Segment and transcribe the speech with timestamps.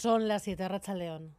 [0.00, 1.36] Son las 7 Racha León.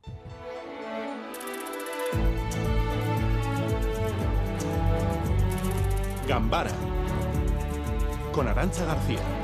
[6.27, 6.69] Gambara
[8.31, 9.40] con Arancha García.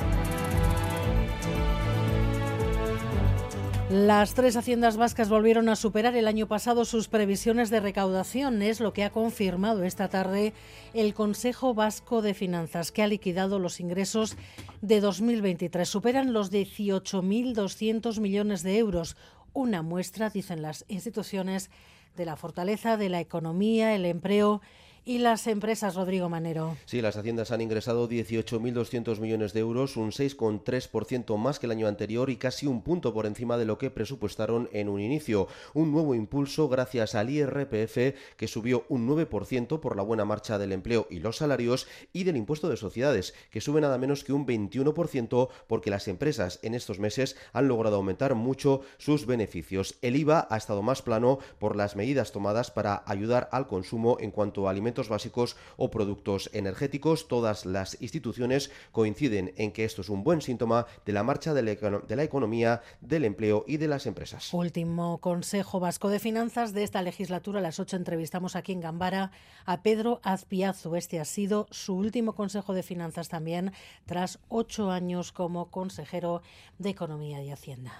[3.89, 8.81] Las tres haciendas vascas volvieron a superar el año pasado sus previsiones de recaudación, es
[8.81, 10.51] lo que ha confirmado esta tarde
[10.93, 14.35] el Consejo Vasco de Finanzas, que ha liquidado los ingresos
[14.81, 15.87] de 2023.
[15.87, 19.15] Superan los 18.200 millones de euros,
[19.53, 21.69] una muestra, dicen las instituciones,
[22.17, 24.61] de la fortaleza de la economía, el empleo
[25.07, 26.75] y las empresas, Rodrigo Manero.
[26.85, 31.87] Sí, las haciendas han ingresado 18.200 millones de euros, un 6,3% más que el año
[31.87, 35.47] anterior y casi un punto por encima de lo que presupuestaron en un inicio.
[35.73, 40.73] Un nuevo impulso gracias al IRPF que subió un 9% por la buena marcha del
[40.73, 44.45] empleo y los salarios y del impuesto de sociedades que sube nada menos que un
[44.45, 49.95] 21% porque las empresas en estos meses han logrado aumentar mucho sus beneficios.
[50.01, 54.31] El IVA ha estado más plano por las medidas tomadas para ayudar al consumo en
[54.31, 57.27] cuanto a alimentos básicos o productos energéticos.
[57.27, 61.61] Todas las instituciones coinciden en que esto es un buen síntoma de la marcha de
[61.61, 64.51] la, economía, del empleo y de las empresas.
[64.53, 67.59] Último Consejo Vasco de Finanzas de esta legislatura.
[67.59, 69.31] A las 8 entrevistamos aquí en Gambara
[69.65, 70.95] a Pedro Azpiazu.
[70.95, 73.73] Este ha sido su último Consejo de Finanzas también,
[74.05, 76.41] tras ocho años como consejero
[76.79, 77.99] de Economía y Hacienda.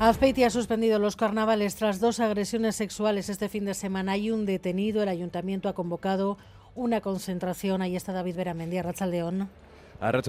[0.00, 4.12] Azpeiti ha suspendido los carnavales tras dos agresiones sexuales este fin de semana.
[4.12, 5.02] Hay un detenido.
[5.02, 6.38] El ayuntamiento ha convocado
[6.74, 7.82] una concentración.
[7.82, 9.50] Ahí está David Beramendi, Arrachaldeón.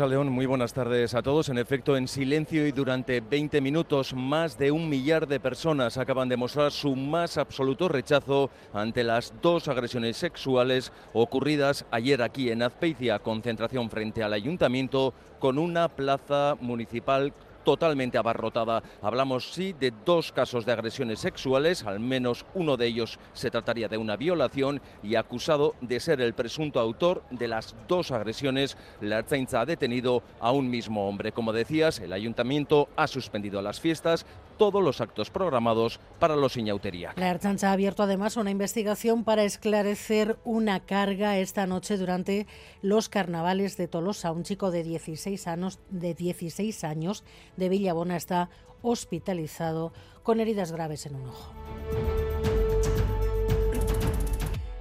[0.09, 1.47] León, muy buenas tardes a todos.
[1.47, 6.27] En efecto, en silencio y durante 20 minutos, más de un millar de personas acaban
[6.27, 12.61] de mostrar su más absoluto rechazo ante las dos agresiones sexuales ocurridas ayer aquí en
[12.61, 13.19] Azpeitia.
[13.19, 17.31] Concentración frente al ayuntamiento con una plaza municipal
[17.63, 18.83] totalmente abarrotada.
[19.01, 23.87] Hablamos, sí, de dos casos de agresiones sexuales, al menos uno de ellos se trataría
[23.87, 29.19] de una violación y acusado de ser el presunto autor de las dos agresiones, la
[29.19, 31.31] Ertzaintza ha detenido a un mismo hombre.
[31.31, 34.25] Como decías, el ayuntamiento ha suspendido las fiestas,
[34.61, 37.13] todos los actos programados para los Iñautería.
[37.15, 42.45] La Erchancha ha abierto además una investigación para esclarecer una carga esta noche durante
[42.83, 44.31] los carnavales de Tolosa.
[44.31, 47.23] Un chico de 16 años de, 16 años
[47.57, 48.51] de Villabona está
[48.83, 51.51] hospitalizado con heridas graves en un ojo.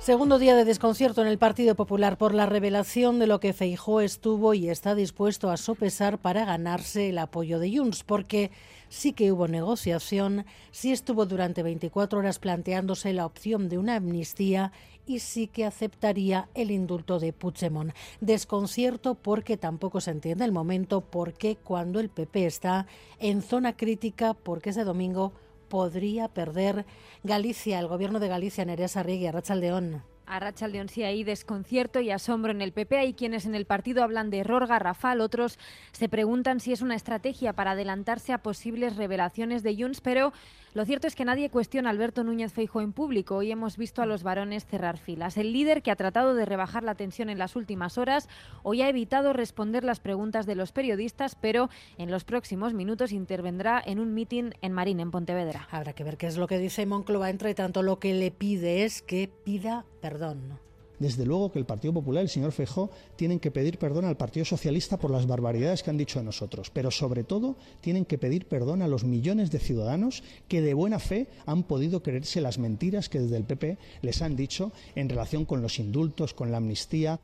[0.00, 4.00] Segundo día de desconcierto en el Partido Popular por la revelación de lo que Feijó
[4.02, 8.50] estuvo y está dispuesto a sopesar para ganarse el apoyo de Junts, porque
[8.90, 14.72] sí que hubo negociación, sí estuvo durante 24 horas planteándose la opción de una amnistía
[15.06, 17.94] y sí que aceptaría el indulto de Puigdemont.
[18.20, 22.86] Desconcierto porque tampoco se entiende el momento porque cuando el PP está
[23.18, 25.32] en zona crítica porque ese domingo
[25.68, 26.84] podría perder
[27.22, 30.09] Galicia, el gobierno de Galicia, Nerea Arregui, Arrachaldeón.
[30.30, 32.96] A Rachaldeón sí hay desconcierto y asombro en el PP.
[32.96, 35.58] Hay quienes en el partido hablan de error garrafal, otros
[35.90, 40.32] se preguntan si es una estrategia para adelantarse a posibles revelaciones de Junts, pero
[40.72, 43.34] lo cierto es que nadie cuestiona Alberto Núñez Feijóo en público.
[43.34, 45.36] Hoy hemos visto a los varones cerrar filas.
[45.36, 48.28] El líder que ha tratado de rebajar la tensión en las últimas horas
[48.62, 53.82] hoy ha evitado responder las preguntas de los periodistas, pero en los próximos minutos intervendrá
[53.84, 55.66] en un mitin en Marín, en Pontevedra.
[55.72, 57.30] Habrá que ver qué es lo que dice Moncloa.
[57.30, 60.58] Entre tanto, lo que le pide es que pida perdón.
[61.00, 64.18] Desde luego que el Partido Popular y el señor Feijó tienen que pedir perdón al
[64.18, 68.18] Partido Socialista por las barbaridades que han dicho a nosotros, pero sobre todo tienen que
[68.18, 72.58] pedir perdón a los millones de ciudadanos que de buena fe han podido creerse las
[72.58, 76.58] mentiras que desde el PP les han dicho en relación con los indultos, con la
[76.58, 77.18] amnistía.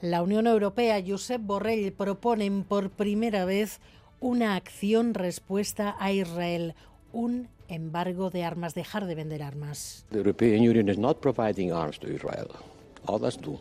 [0.00, 3.78] La Unión Europea y Josep Borrell proponen por primera vez
[4.20, 6.74] una acción respuesta a Israel,
[7.12, 10.04] un embargo de armas, dejar de vender armas.
[10.10, 12.48] The European Union is not providing arms to Israel.
[13.06, 13.60] Others do.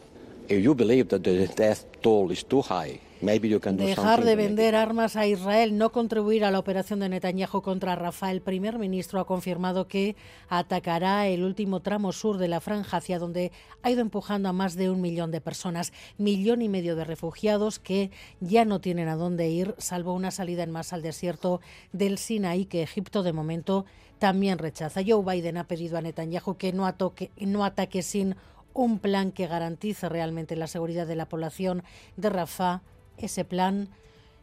[3.87, 8.37] Dejar de vender armas a Israel, no contribuir a la operación de Netanyahu contra Rafael.
[8.37, 10.15] El primer ministro ha confirmado que
[10.49, 13.51] atacará el último tramo sur de la franja, hacia donde
[13.81, 17.79] ha ido empujando a más de un millón de personas, millón y medio de refugiados
[17.79, 21.59] que ya no tienen a dónde ir, salvo una salida en masa al desierto
[21.91, 23.85] del Sinaí, que Egipto de momento
[24.19, 25.01] también rechaza.
[25.05, 26.91] Joe Biden ha pedido a Netanyahu que no,
[27.39, 28.35] no ataque sin
[28.77, 31.83] un plan que garantice realmente la seguridad de la población
[32.15, 32.81] de Rafah
[33.17, 33.89] ese plan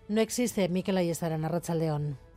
[0.09, 0.69] no existe.
[0.69, 1.45] Miquel Ayestar, en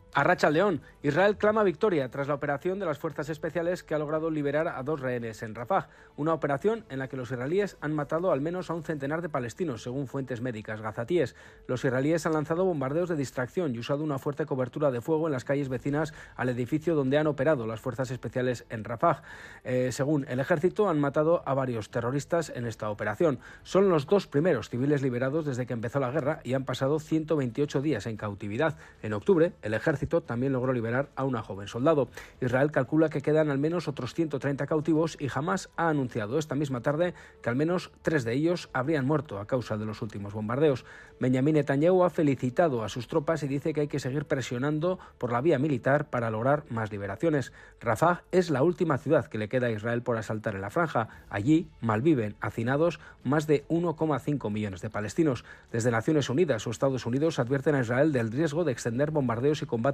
[0.07, 0.17] León.
[0.17, 3.99] A Racha León, Israel clama victoria tras la operación de las fuerzas especiales que ha
[3.99, 7.93] logrado liberar a dos rehenes en Rafah, una operación en la que los israelíes han
[7.93, 11.35] matado al menos a un centenar de palestinos, según fuentes médicas gazatíes.
[11.67, 15.33] Los israelíes han lanzado bombardeos de distracción y usado una fuerte cobertura de fuego en
[15.33, 19.21] las calles vecinas al edificio donde han operado las fuerzas especiales en Rafah.
[19.63, 23.39] Eh, según el ejército, han matado a varios terroristas en esta operación.
[23.63, 27.81] Son los dos primeros civiles liberados desde que empezó la guerra y han pasado 128
[27.81, 28.77] días en cautividad.
[29.03, 32.09] En octubre, el ejército también logró liberar a una joven soldado.
[32.41, 36.81] Israel calcula que quedan al menos otros 130 cautivos y jamás ha anunciado esta misma
[36.81, 40.85] tarde que al menos tres de ellos habrían muerto a causa de los últimos bombardeos.
[41.19, 45.31] Benjamin Netanyahu ha felicitado a sus tropas y dice que hay que seguir presionando por
[45.31, 47.51] la vía militar para lograr más liberaciones.
[47.79, 51.09] Rafah es la última ciudad que le queda a Israel por asaltar en la franja.
[51.29, 55.43] Allí malviven hacinados más de 1,5 millones de palestinos.
[55.71, 59.65] Desde Naciones Unidas o Estados Unidos advierten a Israel del riesgo de extender bombardeos y
[59.65, 59.86] combates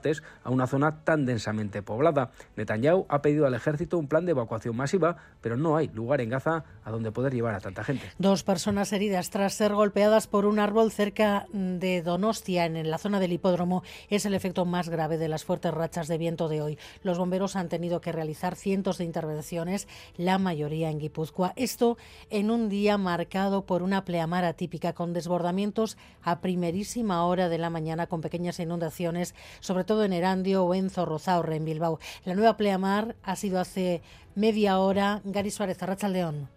[0.43, 2.31] a una zona tan densamente poblada.
[2.55, 6.29] Netanyahu ha pedido al ejército un plan de evacuación masiva, pero no hay lugar en
[6.29, 8.05] Gaza a donde poder llevar a tanta gente.
[8.17, 13.19] Dos personas heridas tras ser golpeadas por un árbol cerca de Donostia, en la zona
[13.19, 16.79] del hipódromo, es el efecto más grave de las fuertes rachas de viento de hoy.
[17.03, 19.87] Los bomberos han tenido que realizar cientos de intervenciones,
[20.17, 21.53] la mayoría en Guipúzcoa.
[21.55, 21.97] Esto
[22.29, 27.69] en un día marcado por una pleamar atípica con desbordamientos a primerísima hora de la
[27.69, 31.99] mañana con pequeñas inundaciones, sobre todo en Erandio o en Zorrozaurre, en Bilbao.
[32.25, 34.01] La nueva pleamar ha sido hace
[34.35, 35.21] media hora.
[35.23, 36.49] Gary Suárez, Arrachaldeón.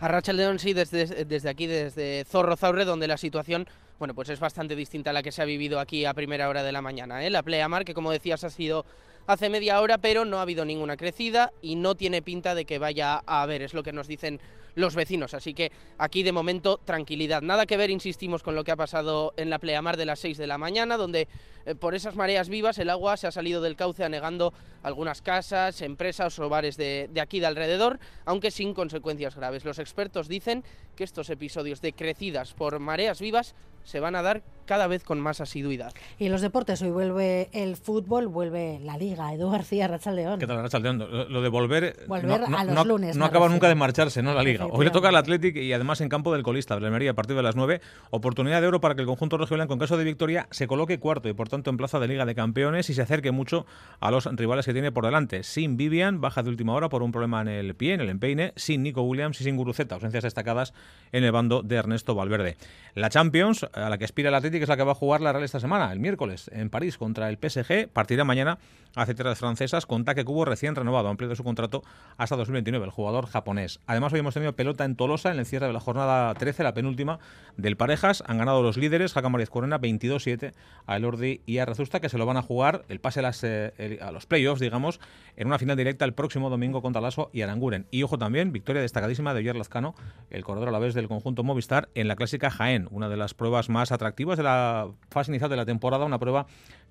[0.00, 3.66] Arrachaldeón, sí, desde, desde aquí, desde Zorrozaurre, donde la situación
[3.98, 6.62] bueno, pues es bastante distinta a la que se ha vivido aquí a primera hora
[6.62, 7.24] de la mañana.
[7.24, 7.30] ¿eh?
[7.30, 8.84] La pleamar, que como decías ha sido
[9.26, 12.78] hace media hora, pero no ha habido ninguna crecida y no tiene pinta de que
[12.78, 14.40] vaya a haber, es lo que nos dicen
[14.74, 15.34] los vecinos.
[15.34, 17.42] Así que aquí de momento tranquilidad.
[17.42, 20.38] Nada que ver, insistimos, con lo que ha pasado en la pleamar de las 6
[20.38, 21.28] de la mañana, donde
[21.66, 25.80] eh, por esas mareas vivas el agua se ha salido del cauce anegando algunas casas,
[25.82, 29.64] empresas o bares de, de aquí de alrededor, aunque sin consecuencias graves.
[29.64, 30.64] Los expertos dicen
[30.96, 33.54] que estos episodios de crecidas por mareas vivas
[33.84, 35.92] se van a dar cada vez con más asiduidad.
[36.18, 39.32] Y los deportes, hoy vuelve el fútbol, vuelve la Liga.
[39.32, 40.40] Edu García, Rachaldeón.
[40.40, 40.98] ¿Qué tal, Rachaldeón?
[40.98, 41.96] Lo de volver...
[42.08, 43.16] Volver no, a los lunes.
[43.16, 44.32] No acaba nunca de marcharse, ¿no?
[44.32, 44.63] La Liga.
[44.70, 47.42] Hoy le toca al Athletic y además en campo del colista, Almería, a partir de
[47.42, 47.80] las 9.
[48.10, 51.28] Oportunidad de oro para que el conjunto rojiblanco, en caso de victoria, se coloque cuarto
[51.28, 53.66] y por tanto en plaza de Liga de Campeones y se acerque mucho
[54.00, 55.42] a los rivales que tiene por delante.
[55.42, 58.52] Sin Vivian, baja de última hora por un problema en el pie, en el empeine.
[58.56, 60.74] Sin Nico Williams y sin Guruceta, ausencias destacadas
[61.12, 62.56] en el bando de Ernesto Valverde.
[62.94, 65.32] La Champions, a la que aspira el Athletic, es la que va a jugar la
[65.32, 67.88] Real esta semana, el miércoles, en París contra el PSG.
[67.88, 68.58] Partirá mañana
[68.94, 71.82] hace tierras francesas con Take Kubo recién renovado, ampliado su contrato
[72.16, 73.80] hasta 2029, el jugador japonés.
[73.86, 76.74] Además, hoy hemos tenido pelota en Tolosa en el cierre de la jornada 13, la
[76.74, 77.18] penúltima
[77.56, 78.22] del Parejas.
[78.26, 80.52] Han ganado los líderes, Jaca Mariz Corena, 22-7
[80.86, 84.12] a Elordi y a Rezusta, que se lo van a jugar el pase eh, a
[84.12, 85.00] los playoffs, digamos,
[85.36, 87.86] en una final directa el próximo domingo contra Lasso y Aranguren.
[87.90, 89.94] Y ojo también, victoria destacadísima de Oyer Lazcano,
[90.30, 93.34] el corredor a la vez del conjunto Movistar, en la clásica Jaén, una de las
[93.34, 96.46] pruebas más atractivas de la fase inicial de la temporada, una prueba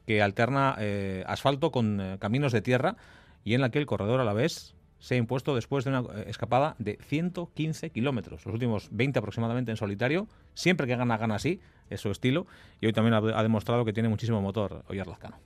[0.06, 2.95] que alterna eh, asfalto con eh, caminos de tierra
[3.44, 6.00] y en la que el corredor a la vez se ha impuesto después de una
[6.00, 10.30] eh, escapada de 115 kilómetros, los últimos 20 aproximadamente en solitario.
[10.54, 11.60] Siempre que gana, gana así,
[11.90, 12.48] es su estilo.
[12.80, 15.38] Y hoy también ha, demostrado que tiene muchísimo motor Oyer Lazcano.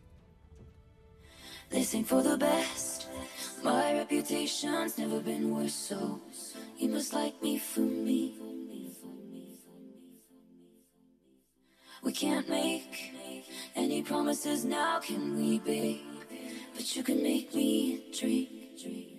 [12.03, 13.11] We can't make
[13.75, 16.01] any promises now, can we, babe?
[16.75, 19.16] But you can make me dream.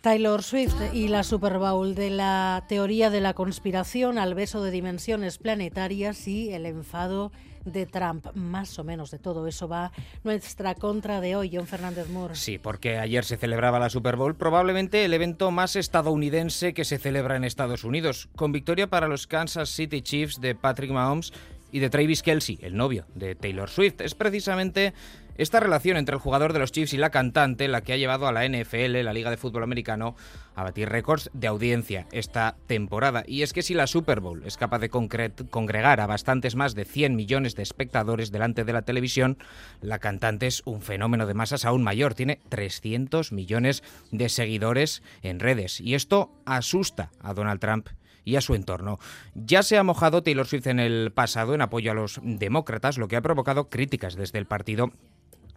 [0.00, 4.70] Taylor Swift y la Super Bowl de la teoría de la conspiración al beso de
[4.70, 7.32] dimensiones planetarias y el enfado
[7.66, 8.28] de Trump.
[8.34, 9.92] Más o menos de todo eso va
[10.24, 12.34] nuestra contra de hoy, John Fernández Moore.
[12.34, 16.98] Sí, porque ayer se celebraba la Super Bowl, probablemente el evento más estadounidense que se
[16.98, 21.34] celebra en Estados Unidos, con victoria para los Kansas City Chiefs de Patrick Mahomes
[21.72, 24.00] y de Travis Kelsey, el novio de Taylor Swift.
[24.00, 24.94] Es precisamente
[25.40, 28.28] esta relación entre el jugador de los Chiefs y la cantante la que ha llevado
[28.28, 30.14] a la NFL, la Liga de Fútbol Americano,
[30.54, 33.24] a batir récords de audiencia esta temporada.
[33.26, 36.84] Y es que si la Super Bowl es capaz de congregar a bastantes más de
[36.84, 39.38] 100 millones de espectadores delante de la televisión,
[39.80, 42.12] la cantante es un fenómeno de masas aún mayor.
[42.12, 45.80] Tiene 300 millones de seguidores en redes.
[45.80, 47.88] Y esto asusta a Donald Trump
[48.24, 48.98] y a su entorno.
[49.34, 53.08] Ya se ha mojado Taylor Swift en el pasado en apoyo a los demócratas, lo
[53.08, 54.92] que ha provocado críticas desde el partido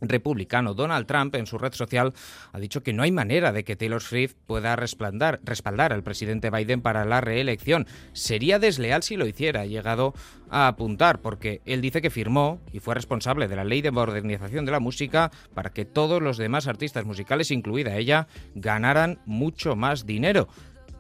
[0.02, 2.14] republicano Donald Trump en su red social
[2.52, 6.50] ha dicho que no hay manera de que Taylor Swift pueda respaldar, respaldar al presidente
[6.50, 7.88] Biden para la reelección.
[8.14, 10.14] Sería desleal si lo hiciera, ha llegado
[10.50, 14.66] a apuntar, porque él dice que firmó y fue responsable de la ley de modernización
[14.66, 20.06] de la música para que todos los demás artistas musicales, incluida ella, ganaran mucho más
[20.06, 20.48] dinero.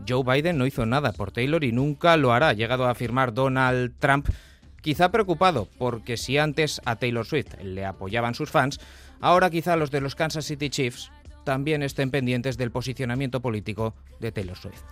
[0.07, 3.33] Joe Biden no hizo nada por Taylor y nunca lo hará, ha llegado a afirmar
[3.33, 4.27] Donald Trump
[4.83, 8.81] Quizá preocupado porque si antes a Taylor Swift le apoyaban sus fans,
[9.21, 11.09] ahora quizá los de los Kansas City Chiefs
[11.45, 14.83] también estén pendientes del posicionamiento político de Taylor Swift.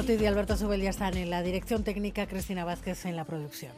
[0.00, 3.72] Ortiz y Alberto Subel ya están en la dirección técnica, Cristina Vázquez en la producción.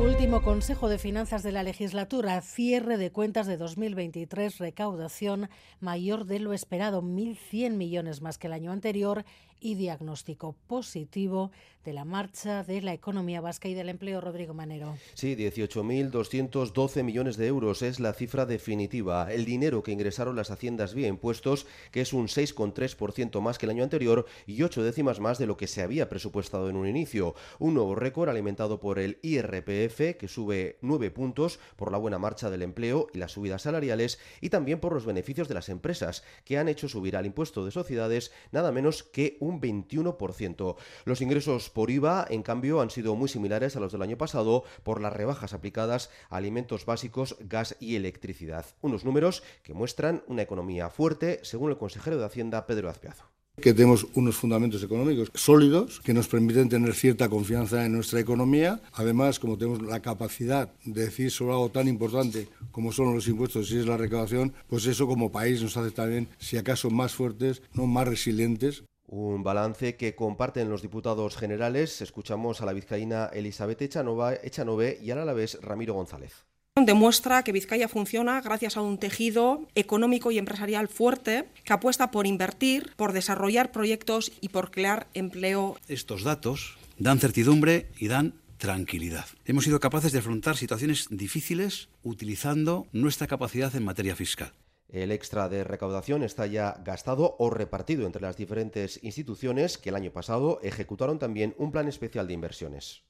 [0.00, 6.38] Último Consejo de Finanzas de la legislatura, cierre de cuentas de 2023, recaudación mayor de
[6.38, 9.24] lo esperado, 1.100 millones más que el año anterior
[9.60, 11.50] y diagnóstico positivo
[11.84, 14.20] de la marcha de la economía vasca y del empleo.
[14.20, 14.96] Rodrigo Manero.
[15.14, 19.32] Sí, 18.212 millones de euros es la cifra definitiva.
[19.32, 23.70] El dinero que ingresaron las haciendas vía impuestos, que es un 6,3% más que el
[23.70, 27.34] año anterior y ocho décimas más de lo que se había presupuestado en un inicio.
[27.58, 32.50] Un nuevo récord alimentado por el IRPF, que sube 9 puntos por la buena marcha
[32.50, 36.58] del empleo y las subidas salariales, y también por los beneficios de las empresas, que
[36.58, 40.76] han hecho subir al impuesto de sociedades nada menos que un un 21%.
[41.04, 44.64] Los ingresos por IVA, en cambio, han sido muy similares a los del año pasado
[44.82, 48.66] por las rebajas aplicadas a alimentos básicos, gas y electricidad.
[48.80, 53.24] Unos números que muestran una economía fuerte, según el consejero de Hacienda, Pedro Azpiazo
[53.60, 58.80] que tenemos unos fundamentos económicos sólidos que nos permiten tener cierta confianza en nuestra economía.
[58.92, 63.70] Además, como tenemos la capacidad de decir sobre algo tan importante como son los impuestos
[63.70, 67.62] y es la recaudación, pues eso como país nos hace también, si acaso, más fuertes,
[67.74, 68.84] no más resilientes.
[69.08, 72.00] Un balance que comparten los diputados generales.
[72.02, 76.48] Escuchamos a la vizcaína Elizabeth Echanove y al alavés Ramiro González
[76.84, 82.26] demuestra que Vizcaya funciona gracias a un tejido económico y empresarial fuerte que apuesta por
[82.26, 85.76] invertir, por desarrollar proyectos y por crear empleo.
[85.88, 89.26] Estos datos dan certidumbre y dan tranquilidad.
[89.44, 94.52] Hemos sido capaces de afrontar situaciones difíciles utilizando nuestra capacidad en materia fiscal.
[94.88, 99.96] El extra de recaudación está ya gastado o repartido entre las diferentes instituciones que el
[99.96, 103.07] año pasado ejecutaron también un plan especial de inversiones.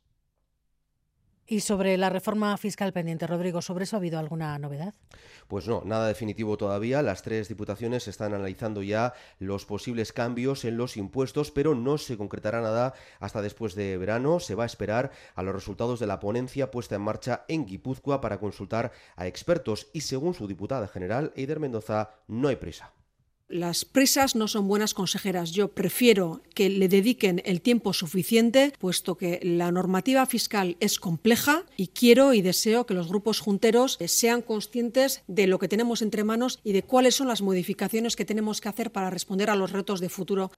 [1.50, 4.92] Y sobre la reforma fiscal pendiente, Rodrigo, ¿sobre eso ha habido alguna novedad?
[5.48, 7.00] Pues no, nada definitivo todavía.
[7.00, 12.18] Las tres diputaciones están analizando ya los posibles cambios en los impuestos, pero no se
[12.18, 14.40] concretará nada hasta después de verano.
[14.40, 18.20] Se va a esperar a los resultados de la ponencia puesta en marcha en Guipúzcoa
[18.20, 22.92] para consultar a expertos y según su diputada general, Eider Mendoza, no hay prisa.
[23.48, 25.52] Las prisas no son buenas consejeras.
[25.52, 31.64] Yo prefiero que le dediquen el tiempo suficiente, puesto que la normativa fiscal es compleja
[31.74, 36.24] y quiero y deseo que los grupos junteros sean conscientes de lo que tenemos entre
[36.24, 39.72] manos y de cuáles son las modificaciones que tenemos que hacer para responder a los
[39.72, 40.50] retos de futuro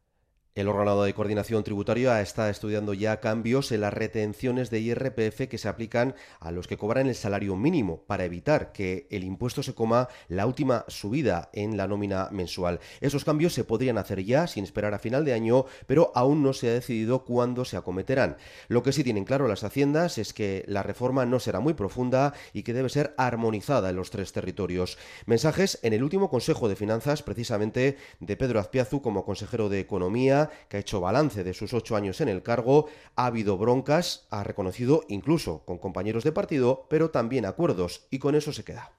[0.56, 5.58] el órgano de coordinación tributaria está estudiando ya cambios en las retenciones de IRPF que
[5.58, 9.74] se aplican a los que cobran el salario mínimo para evitar que el impuesto se
[9.74, 12.80] coma la última subida en la nómina mensual.
[13.00, 16.52] Esos cambios se podrían hacer ya sin esperar a final de año, pero aún no
[16.52, 18.36] se ha decidido cuándo se acometerán.
[18.66, 22.34] Lo que sí tienen claro las haciendas es que la reforma no será muy profunda
[22.52, 24.98] y que debe ser armonizada en los tres territorios.
[25.26, 30.39] Mensajes en el último Consejo de Finanzas, precisamente de Pedro Azpiazu como consejero de Economía
[30.68, 34.42] que ha hecho balance de sus ocho años en el cargo, ha habido broncas, ha
[34.44, 38.92] reconocido incluso con compañeros de partido, pero también acuerdos, y con eso se queda.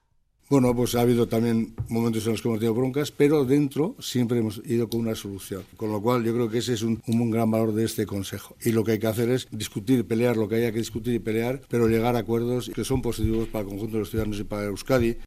[0.51, 4.39] Bueno, pues ha habido también momentos en los que hemos tenido broncas, pero dentro siempre
[4.39, 5.63] hemos ido con una solución.
[5.77, 8.57] Con lo cual yo creo que ese es un, un, gran valor de este Consejo.
[8.61, 11.19] Y lo que hay que hacer es discutir, pelear lo que haya que discutir y
[11.19, 14.43] pelear, pero llegar a acuerdos que son positivos para el conjunto de los ciudadanos y
[14.43, 15.19] para Euskadi.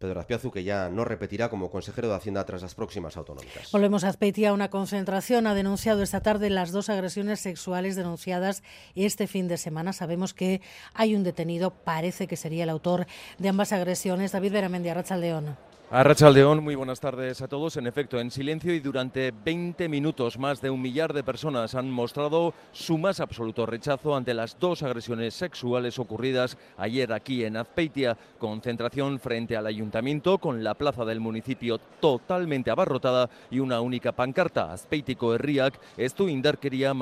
[0.00, 3.70] Pedro Azpiazu, que ya no repetirá como consejero de Hacienda tras las próximas autonómicas.
[3.70, 4.54] Volvemos a Azpeitia.
[4.54, 8.62] Una concentración ha denunciado esta tarde las dos agresiones sexuales denunciadas
[8.94, 9.92] este fin de semana.
[9.92, 10.62] Sabemos que
[10.94, 13.06] hay un detenido, parece que sería el autor
[13.38, 14.32] de ambas agresiones.
[14.32, 14.88] David Veramendi,
[15.18, 15.58] León.
[15.92, 17.76] Arrachaldeón, muy buenas tardes a todos.
[17.76, 21.90] En efecto, en silencio y durante 20 minutos más de un millar de personas han
[21.90, 28.16] mostrado su más absoluto rechazo ante las dos agresiones sexuales ocurridas ayer aquí en Azpeitia.
[28.38, 34.72] Concentración frente al ayuntamiento con la plaza del municipio totalmente abarrotada y una única pancarta,
[34.72, 36.94] Azpeitiko Herriak, estu indarkeria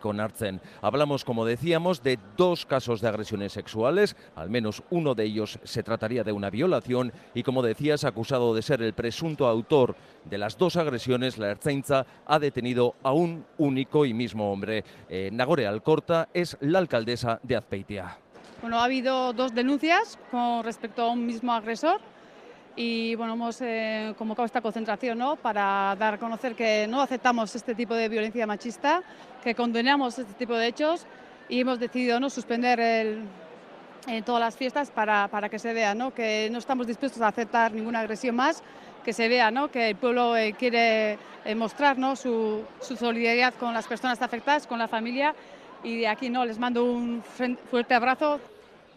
[0.00, 0.60] con Artzen.
[0.82, 5.84] Hablamos, como decíamos, de dos casos de agresiones sexuales, al menos uno de ellos se
[5.84, 10.56] trataría de una violación y, como decías, acusado de ser el presunto autor de las
[10.56, 14.82] dos agresiones, la Ertzaintza ha detenido a un único y mismo hombre.
[15.10, 18.16] Eh, Nagore Alcorta es la alcaldesa de Azpeitia.
[18.62, 22.00] Bueno, ha habido dos denuncias con respecto a un mismo agresor
[22.76, 25.36] y bueno, hemos eh, convocado esta concentración ¿no?
[25.36, 29.02] para dar a conocer que no aceptamos este tipo de violencia machista,
[29.42, 31.04] que condenamos este tipo de hechos
[31.50, 32.30] y hemos decidido ¿no?
[32.30, 33.18] suspender el,
[34.06, 36.12] en todas las fiestas para, para que se vea ¿no?
[36.12, 38.62] que no estamos dispuestos a aceptar ninguna agresión más,
[39.04, 39.70] que se vea ¿no?
[39.70, 42.16] que el pueblo eh, quiere eh, mostrar ¿no?
[42.16, 45.34] su, su, solidaridad con las personas afectadas, con la familia
[45.82, 47.22] y de aquí no les mando un
[47.70, 48.40] fuerte abrazo.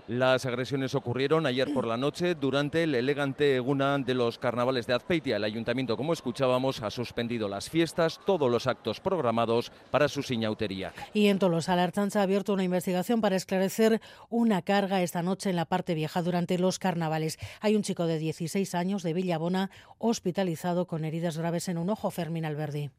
[0.07, 4.93] Las agresiones ocurrieron ayer por la noche durante el elegante Eguna de los carnavales de
[4.93, 5.35] Azpeitia.
[5.35, 10.93] El ayuntamiento, como escuchábamos, ha suspendido las fiestas, todos los actos programados para su siñautería.
[11.13, 13.99] Y en Tolosa, la Archancha ha abierto una investigación para esclarecer
[14.29, 17.37] una carga esta noche en la parte vieja durante los carnavales.
[17.59, 22.11] Hay un chico de 16 años de Villabona hospitalizado con heridas graves en un ojo,
[22.11, 22.91] Fermín Alberdi.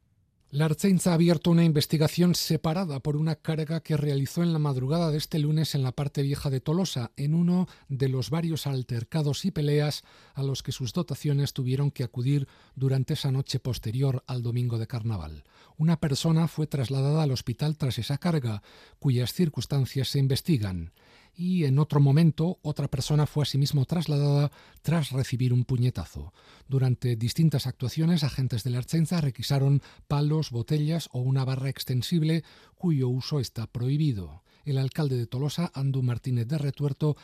[0.51, 5.11] La Archenza ha abierto una investigación separada por una carga que realizó en la madrugada
[5.11, 9.45] de este lunes en la parte vieja de Tolosa, en uno de los varios altercados
[9.45, 14.43] y peleas a los que sus dotaciones tuvieron que acudir durante esa noche posterior al
[14.43, 15.45] domingo de carnaval.
[15.77, 18.63] Una persona fue trasladada al hospital tras esa carga,
[18.99, 20.93] cuyas circunstancias se investigan
[21.39, 24.51] y en otro momento otra persona fue asimismo trasladada
[24.83, 26.33] tras recibir un puñetazo.
[26.67, 32.43] Durante distintas actuaciones, agentes de la Archenza requisaron palos, botellas o una barra extensible
[32.75, 34.43] cuyo uso está prohibido.
[34.65, 37.17] El alcalde de Tolosa, Andu Martínez de Retuerto,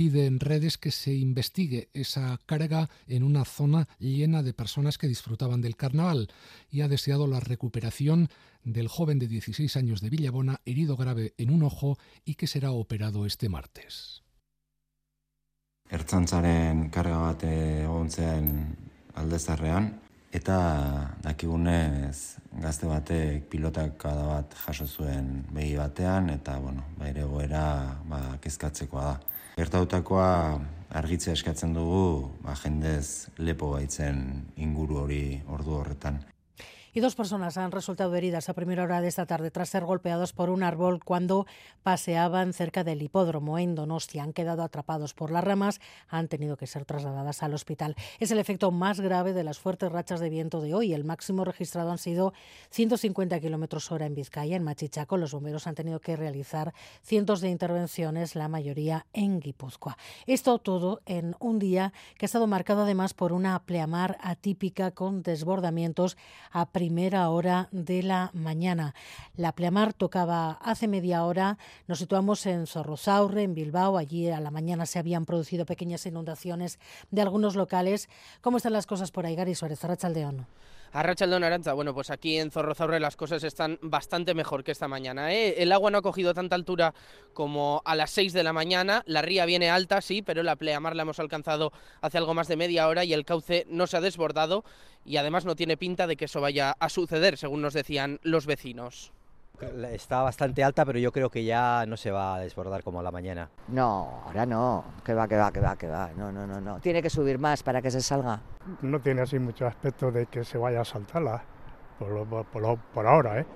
[0.00, 5.06] pide en redes que se investigue esa carga en una zona llena de personas que
[5.06, 6.32] disfrutaban del carnaval
[6.70, 8.30] y ha deseado la recuperación
[8.64, 12.70] del joven de 16 años de Villabona herido grave en un ojo y que será
[12.70, 14.22] operado este martes.
[15.90, 18.48] Ertzantzaren karga bat egon zen
[19.20, 19.90] aldezarrean,
[20.32, 28.38] eta dakigunez gazte batek pilotakada bat jaso zuen begi batean, eta bueno, baire goera ba,
[28.40, 29.20] kezkatzekoa da.
[29.58, 30.60] Gertautakoa
[31.00, 34.20] argitzea eskatzen dugu, ba, jendez lepo baitzen
[34.56, 36.20] inguru hori ordu horretan.
[36.92, 40.32] Y dos personas han resultado heridas a primera hora de esta tarde tras ser golpeados
[40.32, 41.46] por un árbol cuando
[41.82, 44.22] paseaban cerca del hipódromo en Donostia.
[44.22, 47.96] Han quedado atrapados por las ramas, han tenido que ser trasladadas al hospital.
[48.18, 50.92] Es el efecto más grave de las fuertes rachas de viento de hoy.
[50.92, 52.32] El máximo registrado han sido
[52.70, 54.56] 150 kilómetros hora en Vizcaya.
[54.56, 59.96] En Machichaco, los bomberos han tenido que realizar cientos de intervenciones, la mayoría en Guipúzcoa.
[60.26, 65.22] Esto todo en un día que ha estado marcado además por una pleamar atípica con
[65.22, 66.16] desbordamientos
[66.50, 68.94] a primera hora de la mañana.
[69.36, 71.58] La pleamar tocaba hace media hora.
[71.86, 73.98] Nos situamos en Zorrozaurre, en Bilbao.
[73.98, 76.78] Allí a la mañana se habían producido pequeñas inundaciones
[77.10, 78.08] de algunos locales.
[78.40, 80.46] ¿Cómo están las cosas por ahí, Gary Suárez, Arrachaldeón?
[80.92, 85.32] Arrachaldeón Aranza, bueno, pues aquí en Zorrozaurre las cosas están bastante mejor que esta mañana.
[85.32, 85.62] ¿eh?
[85.62, 86.94] El agua no ha cogido tanta altura
[87.32, 89.02] como a las 6 de la mañana.
[89.06, 92.56] La ría viene alta, sí, pero la pleamar la hemos alcanzado hace algo más de
[92.56, 94.64] media hora y el cauce no se ha desbordado
[95.04, 98.46] y además no tiene pinta de que eso vaya a suceder, según nos decían los
[98.46, 99.12] vecinos.
[99.92, 103.02] Está bastante alta, pero yo creo que ya no se va a desbordar como a
[103.02, 103.50] la mañana.
[103.68, 104.84] No, ahora no.
[105.04, 106.10] Que va, que va, que va, que va.
[106.16, 106.80] No, no, no, no.
[106.80, 108.40] Tiene que subir más para que se salga.
[108.82, 111.42] No tiene así mucho aspecto de que se vaya a saltarla,
[111.98, 113.46] por, por, por ahora, ¿eh?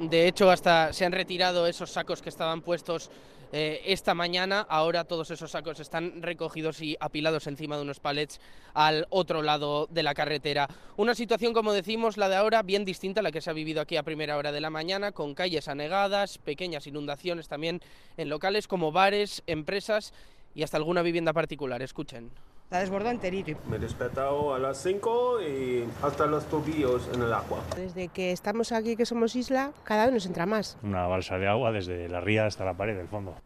[0.00, 3.10] De hecho, hasta se han retirado esos sacos que estaban puestos
[3.52, 4.66] eh, esta mañana.
[4.68, 8.40] Ahora todos esos sacos están recogidos y apilados encima de unos palets
[8.74, 10.68] al otro lado de la carretera.
[10.96, 13.80] Una situación, como decimos, la de ahora bien distinta a la que se ha vivido
[13.80, 17.80] aquí a primera hora de la mañana, con calles anegadas, pequeñas inundaciones también
[18.16, 20.12] en locales como bares, empresas
[20.54, 21.82] y hasta alguna vivienda particular.
[21.82, 22.30] Escuchen.
[22.66, 23.56] Está desbordado enterito.
[23.70, 27.60] Me he despertado a las 5 y hasta los tobillos en el agua.
[27.76, 30.76] Desde que estamos aquí, que somos isla, cada vez nos entra más.
[30.82, 33.36] Una balsa de agua desde la ría hasta la pared del fondo.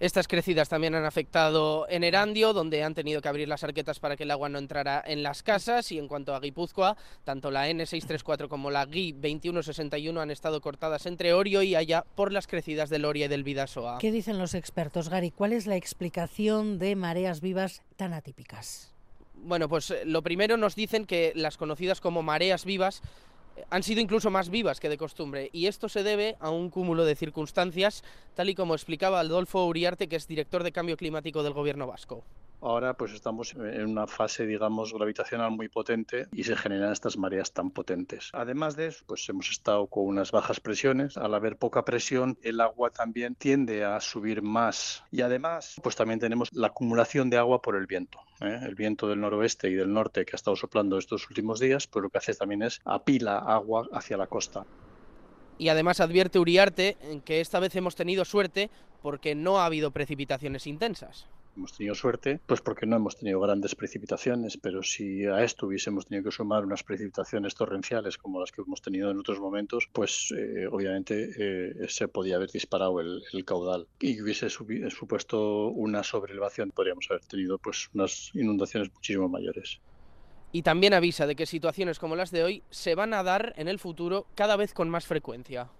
[0.00, 4.16] Estas crecidas también han afectado en Erandio, donde han tenido que abrir las arquetas para
[4.16, 5.92] que el agua no entrara en las casas.
[5.92, 11.04] Y en cuanto a Guipúzcoa, tanto la N634 como la GUI 2161 han estado cortadas
[11.04, 13.98] entre Orio y Haya por las crecidas del Oria y del Vidasoa.
[13.98, 15.30] ¿Qué dicen los expertos, Gary?
[15.30, 18.94] ¿Cuál es la explicación de mareas vivas tan atípicas?
[19.34, 23.02] Bueno, pues eh, lo primero nos dicen que las conocidas como mareas vivas
[23.70, 27.04] han sido incluso más vivas que de costumbre y esto se debe a un cúmulo
[27.04, 28.02] de circunstancias,
[28.34, 32.24] tal y como explicaba Adolfo Uriarte, que es director de cambio climático del gobierno vasco.
[32.62, 37.52] Ahora pues estamos en una fase, digamos, gravitacional muy potente y se generan estas mareas
[37.52, 38.30] tan potentes.
[38.34, 41.16] Además de eso, pues hemos estado con unas bajas presiones.
[41.16, 45.04] Al haber poca presión, el agua también tiende a subir más.
[45.10, 48.20] Y además, pues también tenemos la acumulación de agua por el viento.
[48.40, 48.60] ¿eh?
[48.62, 52.02] El viento del noroeste y del norte que ha estado soplando estos últimos días, pues
[52.02, 54.66] lo que hace también es apila agua hacia la costa.
[55.56, 58.70] Y además advierte Uriarte que esta vez hemos tenido suerte
[59.02, 61.26] porque no ha habido precipitaciones intensas.
[61.56, 66.06] Hemos tenido suerte, pues porque no hemos tenido grandes precipitaciones, pero si a esto hubiésemos
[66.06, 70.32] tenido que sumar unas precipitaciones torrenciales como las que hemos tenido en otros momentos, pues
[70.36, 76.70] eh, obviamente eh, se podía haber disparado el, el caudal y hubiese supuesto una sobreelevación,
[76.70, 79.80] podríamos haber tenido pues unas inundaciones muchísimo mayores.
[80.52, 83.68] Y también avisa de que situaciones como las de hoy se van a dar en
[83.68, 85.70] el futuro cada vez con más frecuencia.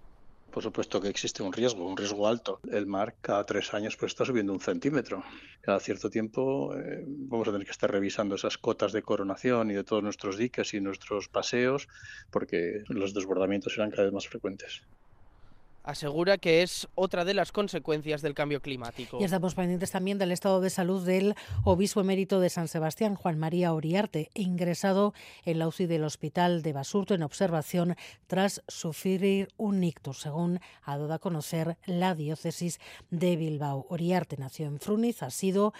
[0.51, 2.59] Por supuesto que existe un riesgo, un riesgo alto.
[2.69, 5.23] El mar cada tres años pues está subiendo un centímetro.
[5.61, 9.75] Cada cierto tiempo eh, vamos a tener que estar revisando esas cotas de coronación y
[9.75, 11.87] de todos nuestros diques y nuestros paseos
[12.29, 14.83] porque los desbordamientos serán cada vez más frecuentes
[15.83, 19.17] asegura que es otra de las consecuencias del cambio climático.
[19.19, 23.39] Y estamos pendientes también del estado de salud del obispo emérito de San Sebastián, Juan
[23.39, 25.13] María Oriarte, ingresado
[25.45, 27.95] en la UCI del Hospital de Basurto en observación
[28.27, 33.85] tras sufrir un ictus, según ha dado a conocer la diócesis de Bilbao.
[33.89, 35.73] Oriarte nació en Fruniz, ha sido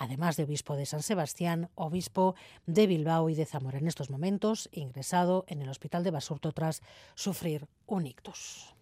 [0.00, 2.34] además de obispo de San Sebastián, obispo
[2.66, 3.78] de Bilbao y de Zamora.
[3.78, 6.82] En estos momentos, ingresado en el hospital de Basurto tras
[7.14, 8.74] sufrir un ictus.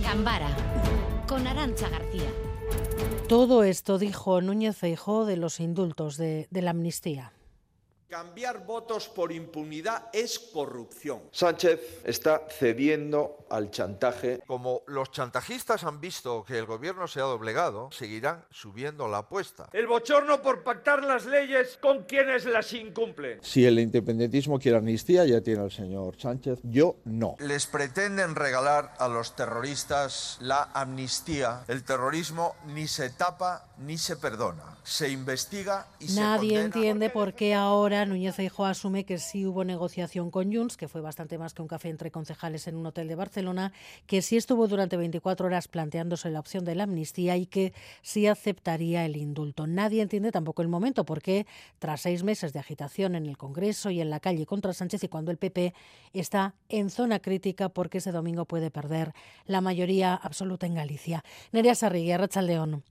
[0.00, 0.48] Gambara,
[1.28, 2.30] con Arancha García.
[3.28, 7.32] Todo esto dijo Núñez Feijóo de los indultos de, de la amnistía.
[8.12, 11.22] Cambiar votos por impunidad es corrupción.
[11.30, 14.42] Sánchez está cediendo al chantaje.
[14.46, 19.70] Como los chantajistas han visto que el gobierno se ha doblegado, seguirán subiendo la apuesta.
[19.72, 23.38] El bochorno por pactar las leyes con quienes las incumplen.
[23.40, 26.58] Si el independentismo quiere amnistía, ya tiene el señor Sánchez.
[26.64, 27.36] Yo no.
[27.38, 31.64] Les pretenden regalar a los terroristas la amnistía.
[31.66, 34.76] El terrorismo ni se tapa ni se perdona.
[34.84, 39.46] Se investiga y Nadie se Nadie entiende por qué ahora Núñez Feijóo asume que sí
[39.46, 42.86] hubo negociación con Junts, que fue bastante más que un café entre concejales en un
[42.86, 43.72] hotel de Barcelona,
[44.06, 48.26] que sí estuvo durante 24 horas planteándose la opción de la amnistía y que sí
[48.26, 49.66] aceptaría el indulto.
[49.66, 51.46] Nadie entiende tampoco el momento, porque
[51.78, 55.08] tras seis meses de agitación en el Congreso y en la calle contra Sánchez y
[55.08, 55.74] cuando el PP
[56.12, 59.12] está en zona crítica porque ese domingo puede perder
[59.46, 61.24] la mayoría absoluta en Galicia.
[61.52, 62.82] Nerea Sarrigue, León.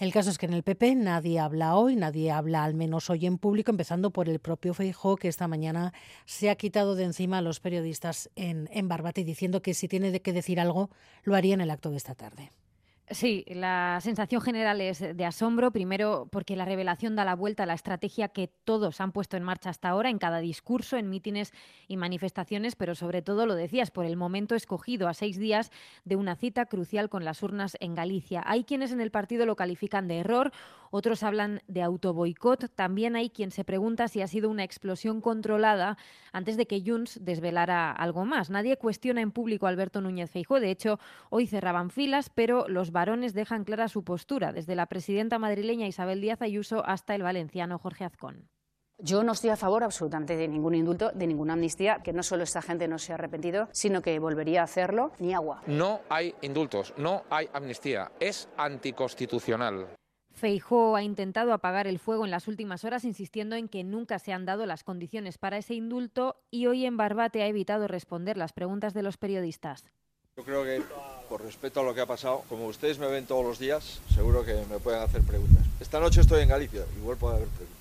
[0.00, 3.26] El caso es que en el PP nadie habla hoy, nadie habla al menos hoy
[3.26, 5.92] en público, empezando por el propio Feijó, que esta mañana
[6.24, 10.20] se ha quitado de encima a los periodistas en, en Barbate diciendo que si tiene
[10.20, 10.90] que decir algo,
[11.22, 12.50] lo haría en el acto de esta tarde.
[13.08, 17.66] Sí, la sensación general es de asombro, primero porque la revelación da la vuelta a
[17.66, 21.52] la estrategia que todos han puesto en marcha hasta ahora, en cada discurso, en mítines
[21.86, 25.70] y manifestaciones, pero sobre todo, lo decías, por el momento escogido a seis días
[26.04, 28.42] de una cita crucial con las urnas en Galicia.
[28.44, 30.50] Hay quienes en el partido lo califican de error,
[30.90, 35.96] otros hablan de autoboicot, también hay quien se pregunta si ha sido una explosión controlada
[36.32, 38.50] antes de que Junts desvelara algo más.
[38.50, 40.98] Nadie cuestiona en público a Alberto Núñez Feijóo, de hecho,
[41.30, 46.22] hoy cerraban filas, pero los varones dejan clara su postura, desde la presidenta madrileña Isabel
[46.22, 48.48] Díaz Ayuso hasta el valenciano Jorge Azcón.
[48.96, 52.44] Yo no estoy a favor absolutamente de ningún indulto, de ninguna amnistía, que no solo
[52.44, 55.60] esta gente no se ha arrepentido, sino que volvería a hacerlo, ni agua.
[55.66, 59.88] No hay indultos, no hay amnistía, es anticonstitucional.
[60.32, 64.32] Feijó ha intentado apagar el fuego en las últimas horas, insistiendo en que nunca se
[64.32, 68.54] han dado las condiciones para ese indulto y hoy en Barbate ha evitado responder las
[68.54, 69.92] preguntas de los periodistas.
[70.36, 70.82] Yo creo que,
[71.28, 74.44] por respeto a lo que ha pasado, como ustedes me ven todos los días, seguro
[74.44, 75.64] que me pueden hacer preguntas.
[75.80, 77.75] Esta noche estoy en Galicia, igual puede haber preguntas.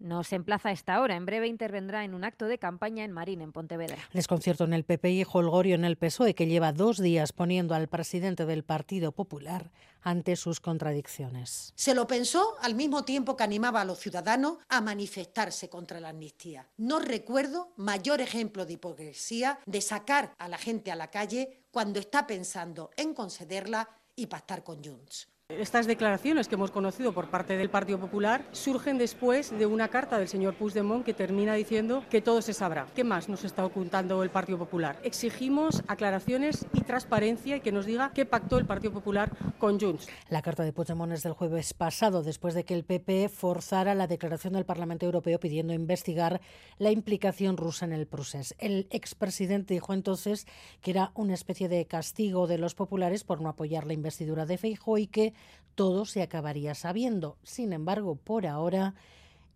[0.00, 1.14] Nos emplaza a esta hora.
[1.14, 3.98] En breve intervendrá en un acto de campaña en Marín, en Pontevedra.
[4.14, 7.86] Desconcierto en el PP y holgorio en el PSOE, que lleva dos días poniendo al
[7.86, 11.74] presidente del Partido Popular ante sus contradicciones.
[11.76, 16.08] Se lo pensó al mismo tiempo que animaba a los ciudadanos a manifestarse contra la
[16.08, 16.66] amnistía.
[16.78, 22.00] No recuerdo mayor ejemplo de hipocresía de sacar a la gente a la calle cuando
[22.00, 25.28] está pensando en concederla y pactar con Junts.
[25.58, 30.16] Estas declaraciones que hemos conocido por parte del Partido Popular surgen después de una carta
[30.16, 32.86] del señor Puigdemont que termina diciendo que todo se sabrá.
[32.94, 34.98] ¿Qué más nos está ocultando el Partido Popular?
[35.02, 40.08] Exigimos aclaraciones y transparencia y que nos diga qué pactó el Partido Popular con Junts.
[40.28, 44.06] La carta de Puigdemont es del jueves pasado, después de que el PP forzara la
[44.06, 46.40] declaración del Parlamento Europeo pidiendo investigar
[46.78, 48.54] la implicación rusa en el proceso.
[48.58, 50.46] El expresidente dijo entonces
[50.80, 54.56] que era una especie de castigo de los populares por no apoyar la investidura de
[54.56, 55.34] Feijóo y que
[55.74, 57.36] todo se acabaría sabiendo.
[57.42, 58.94] Sin embargo, por ahora,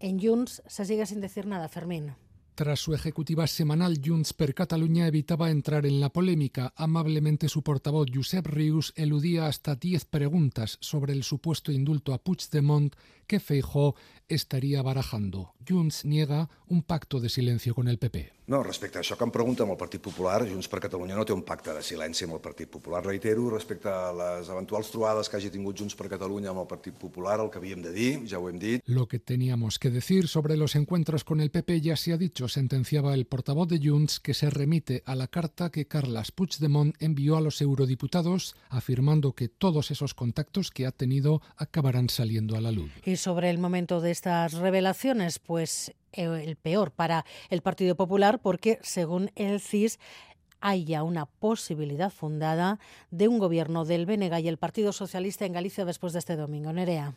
[0.01, 2.14] en Junts se sigue sin decir nada, Fermín.
[2.55, 6.73] Tras su ejecutiva semanal, Junts per Catalunya evitaba entrar en la polémica.
[6.77, 12.95] Amablemente su portavoz Josep Rius eludía hasta diez preguntas sobre el supuesto indulto a Puigdemont
[13.27, 13.97] que Feijó
[14.29, 15.55] estaria barajando.
[15.69, 18.33] Junts niega un pacto de silencio con el PP.
[18.47, 21.25] No, respecte a això que em pregunta amb el Partit Popular, Junts per Catalunya no
[21.25, 23.01] té un pacte de silenci amb el Partit Popular.
[23.07, 26.99] Reitero, respecte a les eventuals trobades que hagi tingut Junts per Catalunya amb el Partit
[27.01, 28.85] Popular, el que havíem de dir, ja ho hem dit.
[28.85, 32.43] Lo que teníamos que decir sobre los encuentros con el PP ya se ha dicho,
[32.48, 37.37] sentenciaba el portavoz de Junts, que se remite a la carta que Carles Puigdemont envió
[37.37, 42.72] a los eurodiputados, afirmando que todos esos contactos que ha tenido acabarán saliendo a la
[42.72, 42.90] luz.
[43.04, 48.78] Y sobre el momento de estas revelaciones, pues el peor para el Partido Popular porque,
[48.83, 49.98] según el CIS,
[50.61, 52.78] hay ya una posibilidad fundada
[53.11, 56.72] de un gobierno del BNG y el Partido Socialista en Galicia después de este domingo.
[56.72, 57.14] Nerea.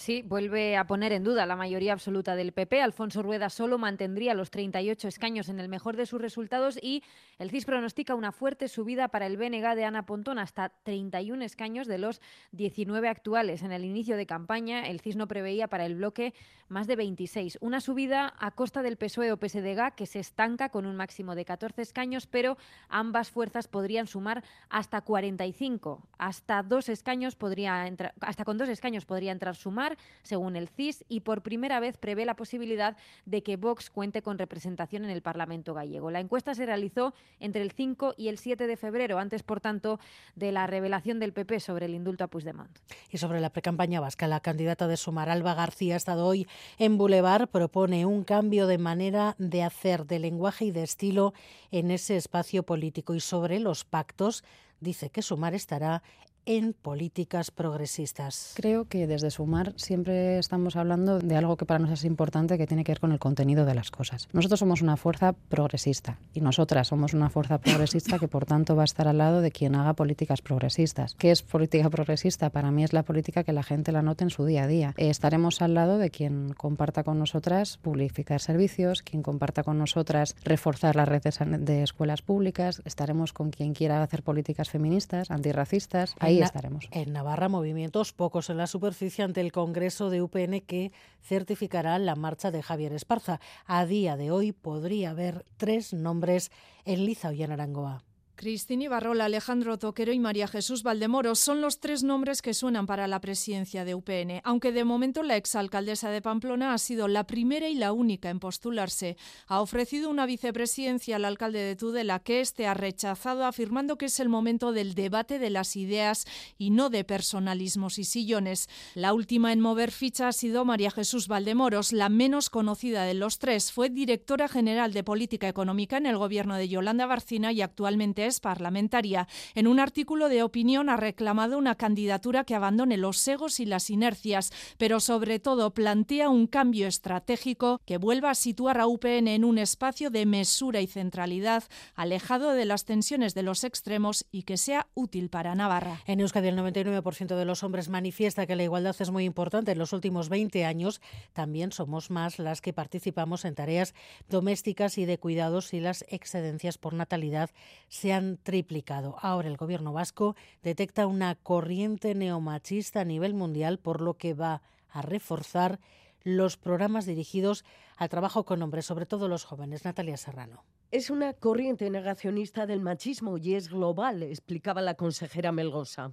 [0.00, 2.80] Sí, vuelve a poner en duda la mayoría absoluta del PP.
[2.80, 7.02] Alfonso Rueda solo mantendría los 38 escaños en el mejor de sus resultados y
[7.38, 11.86] el CIS pronostica una fuerte subida para el BNG de Ana Pontón hasta 31 escaños
[11.86, 13.62] de los 19 actuales.
[13.62, 16.32] En el inicio de campaña, el CIS no preveía para el bloque
[16.68, 17.58] más de 26.
[17.60, 21.44] Una subida a costa del PSOE o PSDG que se estanca con un máximo de
[21.44, 22.56] 14 escaños, pero
[22.88, 26.08] ambas fuerzas podrían sumar hasta 45.
[26.16, 29.89] Hasta dos escaños podría entrar, hasta con dos escaños podría entrar sumar
[30.22, 34.38] según el CIS, y por primera vez prevé la posibilidad de que Vox cuente con
[34.38, 36.10] representación en el Parlamento gallego.
[36.10, 39.98] La encuesta se realizó entre el 5 y el 7 de febrero, antes, por tanto,
[40.34, 42.70] de la revelación del PP sobre el indulto a Puigdemont.
[43.10, 46.46] Y sobre la precampaña vasca, la candidata de Sumar, Alba García, ha estado hoy
[46.78, 51.34] en Boulevard, propone un cambio de manera de hacer, de lenguaje y de estilo
[51.70, 53.14] en ese espacio político.
[53.14, 54.44] Y sobre los pactos,
[54.80, 56.02] dice que Sumar estará
[56.50, 58.54] en políticas progresistas.
[58.56, 62.66] Creo que desde Sumar siempre estamos hablando de algo que para nosotros es importante, que
[62.66, 64.28] tiene que ver con el contenido de las cosas.
[64.32, 68.82] Nosotros somos una fuerza progresista y nosotras somos una fuerza progresista que por tanto va
[68.82, 71.14] a estar al lado de quien haga políticas progresistas.
[71.14, 72.50] ¿Qué es política progresista?
[72.50, 74.94] Para mí es la política que la gente la note en su día a día.
[74.96, 80.34] Eh, estaremos al lado de quien comparta con nosotras publificar servicios, quien comparta con nosotras
[80.42, 86.16] reforzar las redes de escuelas públicas, estaremos con quien quiera hacer políticas feministas, antirracistas.
[86.18, 86.88] Ahí en estaremos.
[86.90, 92.16] En Navarra, movimientos pocos en la superficie ante el Congreso de UPN que certificará la
[92.16, 93.40] marcha de Javier Esparza.
[93.66, 96.50] A día de hoy podría haber tres nombres
[96.84, 98.04] en Liza y en Arangoa.
[98.40, 103.06] Cristina Ibarrola, Alejandro Toquero y María Jesús Valdemoro son los tres nombres que suenan para
[103.06, 107.68] la presidencia de UPN, aunque de momento la exalcaldesa de Pamplona ha sido la primera
[107.68, 109.18] y la única en postularse.
[109.46, 114.18] Ha ofrecido una vicepresidencia al alcalde de Tudela que éste ha rechazado afirmando que es
[114.20, 116.24] el momento del debate de las ideas
[116.56, 118.70] y no de personalismos y sillones.
[118.94, 123.38] La última en mover ficha ha sido María Jesús Valdemoros, la menos conocida de los
[123.38, 123.70] tres.
[123.70, 129.26] Fue directora general de Política Económica en el gobierno de Yolanda Barcina y actualmente parlamentaria.
[129.56, 133.90] En un artículo de opinión ha reclamado una candidatura que abandone los egos y las
[133.90, 139.44] inercias, pero sobre todo plantea un cambio estratégico que vuelva a situar a UPN en
[139.44, 141.64] un espacio de mesura y centralidad,
[141.94, 146.02] alejado de las tensiones de los extremos y que sea útil para Navarra.
[146.06, 149.72] En Euskadi el 99% de los hombres manifiesta que la igualdad es muy importante.
[149.72, 151.00] En los últimos 20 años
[151.32, 153.94] también somos más las que participamos en tareas
[154.28, 157.50] domésticas y de cuidados y las excedencias por natalidad
[157.88, 159.16] se han triplicado.
[159.20, 164.62] Ahora el gobierno vasco detecta una corriente neomachista a nivel mundial, por lo que va
[164.88, 165.80] a reforzar
[166.22, 167.64] los programas dirigidos
[167.96, 169.84] al trabajo con hombres, sobre todo los jóvenes.
[169.84, 170.64] Natalia Serrano.
[170.90, 176.12] Es una corriente negacionista del machismo y es global, explicaba la consejera Melgosa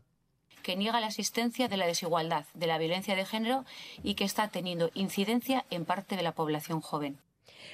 [0.67, 3.63] que niega la existencia de la desigualdad, de la violencia de género
[4.03, 7.19] y que está teniendo incidencia en parte de la población joven.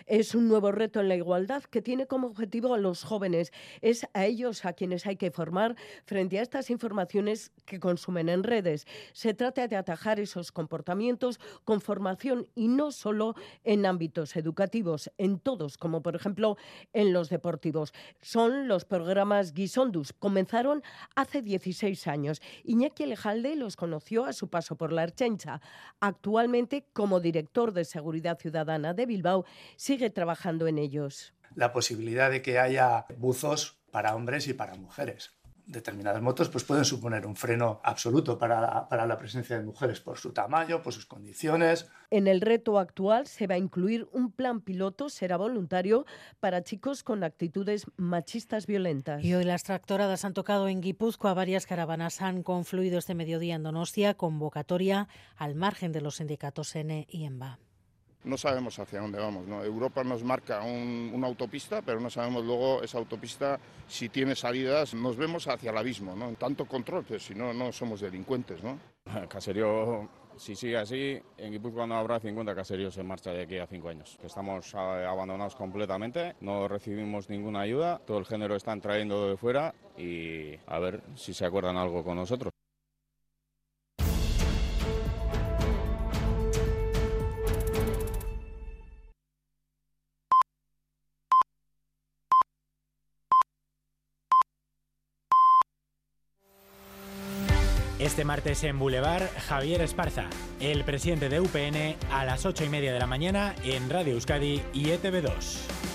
[0.05, 3.51] Es un nuevo reto en la igualdad que tiene como objetivo a los jóvenes.
[3.81, 5.75] Es a ellos a quienes hay que formar
[6.05, 8.85] frente a estas informaciones que consumen en redes.
[9.13, 15.39] Se trata de atajar esos comportamientos con formación y no solo en ámbitos educativos, en
[15.39, 16.57] todos, como por ejemplo
[16.93, 17.93] en los deportivos.
[18.21, 20.13] Son los programas Guisondus.
[20.13, 20.83] Comenzaron
[21.15, 22.41] hace 16 años.
[22.63, 25.61] Iñaki Lejalde los conoció a su paso por la Erchencha.
[25.99, 29.45] Actualmente, como director de Seguridad Ciudadana de Bilbao,
[29.83, 31.33] sigue trabajando en ellos.
[31.55, 35.33] La posibilidad de que haya buzos para hombres y para mujeres
[35.65, 40.01] determinadas motos pues pueden suponer un freno absoluto para la, para la, presencia de mujeres
[40.01, 41.87] por su tamaño, por sus condiciones.
[42.09, 46.05] En el reto actual se va a incluir un plan piloto, será voluntario,
[46.41, 49.23] para chicos con actitudes machistas violentas.
[49.23, 51.33] Y hoy las tractoradas han tocado en Guipúzcoa.
[51.33, 57.07] Varias caravanas han confluido este mediodía en Donostia, convocatoria al margen de los sindicatos N
[57.09, 57.59] y EMBA
[58.23, 59.47] no sabemos hacia dónde vamos.
[59.47, 59.63] ¿no?
[59.63, 64.93] Europa nos marca un, una autopista, pero no sabemos luego esa autopista si tiene salidas.
[64.93, 66.31] Nos vemos hacia el abismo, ¿no?
[66.33, 68.79] Tanto control, si no, no somos delincuentes, ¿no?
[69.29, 73.67] Caserío, si sigue así, en Guipúzcoa no habrá 50 caseríos en marcha de aquí a
[73.67, 74.17] 5 años.
[74.23, 80.55] Estamos abandonados completamente, no recibimos ninguna ayuda, todo el género están trayendo de fuera y
[80.67, 82.52] a ver si se acuerdan algo con nosotros.
[98.13, 100.25] Este martes en Boulevard, Javier Esparza,
[100.59, 104.61] el presidente de UPN, a las 8 y media de la mañana en Radio Euskadi
[104.71, 105.92] y ETV2.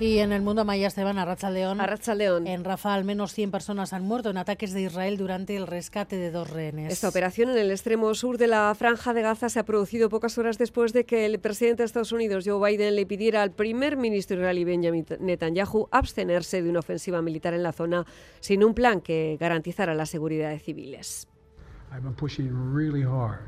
[0.00, 1.80] Y en el mundo Maya Esteban, Arracha León.
[1.80, 2.46] Arracha León.
[2.46, 6.16] En Rafa, al menos 100 personas han muerto en ataques de Israel durante el rescate
[6.16, 6.92] de dos rehenes.
[6.92, 10.38] Esta operación en el extremo sur de la Franja de Gaza se ha producido pocas
[10.38, 13.96] horas después de que el presidente de Estados Unidos, Joe Biden, le pidiera al primer
[13.96, 18.06] ministro israelí Benjamin Netanyahu abstenerse de una ofensiva militar en la zona
[18.38, 21.26] sin un plan que garantizara la seguridad de civiles.
[21.90, 23.40] I've been pushing really hard,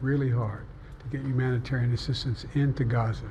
[0.00, 0.64] really hard
[1.00, 3.28] to get humanitarian assistance into Gaza.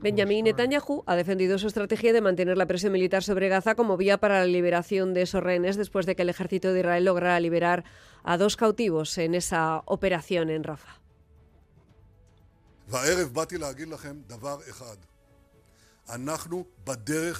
[0.00, 4.18] Benjamin Netanyahu ha defendido su estrategia de mantener la presión militar sobre Gaza como vía
[4.18, 7.84] para la liberación de esos rehenes después de que el ejército de Israel lograra liberar
[8.22, 11.00] a dos cautivos en esa operación en Rafah.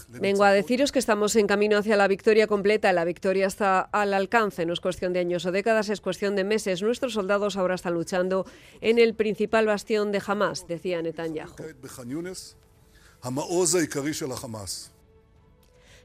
[0.09, 2.93] Vengo a deciros que estamos en camino hacia la victoria completa.
[2.93, 4.65] La victoria está al alcance.
[4.65, 6.81] No es cuestión de años o décadas, es cuestión de meses.
[6.83, 8.47] Nuestros soldados ahora están luchando
[8.81, 11.55] en el principal bastión de Hamas, decía Netanyahu.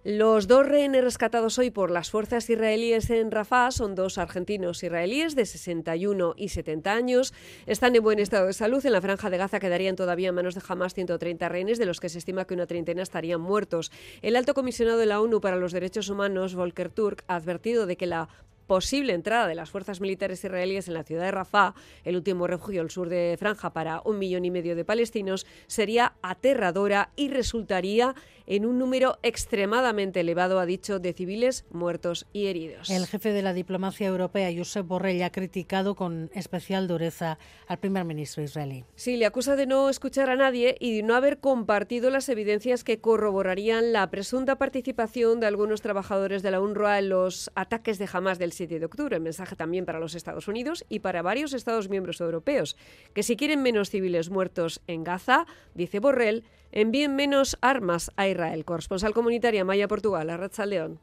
[0.04, 5.36] Los dos rehenes rescatados hoy por las fuerzas israelíes en Rafah son dos argentinos israelíes
[5.36, 7.34] de 61 y 70 años.
[7.66, 8.86] Están en buen estado de salud.
[8.86, 12.00] En la franja de Gaza quedarían todavía en manos de Hamas 130 rehenes, de los
[12.00, 13.92] que se estima que una treintena estarían muertos.
[14.22, 17.98] El alto comisionado de la ONU para los Derechos Humanos, Volker Turk, ha advertido de
[17.98, 18.30] que la
[18.68, 22.82] posible entrada de las fuerzas militares israelíes en la ciudad de Rafah, el último refugio
[22.82, 28.14] al sur de Franja para un millón y medio de palestinos, sería aterradora y resultaría
[28.48, 32.90] en un número extremadamente elevado, ha dicho, de civiles muertos y heridos.
[32.90, 38.06] El jefe de la diplomacia europea, Josep Borrell, ha criticado con especial dureza al primer
[38.06, 38.86] ministro israelí.
[38.96, 42.84] Sí, le acusa de no escuchar a nadie y de no haber compartido las evidencias
[42.84, 48.10] que corroborarían la presunta participación de algunos trabajadores de la UNRWA en los ataques de
[48.12, 49.20] Hamas del 7 de octubre.
[49.20, 52.78] Mensaje también para los Estados Unidos y para varios Estados miembros europeos,
[53.14, 58.66] que si quieren menos civiles muertos en Gaza, dice Borrell, envíen menos armas a Israel.
[58.66, 61.00] Corresponsal comunitaria Maya Portugal, a León.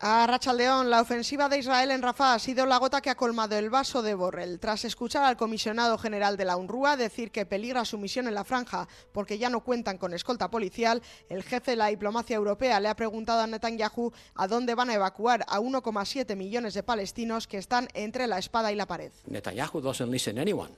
[0.00, 3.58] A Rachaldeón, la ofensiva de Israel en Rafah ha sido la gota que ha colmado
[3.58, 4.60] el vaso de Borrell.
[4.60, 8.44] Tras escuchar al comisionado general de la UNRWA decir que peligra su misión en la
[8.44, 12.86] franja porque ya no cuentan con escolta policial, el jefe de la diplomacia europea le
[12.86, 17.58] ha preguntado a Netanyahu a dónde van a evacuar a 1,7 millones de palestinos que
[17.58, 19.10] están entre la espada y la pared.
[19.26, 20.70] Netanyahu doesn't listen anyone.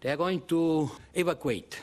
[0.00, 1.76] They are going to evacuate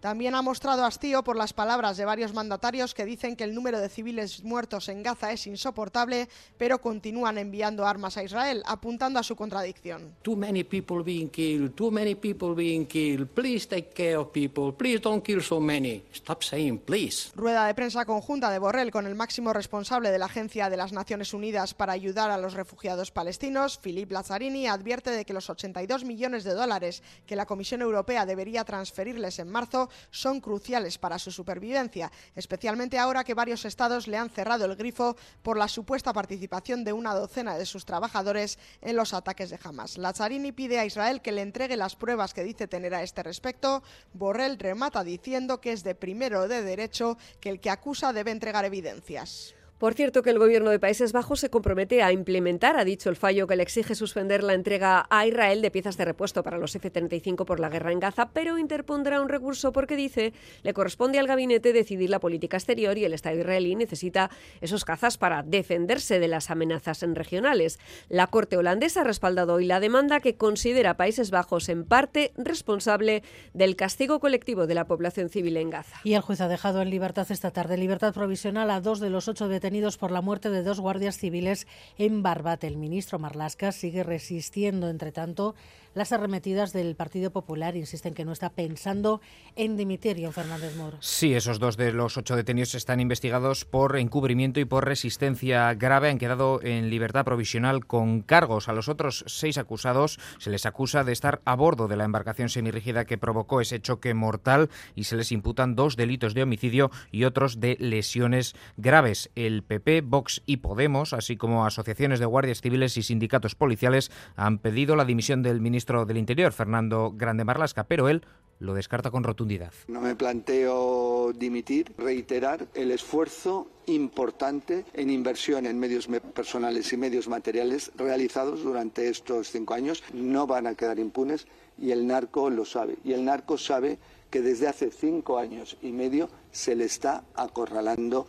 [0.00, 3.78] también ha mostrado hastío por las palabras de varios mandatarios que dicen que el número
[3.78, 9.22] de civiles muertos en Gaza es insoportable, pero continúan enviando armas a Israel, apuntando a
[9.22, 10.14] su contradicción.
[10.22, 13.28] Too many people being killed, too many people being killed.
[13.34, 14.72] Please take care of people.
[14.72, 16.04] Please don't kill so many.
[16.14, 17.32] Stop saying please.
[17.34, 20.92] Rueda de prensa conjunta de Borrell con el máximo responsable de la Agencia de las
[20.92, 26.04] Naciones Unidas para ayudar a los refugiados palestinos, Philippe Lazzarini, advierte de que los 82
[26.04, 31.18] millones de dólares que la Comisión Europea debería transferir transferirles en marzo son cruciales para
[31.18, 36.12] su supervivencia, especialmente ahora que varios estados le han cerrado el grifo por la supuesta
[36.12, 39.98] participación de una docena de sus trabajadores en los ataques de Hamas.
[39.98, 43.82] Lazzarini pide a Israel que le entregue las pruebas que dice tener a este respecto.
[44.12, 48.64] Borrell remata diciendo que es de primero de derecho que el que acusa debe entregar
[48.64, 49.54] evidencias.
[49.82, 53.16] Por cierto, que el gobierno de Países Bajos se compromete a implementar, ha dicho el
[53.16, 56.76] fallo que le exige suspender la entrega a Israel de piezas de repuesto para los
[56.76, 61.26] F-35 por la guerra en Gaza, pero interpondrá un recurso porque dice le corresponde al
[61.26, 66.28] gabinete decidir la política exterior y el Estado israelí necesita esos cazas para defenderse de
[66.28, 67.80] las amenazas regionales.
[68.08, 72.30] La Corte holandesa ha respaldado hoy la demanda que considera a Países Bajos en parte
[72.36, 75.96] responsable del castigo colectivo de la población civil en Gaza.
[76.04, 79.26] Y el juez ha dejado en libertad esta tarde libertad provisional a dos de los
[79.26, 82.66] ocho detenidos por la muerte de dos guardias civiles en Barbate.
[82.66, 85.54] El ministro Marlasca sigue resistiendo, entre tanto,
[85.94, 87.76] las arremetidas del Partido Popular.
[87.76, 89.20] Insisten que no está pensando
[89.56, 90.96] en dimitir, John Fernández Moro.
[91.00, 96.10] Sí, esos dos de los ocho detenidos están investigados por encubrimiento y por resistencia grave.
[96.10, 98.68] Han quedado en libertad provisional con cargos.
[98.68, 102.48] A los otros seis acusados se les acusa de estar a bordo de la embarcación
[102.48, 107.24] semirrígida que provocó ese choque mortal y se les imputan dos delitos de homicidio y
[107.24, 109.30] otros de lesiones graves.
[109.34, 114.58] El PP, Vox y Podemos, así como asociaciones de guardias civiles y sindicatos policiales, han
[114.58, 118.22] pedido la dimisión del ministro ministro del Interior, Fernando Grande Marlasca, pero él
[118.60, 119.72] lo descarta con rotundidad.
[119.88, 127.26] No me planteo dimitir, reiterar el esfuerzo importante en inversión en medios personales y medios
[127.26, 130.04] materiales realizados durante estos cinco años.
[130.12, 132.98] No van a quedar impunes y el narco lo sabe.
[133.02, 133.98] Y el narco sabe
[134.30, 138.28] que desde hace cinco años y medio se le está acorralando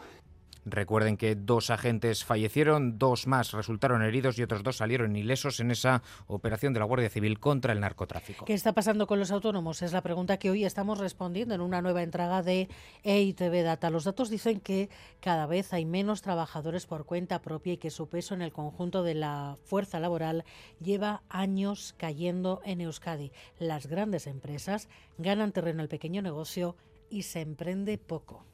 [0.66, 5.72] Recuerden que dos agentes fallecieron, dos más resultaron heridos y otros dos salieron ilesos en
[5.72, 8.46] esa operación de la Guardia Civil contra el narcotráfico.
[8.46, 9.82] ¿Qué está pasando con los autónomos?
[9.82, 12.70] Es la pregunta que hoy estamos respondiendo en una nueva entrega de
[13.04, 13.90] EITB Data.
[13.90, 14.90] Los datos dicen que
[15.20, 19.04] cada vez hay menos trabajadores por cuenta propia y que su peso en el conjunto
[19.04, 20.46] de la fuerza laboral
[20.80, 23.32] lleva años cayendo en Euskadi.
[23.60, 24.88] Las grandes empresas
[25.18, 26.76] ganan terreno al pequeño negocio
[27.10, 28.46] y se emprende poco.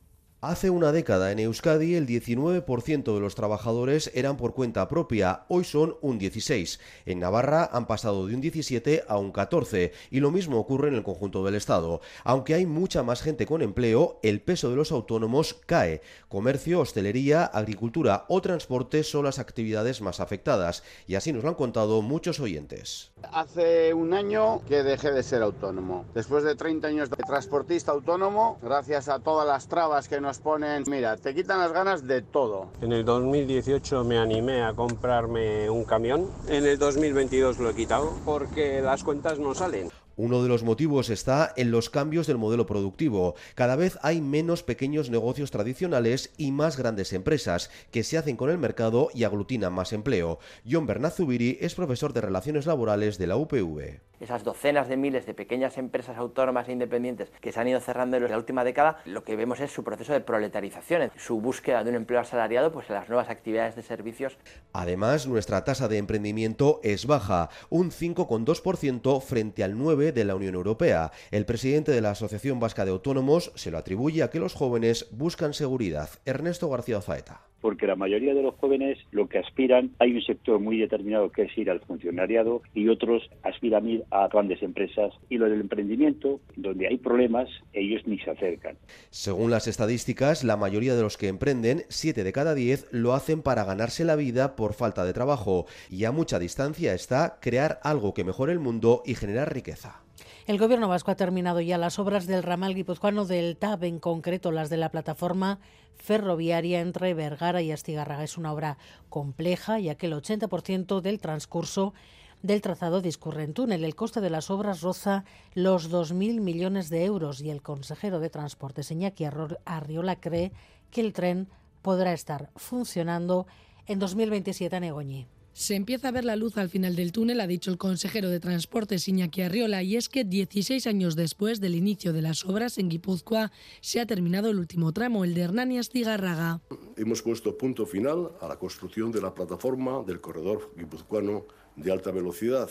[0.42, 5.66] Hace una década en Euskadi el 19% de los trabajadores eran por cuenta propia, hoy
[5.66, 6.80] son un 16.
[7.06, 10.94] En Navarra han pasado de un 17 a un 14 y lo mismo ocurre en
[10.94, 12.00] el conjunto del Estado.
[12.24, 16.02] Aunque hay mucha más gente con empleo, el peso de los autónomos cae.
[16.30, 21.56] Comercio, hostelería, agricultura o transporte son las actividades más afectadas y así nos lo han
[21.56, 23.12] contado muchos oyentes.
[23.34, 26.06] Hace un año que dejé de ser autónomo.
[26.14, 30.84] Después de 30 años de transportista autónomo, gracias a todas las trabas que nos ponen,
[30.88, 32.68] mira, te quitan las ganas de todo.
[32.82, 38.14] En el 2018 me animé a comprarme un camión, en el 2022 lo he quitado
[38.24, 39.90] porque las cuentas no salen.
[40.22, 43.36] Uno de los motivos está en los cambios del modelo productivo.
[43.56, 48.50] Cada vez hay menos pequeños negocios tradicionales y más grandes empresas que se hacen con
[48.50, 50.40] el mercado y aglutinan más empleo.
[50.70, 55.34] John Bernazubiri es profesor de Relaciones Laborales de la UPV esas docenas de miles de
[55.34, 59.24] pequeñas empresas autónomas e independientes que se han ido cerrando en la última década, lo
[59.24, 62.96] que vemos es su proceso de proletarización, su búsqueda de un empleo asalariado pues, en
[62.96, 64.38] las nuevas actividades de servicios.
[64.74, 70.56] Además, nuestra tasa de emprendimiento es baja, un 5,2% frente al 9% de la Unión
[70.56, 71.12] Europea.
[71.32, 75.08] El presidente de la Asociación Vasca de Autónomos se lo atribuye a que los jóvenes
[75.12, 76.10] buscan seguridad.
[76.26, 80.60] Ernesto García Zaeta porque la mayoría de los jóvenes lo que aspiran, hay un sector
[80.60, 85.14] muy determinado que es ir al funcionariado y otros aspiran a ir a grandes empresas
[85.30, 88.78] y lo del emprendimiento, donde hay problemas, ellos ni se acercan.
[89.10, 93.42] Según las estadísticas, la mayoría de los que emprenden, 7 de cada 10, lo hacen
[93.42, 98.14] para ganarse la vida por falta de trabajo y a mucha distancia está crear algo
[98.14, 100.02] que mejore el mundo y generar riqueza.
[100.48, 104.52] El Gobierno vasco ha terminado ya las obras del ramal guipuzcoano del TAB, en concreto
[104.52, 105.60] las de la plataforma
[106.00, 108.24] ferroviaria entre Vergara y Astigarraga.
[108.24, 108.78] Es una obra
[109.10, 111.94] compleja, ya que el 80% del transcurso
[112.42, 113.84] del trazado discurre en túnel.
[113.84, 118.30] El coste de las obras roza los 2.000 millones de euros y el consejero de
[118.30, 119.26] Transportes, Iñaki
[119.66, 120.52] Arriola, cree
[120.90, 121.48] que el tren
[121.82, 123.46] podrá estar funcionando
[123.86, 125.28] en 2027 en Egoñi.
[125.54, 128.40] Se empieza a ver la luz al final del túnel, ha dicho el consejero de
[128.40, 132.90] Transportes Iñaki Arriola, y es que 16 años después del inicio de las obras en
[132.90, 136.62] Guipúzcoa se ha terminado el último tramo, el de Hernani Astigarraga.
[136.96, 141.46] Hemos puesto punto final a la construcción de la plataforma del corredor guipuzcoano
[141.76, 142.70] de alta velocidad.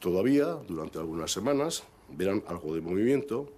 [0.00, 3.50] Todavía, durante algunas semanas, verán algo de movimiento,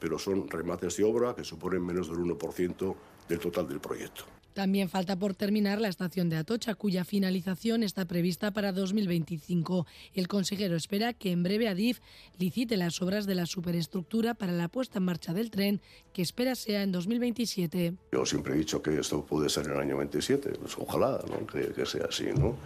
[0.00, 2.96] pero son remates de obra que suponen menos del 1%
[3.28, 4.24] del total del proyecto.
[4.54, 9.86] También falta por terminar la estación de Atocha, cuya finalización está prevista para 2025.
[10.14, 12.00] El consejero espera que en breve Adif
[12.38, 15.80] licite las obras de la superestructura para la puesta en marcha del tren,
[16.12, 17.94] que espera sea en 2027.
[18.12, 21.86] Yo siempre he dicho que esto puede ser en el año 27, pues ojalá que,
[21.86, 22.56] sea así, ¿no?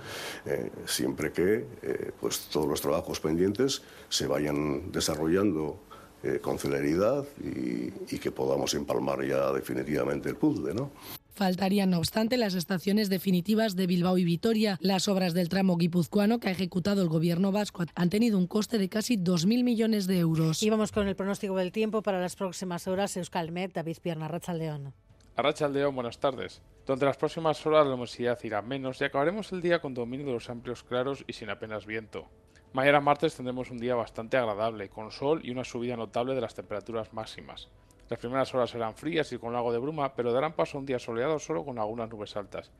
[0.44, 5.80] Eh, siempre que eh, pues todos los trabajos pendientes se vayan desarrollando
[6.22, 10.90] eh, con celeridad y, y, que podamos empalmar ya definitivamente el puzzle, ¿no?
[11.36, 14.78] Faltarían, no obstante, las estaciones definitivas de Bilbao y Vitoria.
[14.80, 18.78] Las obras del tramo guipuzcoano que ha ejecutado el gobierno vasco han tenido un coste
[18.78, 20.62] de casi 2.000 millones de euros.
[20.62, 23.18] Y vamos con el pronóstico del tiempo para las próximas horas.
[23.18, 24.94] Euskalmet, David Pierna, Rachaldeón.
[25.36, 26.62] Arrachaldeón, buenas tardes.
[26.86, 30.32] Durante las próximas horas la luminosidad irá menos y acabaremos el día con dominio de
[30.32, 32.30] los amplios claros y sin apenas viento.
[32.72, 36.54] Mañana martes tendremos un día bastante agradable, con sol y una subida notable de las
[36.54, 37.68] temperaturas máximas.
[38.08, 40.86] Las primeras horas serán frías y con lago de bruma, pero darán paso a un
[40.86, 42.70] día soleado solo con algunas nubes altas.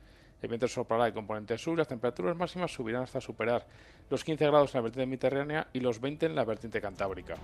[0.41, 3.65] El viento soplará de componente sur y las temperaturas máximas subirán hasta superar
[4.09, 7.35] los 15 grados en la vertiente mediterránea y los 20 en la vertiente cantábrica.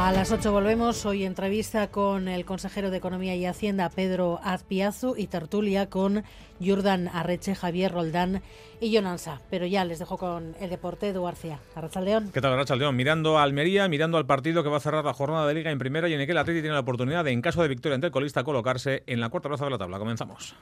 [0.00, 1.04] A las 8 volvemos.
[1.06, 6.22] Hoy entrevista con el consejero de Economía y Hacienda, Pedro Azpiazu, y tertulia con
[6.64, 8.40] Jordan Arreche, Javier Roldán
[8.80, 9.40] y Jonansa.
[9.50, 11.58] Pero ya les dejo con el deporte, Edu García.
[11.74, 12.30] Arrachaldeón.
[12.30, 12.94] ¿Qué tal, Arrachaldeón?
[12.94, 15.80] Mirando a Almería, mirando al partido que va a cerrar la jornada de Liga en
[15.80, 17.96] primera y en el que el Atleti tiene la oportunidad de, en caso de victoria
[17.96, 19.98] ante el colista, colocarse en la cuarta plaza de la tabla.
[19.98, 20.54] Comenzamos.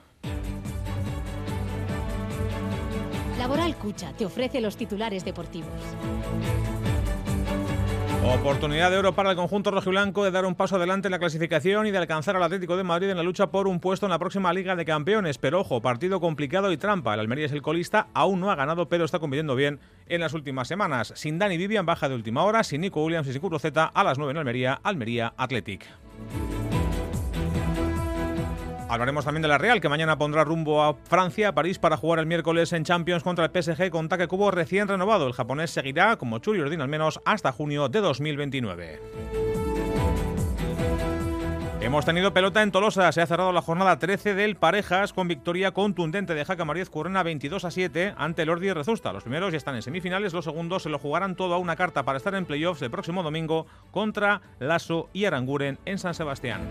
[3.39, 5.69] Laboral Cucha te ofrece los titulares deportivos.
[8.35, 11.87] Oportunidad de oro para el conjunto rojiblanco de dar un paso adelante en la clasificación
[11.87, 14.19] y de alcanzar al Atlético de Madrid en la lucha por un puesto en la
[14.19, 15.39] próxima Liga de Campeones.
[15.39, 17.15] Pero ojo, partido complicado y trampa.
[17.15, 20.35] El Almería es el colista, aún no ha ganado, pero está compitiendo bien en las
[20.35, 21.13] últimas semanas.
[21.15, 22.65] Sin Dani Vivian, baja de última hora.
[22.65, 25.87] Sin Nico Williams y sin Curroceta, a las 9 en Almería, Almería Athletic.
[28.89, 32.21] Hablaremos también de la Real, que mañana pondrá rumbo a Francia, a París, para jugar
[32.21, 35.27] el miércoles en Champions contra el PSG con Take Kubo recién renovado.
[35.27, 39.01] El japonés seguirá, como Churi Ordin al menos, hasta junio de 2029.
[41.81, 43.13] Hemos tenido pelota en Tolosa.
[43.13, 47.23] Se ha cerrado la jornada 13 del Parejas con victoria contundente de Jaca Mariez Currena
[47.23, 49.13] 22 a 7 ante el Ordi Rezusta.
[49.13, 52.05] Los primeros ya están en semifinales, los segundos se lo jugarán todo a una carta
[52.05, 56.63] para estar en playoffs el próximo domingo contra Lasso y Aranguren en San Sebastián.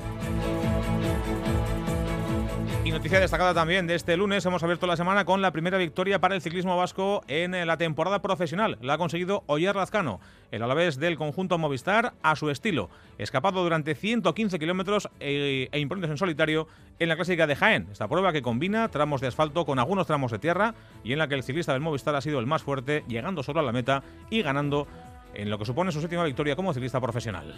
[2.85, 6.21] Y noticia destacada también de este lunes, hemos abierto la semana con la primera victoria
[6.21, 8.77] para el ciclismo vasco en la temporada profesional.
[8.79, 10.19] La ha conseguido Oyer Lazcano,
[10.51, 12.91] el alavés del conjunto Movistar, a su estilo.
[13.17, 16.67] Escapado durante 115 kilómetros e, e en solitario
[16.99, 17.87] en la clásica de Jaén.
[17.91, 21.27] Esta prueba que combina tramos de asfalto con algunos tramos de tierra y en la
[21.27, 24.03] que el ciclista del Movistar ha sido el más fuerte, llegando solo a la meta
[24.29, 24.85] y ganando
[25.33, 27.51] en lo que supone su séptima victoria como ciclista profesional.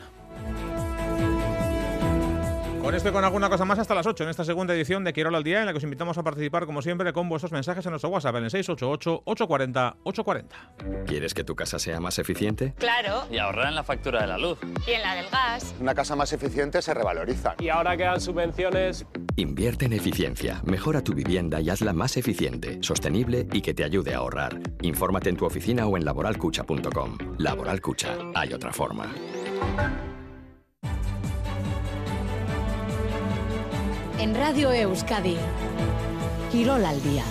[2.87, 5.11] Con esto y con alguna cosa más hasta las 8 en esta segunda edición de
[5.11, 7.85] Quiero al Día, en la que os invitamos a participar, como siempre, con vuestros mensajes
[7.85, 11.03] en nuestro WhatsApp en el 688-840-840.
[11.05, 12.73] ¿Quieres que tu casa sea más eficiente?
[12.77, 13.25] Claro.
[13.29, 14.57] Y ahorrar en la factura de la luz.
[14.87, 15.75] Y en la del gas.
[15.81, 17.55] Una casa más eficiente se revaloriza.
[17.59, 19.05] Y ahora que dan subvenciones.
[19.35, 24.13] Invierte en eficiencia, mejora tu vivienda y hazla más eficiente, sostenible y que te ayude
[24.13, 24.61] a ahorrar.
[24.81, 27.17] Infórmate en tu oficina o en laboralcucha.com.
[27.37, 29.13] Laboral Cucha, hay otra forma.
[34.19, 35.37] En Radio Euskadi,
[36.51, 37.23] Quirol al día.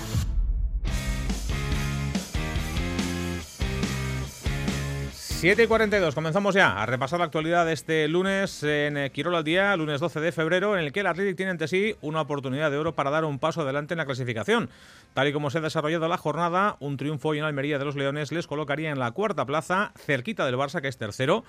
[5.12, 9.34] Siete y 42, comenzamos ya a repasar la actualidad de este lunes en eh, Quirol
[9.34, 12.20] al día, lunes 12 de febrero, en el que el Athletic tiene ante sí una
[12.20, 14.70] oportunidad de oro para dar un paso adelante en la clasificación.
[15.12, 17.96] Tal y como se ha desarrollado la jornada, un triunfo hoy en Almería de los
[17.96, 21.44] Leones les colocaría en la cuarta plaza, cerquita del Barça, que es tercero,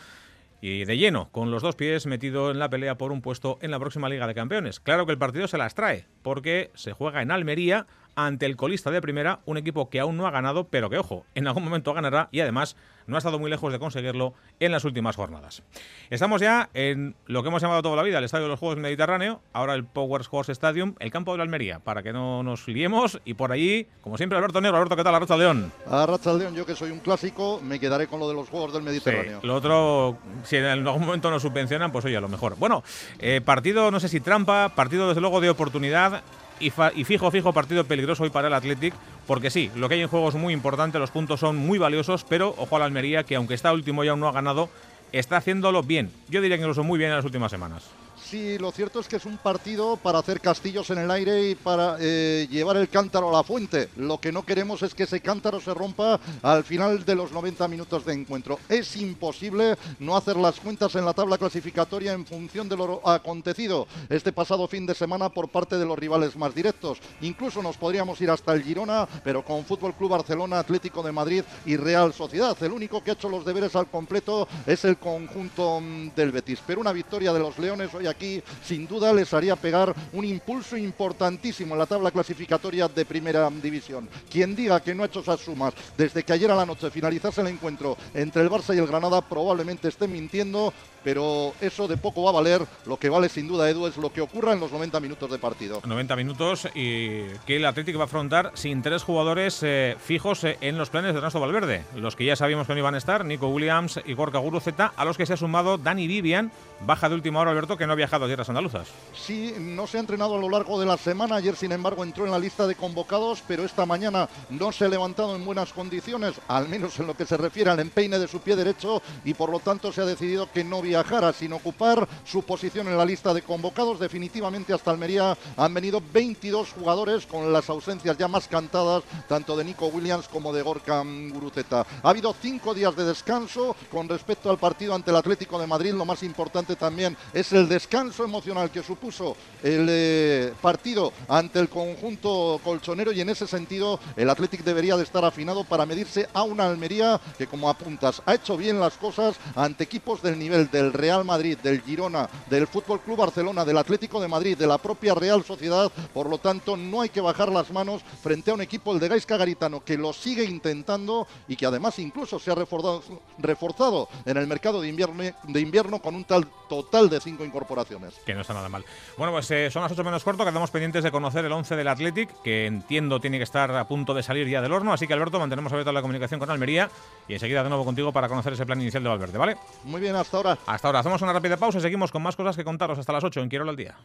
[0.62, 3.72] y de lleno, con los dos pies metido en la pelea por un puesto en
[3.72, 4.80] la próxima Liga de Campeones.
[4.80, 7.86] Claro que el partido se las trae, porque se juega en Almería
[8.18, 11.24] ante el colista de primera, un equipo que aún no ha ganado, pero que, ojo,
[11.36, 14.84] en algún momento ganará y además no ha estado muy lejos de conseguirlo en las
[14.86, 15.62] últimas jornadas.
[16.10, 18.80] Estamos ya en lo que hemos llamado toda la vida el Estadio de los Juegos
[18.80, 22.68] Mediterráneo, ahora el Power Sports Stadium, el campo de la Almería, para que no nos
[22.68, 23.22] liemos.
[23.24, 24.78] Y por allí, como siempre, Alberto Negro.
[24.78, 25.14] Alberto, ¿qué tal?
[25.14, 25.72] Arracha León.
[25.88, 28.82] Arracha León, yo que soy un clásico, me quedaré con lo de los Juegos del
[28.82, 29.42] Mediterráneo.
[29.44, 32.56] lo otro, si en algún momento nos subvencionan, pues oye, a lo mejor.
[32.58, 32.84] Bueno,
[33.20, 36.24] eh, partido, no sé si trampa, partido desde luego de oportunidad
[36.60, 36.70] y,
[37.04, 38.94] fijo, fijo partido peligroso hoy para el Athletic,
[39.26, 42.24] porque sí, lo que hay en juego es muy importante, los puntos son muy valiosos,
[42.24, 44.70] pero ojo Almería, que aunque está último y aún no ha ganado,
[45.12, 46.12] está haciéndolo bien.
[46.30, 47.84] Yo diría que incluso muy bien en las últimas semanas.
[48.30, 51.56] Sí, lo cierto es que es un partido para hacer castillos en el aire y
[51.56, 53.88] para eh, llevar el cántaro a la fuente.
[53.96, 57.66] Lo que no queremos es que ese cántaro se rompa al final de los 90
[57.70, 58.60] minutos de encuentro.
[58.68, 63.88] Es imposible no hacer las cuentas en la tabla clasificatoria en función de lo acontecido
[64.10, 66.98] este pasado fin de semana por parte de los rivales más directos.
[67.22, 71.44] Incluso nos podríamos ir hasta el Girona, pero con Fútbol Club Barcelona, Atlético de Madrid
[71.66, 72.62] y Real Sociedad.
[72.62, 76.60] El único que ha hecho los deberes al completo es el conjunto mm, del Betis.
[76.68, 80.26] Pero una victoria de los Leones hoy aquí aquí sin duda les haría pegar un
[80.26, 84.10] impulso importantísimo en la tabla clasificatoria de primera división.
[84.30, 87.42] Quien diga que no ha hecho esas sumas desde que ayer a la noche finalizase
[87.42, 90.74] el encuentro entre el Barça y el Granada probablemente esté mintiendo
[91.08, 92.62] pero eso de poco va a valer.
[92.86, 95.40] Lo que vale sin duda, Edu, es lo que ocurra en los 90 minutos de
[95.40, 95.82] partido.
[95.86, 100.58] 90 minutos y que el Atlético va a afrontar sin tres jugadores eh, fijos eh,
[100.60, 101.84] en los planes de Ernesto Valverde.
[101.96, 105.06] Los que ya sabíamos que no iban a estar, Nico Williams y Gorka Guruceta, a
[105.06, 106.52] los que se ha sumado Dani Vivian,
[106.82, 108.88] baja de última hora, Alberto, que no ha viajado a tierras andaluzas.
[109.14, 111.36] Sí, no se ha entrenado a lo largo de la semana.
[111.36, 114.88] Ayer, sin embargo, entró en la lista de convocados, pero esta mañana no se ha
[114.88, 118.40] levantado en buenas condiciones, al menos en lo que se refiere al empeine de su
[118.40, 122.08] pie derecho, y por lo tanto se ha decidido que no viaja viajara sin ocupar
[122.26, 124.00] su posición en la lista de convocados.
[124.00, 129.66] Definitivamente hasta Almería han venido 22 jugadores con las ausencias ya más cantadas, tanto de
[129.66, 131.86] Nico Williams como de Gorka Guruceta.
[132.02, 135.94] Ha habido cinco días de descanso con respecto al partido ante el Atlético de Madrid.
[135.94, 141.68] Lo más importante también es el descanso emocional que supuso el eh, partido ante el
[141.68, 146.44] conjunto colchonero y en ese sentido el Atlético debería de estar afinado para medirse a
[146.44, 150.94] una Almería que como apuntas ha hecho bien las cosas ante equipos del nivel del
[150.94, 155.16] Real Madrid, del Girona, del Fútbol Club Barcelona, del Atlético de Madrid, de la propia
[155.16, 155.92] Real Sociedad.
[156.14, 159.08] Por lo tanto, no hay que bajar las manos frente a un equipo, el de
[159.08, 163.04] Gaisca Garitano, que lo sigue intentando y que además incluso se ha reforzado,
[163.40, 167.87] reforzado en el mercado de invierno, de invierno con un tal total de cinco incorporaciones.
[168.26, 168.84] Que no está nada mal.
[169.18, 171.88] Bueno, pues eh, son las 8 menos cuarto, quedamos pendientes de conocer el 11 del
[171.88, 174.94] Athletic, que entiendo tiene que estar a punto de salir ya del horno.
[174.94, 176.90] Así que, Alberto, mantenemos abierta la comunicación con Almería
[177.28, 179.58] y enseguida de nuevo contigo para conocer ese plan inicial de Valverde, ¿vale?
[179.84, 180.58] Muy bien, hasta ahora.
[180.66, 181.00] Hasta ahora.
[181.00, 183.50] Hacemos una rápida pausa y seguimos con más cosas que contaros hasta las 8 en
[183.50, 183.98] Quiero al día.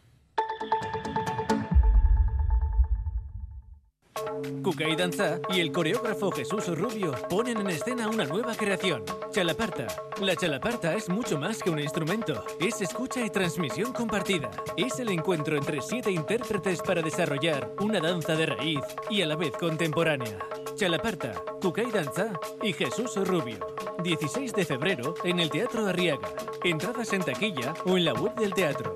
[4.63, 9.87] Cuca Danza y el coreógrafo Jesús Rubio ponen en escena una nueva creación, Chalaparta.
[10.21, 14.49] La Chalaparta es mucho más que un instrumento, es escucha y transmisión compartida.
[14.77, 19.35] Es el encuentro entre siete intérpretes para desarrollar una danza de raíz y a la
[19.35, 20.37] vez contemporánea.
[20.75, 23.75] Chalaparta, Cuca Danza y Jesús Rubio.
[24.03, 26.29] 16 de febrero en el Teatro Arriaga.
[26.63, 28.95] Entradas en taquilla o en la web del teatro.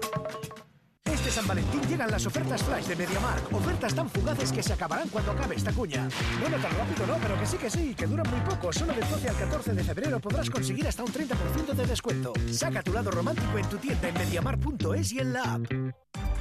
[1.12, 3.54] Este San Valentín llegan las ofertas flash de MediaMark.
[3.54, 6.08] Ofertas tan fugaces que se acabarán cuando acabe esta cuña.
[6.40, 8.74] Bueno, tan rápido no, pero que sí que sí, que duran muy poco.
[8.74, 12.34] Solo del 12 al 14 de febrero podrás conseguir hasta un 30% de descuento.
[12.52, 15.72] Saca tu lado romántico en tu tienda en MediaMark.es y en la app.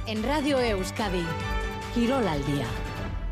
[0.05, 1.25] En Radio Euskadi,
[1.93, 2.65] Quirol al día.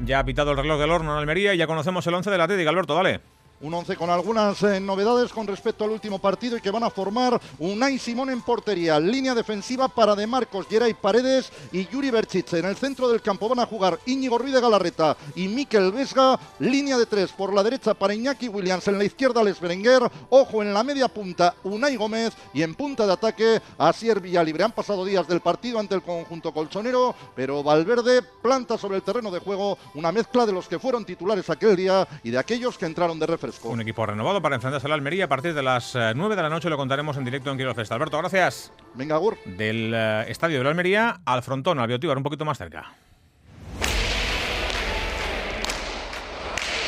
[0.01, 2.38] Ya ha pitado el reloj del horno en Almería y ya conocemos el 11 de
[2.38, 3.34] la Atlético, Alberto, dale.
[3.66, 6.91] Un 11 con algunas eh, novedades con respecto al último partido y que van a
[6.91, 8.99] formar Unai Simón en portería.
[8.99, 12.53] Línea defensiva para De Marcos, Geray Paredes y Yuri Berchich.
[12.53, 16.39] En el centro del campo van a jugar Íñigo Ruiz de Galarreta y Miquel Vesga.
[16.59, 18.88] Línea de tres por la derecha para Iñaki Williams.
[18.88, 20.03] En la izquierda Les Berenguer.
[20.30, 24.63] Ojo en la media punta Unai Gómez y en punta de ataque Asier Villalibre.
[24.63, 29.32] Han pasado días del partido ante el conjunto colchonero, pero Valverde planta sobre el terreno
[29.32, 32.86] de juego una mezcla de los que fueron titulares aquel día y de aquellos que
[32.86, 35.95] entraron de referencia un equipo renovado para enfrentarse a la Almería a partir de las
[35.95, 36.70] 9 eh, de la noche.
[36.70, 37.95] Lo contaremos en directo en Quiero Festa.
[37.95, 38.72] Alberto, gracias.
[38.93, 39.38] Venga, Gur.
[39.45, 42.93] Del eh, estadio de la Almería al frontón, al Biotíbar, un poquito más cerca.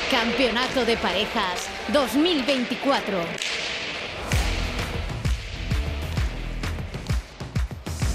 [0.09, 3.56] Campeonato de Parejas 2024.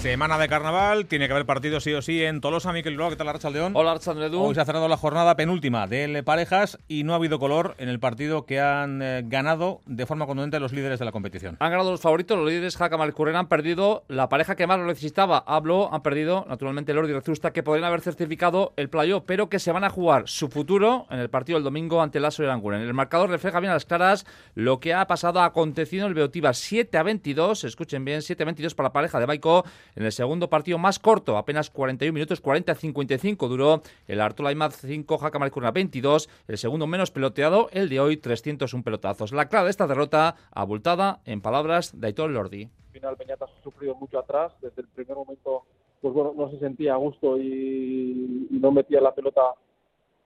[0.02, 2.72] Semana de carnaval, tiene que haber partido sí o sí en Tolosa.
[2.72, 3.76] Miquel Luego, ¿qué tal, Archaldeón?
[3.76, 4.48] Hola, Archaldeón.
[4.48, 7.88] Hoy se ha cerrado la jornada penúltima de parejas y no ha habido color en
[7.88, 11.56] el partido que han eh, ganado de forma contundente los líderes de la competición.
[11.60, 14.86] Han ganado los favoritos, los líderes Jaca Curren han perdido la pareja que más lo
[14.86, 15.38] necesitaba.
[15.46, 19.60] Hablo, han perdido, naturalmente, Lordi y Rezusta, que podrían haber certificado el playo, pero que
[19.60, 22.46] se van a jugar su futuro en el partido el domingo ante el Aso y
[22.46, 24.26] el El marcador refleja bien a las claras
[24.56, 27.62] lo que ha pasado, ha acontecido en el Beotiva 7 a 22.
[27.62, 30.98] Escuchen bien, 7 a 22 para la pareja de Baico en el segundo partido más
[30.98, 35.38] corto, apenas 41 minutos, 40-55 duró el Artola Imaz 5, Jaca
[35.72, 39.32] 22, el segundo menos peloteado, el de hoy 301 pelotazos.
[39.32, 42.64] La clave de esta derrota abultada en palabras de Aitor Lordi.
[42.64, 45.64] Al final Peñatas ha sufrido mucho atrás, desde el primer momento
[46.02, 49.54] pues bueno, no se sentía a gusto y, no metía la pelota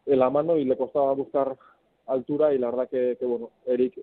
[0.07, 1.57] en la mano y le costaba buscar
[2.07, 4.03] altura y la verdad que, que bueno, Eric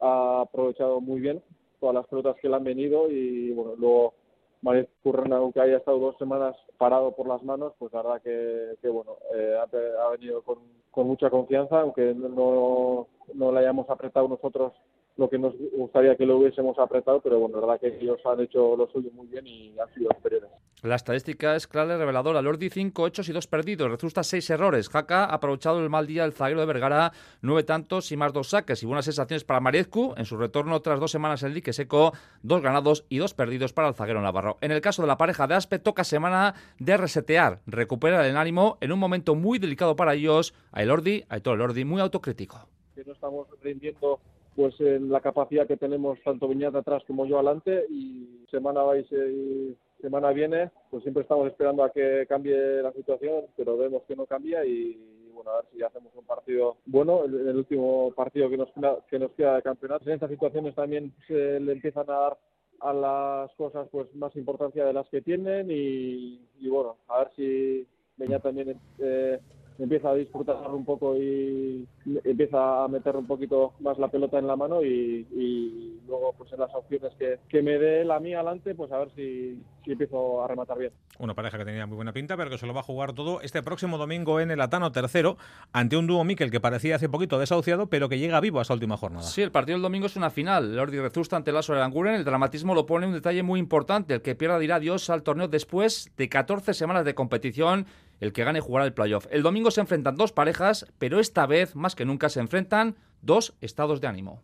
[0.00, 1.42] ha aprovechado muy bien
[1.80, 4.14] todas las pelotas que le han venido y bueno, luego
[4.62, 8.76] Mariz Curran, aunque haya estado dos semanas parado por las manos, pues la verdad que,
[8.82, 10.58] que bueno, eh, ha, ha, venido con,
[10.90, 14.72] con, mucha confianza, aunque no, no le hayamos apretado nosotros
[15.18, 18.40] lo que nos gustaría que lo hubiésemos apretado, pero bueno, la verdad que ellos han
[18.40, 20.48] hecho lo suyo muy bien y han sido superiores.
[20.82, 22.40] La estadística es clara y reveladora.
[22.40, 23.90] Lordi 5 8 y 2 perdidos.
[23.90, 24.88] Rezusta 6 errores.
[24.88, 27.12] Jaca ha aprovechado el mal día del zaguero de Vergara,
[27.42, 28.80] 9 tantos y más 2 saques.
[28.84, 32.12] Y buenas sensaciones para Mariezcu en su retorno tras dos semanas en el dique seco,
[32.44, 34.58] 2 ganados y 2 perdidos para el zaguero Navarro.
[34.60, 38.78] En el caso de la pareja de Aspe, toca semana de resetear, recuperar el ánimo
[38.80, 40.54] en un momento muy delicado para ellos.
[40.70, 42.68] A Elordi, a todo Elordi, muy autocrítico.
[42.94, 44.20] Que no estamos rindiendo
[44.58, 49.06] pues en la capacidad que tenemos tanto Viñat atrás como yo adelante y semana vais
[49.12, 54.16] y semana viene pues siempre estamos esperando a que cambie la situación pero vemos que
[54.16, 58.50] no cambia y bueno a ver si hacemos un partido bueno el, el último partido
[58.50, 58.68] que nos
[59.08, 60.06] que nos queda de campeonato.
[60.06, 62.38] En estas situaciones también se le empiezan a dar
[62.80, 67.30] a las cosas pues más importancia de las que tienen y, y bueno a ver
[67.36, 67.86] si
[68.16, 69.38] Beñat también eh,
[69.78, 71.86] empieza a disfrutar un poco y
[72.24, 76.52] empieza a meter un poquito más la pelota en la mano y, y luego pues
[76.52, 79.92] en las opciones que, que, me dé la mía adelante pues a ver si, si,
[79.92, 80.92] empiezo a rematar bien.
[81.18, 83.40] Una pareja que tenía muy buena pinta pero que se lo va a jugar todo
[83.40, 85.36] este próximo domingo en el Atano tercero
[85.72, 88.74] ante un dúo Miquel que parecía hace poquito desahuciado pero que llega vivo a esta
[88.74, 89.24] última jornada.
[89.24, 90.74] Sí, el partido del domingo es una final.
[90.74, 92.14] Lordi Rezusta ante Lasso de Languren.
[92.14, 94.14] El dramatismo lo pone un detalle muy importante.
[94.14, 97.86] El que pierda dirá adiós al torneo después de 14 semanas de competición
[98.20, 99.26] el que gane jugará el playoff.
[99.30, 103.56] El domingo se enfrentan dos parejas, pero esta vez, más que nunca, se enfrentan dos
[103.60, 104.42] estados de ánimo.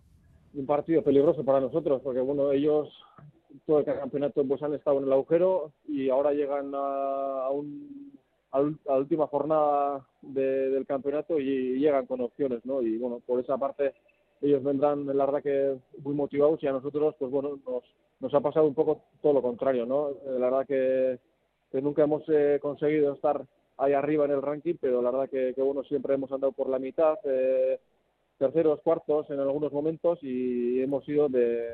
[0.55, 2.89] Un partido peligroso para nosotros, porque bueno, ellos
[3.67, 8.13] todo el campeonato pues han estado en el agujero y ahora llegan a, un,
[8.53, 12.83] a la última jornada de, del campeonato y, llegan con opciones, ¿no?
[12.83, 13.95] Y bueno, por esa parte
[14.43, 17.85] ellos vendrán, la verdad que muy motivados y a nosotros, pues bueno, nos,
[18.21, 20.11] nos ha pasado un poco todo lo contrario, ¿no?
[20.27, 21.19] La verdad que,
[21.73, 23.45] que nunca hemos eh, conseguido estar
[23.77, 26.69] ahí arriba en el ranking, pero la verdad que, que bueno, siempre hemos andado por
[26.69, 27.79] la mitad, eh,
[28.39, 31.67] terceros, cuartos en algunos momentos y hemos ido de,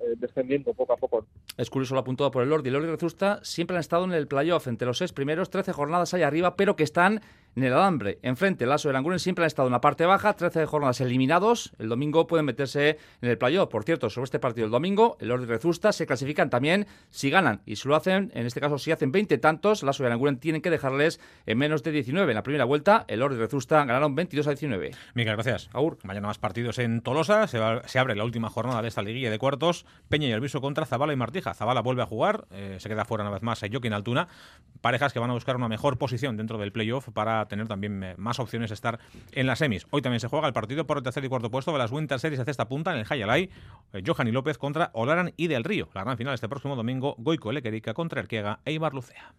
[0.00, 1.26] eh, descendiendo poco a poco.
[1.56, 2.68] Es curioso lo apuntado por el Lordi.
[2.68, 6.12] El Lordi Rezusta siempre han estado en el playoff, entre los seis primeros, 13 jornadas
[6.14, 7.20] ahí arriba, pero que están
[7.56, 8.18] en el alambre.
[8.22, 11.72] Enfrente, Lasso y Languren siempre han estado en la parte baja, 13 jornadas eliminados.
[11.78, 13.68] El domingo pueden meterse en el playoff.
[13.68, 17.30] Por cierto, sobre este partido del domingo, el Lordi y Rezusta se clasifican también si
[17.30, 17.62] ganan.
[17.66, 20.62] Y si lo hacen, en este caso, si hacen 20 tantos, Lasso y Languren tienen
[20.62, 22.30] que dejarles en menos de 19.
[22.32, 24.90] En la primera vuelta, el Lordi y Rezusta ganaron 22 a 19.
[25.14, 25.70] Miguel, gracias.
[25.72, 25.98] Aur.
[26.02, 27.46] Mañana más partidos en Tolosa.
[27.46, 29.86] Se, va, se abre la última jornada de esta liguilla de cuartos.
[30.08, 31.54] Peña y Alviso contra Zabala y Martija.
[31.54, 32.46] Zabala vuelve a jugar.
[32.50, 34.28] Eh, se queda fuera una vez más Joaquín Altuna.
[34.80, 38.38] Parejas que van a buscar una mejor posición dentro del playoff para tener también más
[38.38, 38.98] opciones de estar
[39.32, 39.86] en las semis.
[39.90, 42.18] Hoy también se juega el partido por el tercer y cuarto puesto de las Winter
[42.18, 43.50] Series de esta punta en el Hayalay.
[43.92, 45.88] Eh, Johan López contra Olaran y Del Río.
[45.94, 49.34] La gran final este próximo domingo, Goico Elequerica contra Erquega e Ibar Lucea.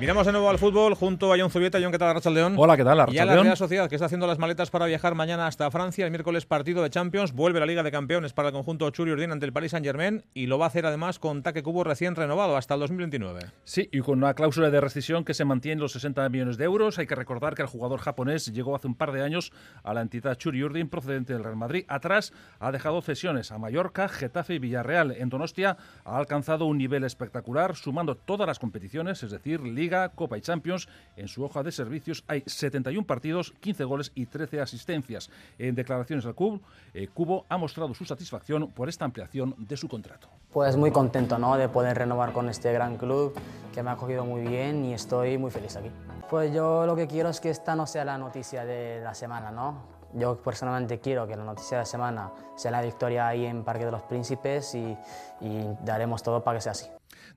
[0.00, 1.78] Miramos de nuevo al fútbol junto a John Zubieta.
[1.80, 2.56] John, ¿qué tal, León?
[2.58, 5.14] Hola, ¿qué tal, Y a la Real Sociedad, que está haciendo las maletas para viajar
[5.14, 6.04] mañana hasta Francia.
[6.04, 7.32] El miércoles partido de Champions.
[7.32, 10.46] Vuelve la Liga de Campeones para el conjunto Churi Urdin ante el Paris Saint-Germain y
[10.46, 13.42] lo va a hacer además con Taque Cubo recién renovado hasta el 2029.
[13.62, 16.64] Sí, y con una cláusula de rescisión que se mantiene en los 60 millones de
[16.64, 16.98] euros.
[16.98, 19.52] Hay que recordar que el jugador japonés llegó hace un par de años
[19.84, 21.84] a la entidad Churi Urdin procedente del Real Madrid.
[21.86, 25.12] Atrás ha dejado cesiones a Mallorca, Getafe y Villarreal.
[25.12, 29.83] En Donostia ha alcanzado un nivel espectacular, sumando todas las competiciones, es decir, Liga,
[30.14, 34.60] Copa y Champions en su hoja de servicios hay 71 partidos, 15 goles y 13
[34.60, 35.30] asistencias.
[35.58, 36.62] En declaraciones al club,
[36.92, 40.28] eh, Cubo ha mostrado su satisfacción por esta ampliación de su contrato.
[40.52, 41.56] Pues muy contento ¿no?
[41.56, 43.34] de poder renovar con este gran club
[43.72, 45.90] que me ha acogido muy bien y estoy muy feliz aquí.
[46.30, 49.50] Pues yo lo que quiero es que esta no sea la noticia de la semana,
[49.50, 49.94] ¿no?
[50.14, 53.84] Yo personalmente quiero que la noticia de la semana sea la victoria ahí en Parque
[53.84, 54.96] de los Príncipes y,
[55.40, 56.86] y daremos todo para que sea así.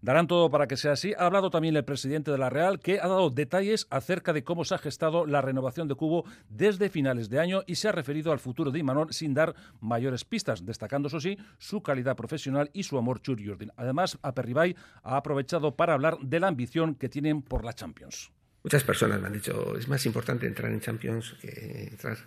[0.02, 1.14] Darán todo para que sea así.
[1.18, 4.64] Ha hablado también el presidente de la Real, que ha dado detalles acerca de cómo
[4.64, 8.32] se ha gestado la renovación de Cubo desde finales de año y se ha referido
[8.32, 12.84] al futuro de Imanol sin dar mayores pistas, destacando, eso sí, su calidad profesional y
[12.84, 13.72] su amor Churi Jordan.
[13.76, 18.32] Además, Aperribay ha aprovechado para hablar de la ambición que tienen por la Champions.
[18.64, 22.18] Muchas personas me han dicho, es más importante entrar en Champions que entrar...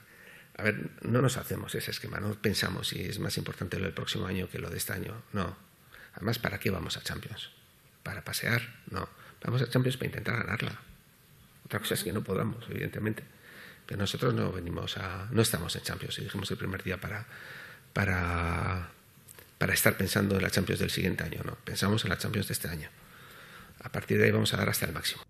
[0.56, 3.94] A ver, no nos hacemos ese esquema, no pensamos si es más importante lo del
[3.94, 5.22] próximo año que lo de este año.
[5.32, 5.56] No.
[6.14, 7.59] Además, ¿para qué vamos a Champions?
[8.02, 9.08] Para pasear, no.
[9.44, 10.78] Vamos a Champions para intentar ganarla.
[11.64, 13.22] Otra cosa es que no podamos, evidentemente.
[13.86, 15.28] Pero nosotros no venimos a.
[15.30, 17.26] no estamos en Champions, y dijimos el primer día para.
[17.92, 18.90] para.
[19.58, 21.54] para estar pensando en la Champions del siguiente año, no.
[21.56, 22.88] Pensamos en la Champions de este año.
[23.82, 25.29] A partir de ahí vamos a dar hasta el máximo.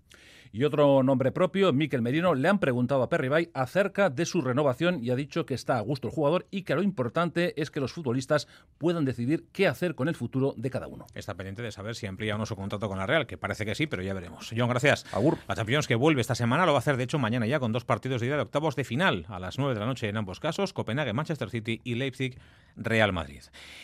[0.53, 5.03] Y otro nombre propio, Miquel Merino, le han preguntado a Perribay acerca de su renovación
[5.03, 7.79] y ha dicho que está a gusto el jugador y que lo importante es que
[7.79, 11.07] los futbolistas puedan decidir qué hacer con el futuro de cada uno.
[11.15, 13.65] Está pendiente de saber si amplía o no su contrato con la Real, que parece
[13.65, 14.53] que sí, pero ya veremos.
[14.57, 15.07] John, gracias.
[15.15, 15.39] Agur.
[15.47, 17.71] La Champions que vuelve esta semana lo va a hacer de hecho mañana ya con
[17.71, 20.17] dos partidos de ida de octavos de final a las 9 de la noche en
[20.17, 22.39] ambos casos, Copenhague, Manchester City y Leipzig,
[22.77, 23.43] Real Madrid.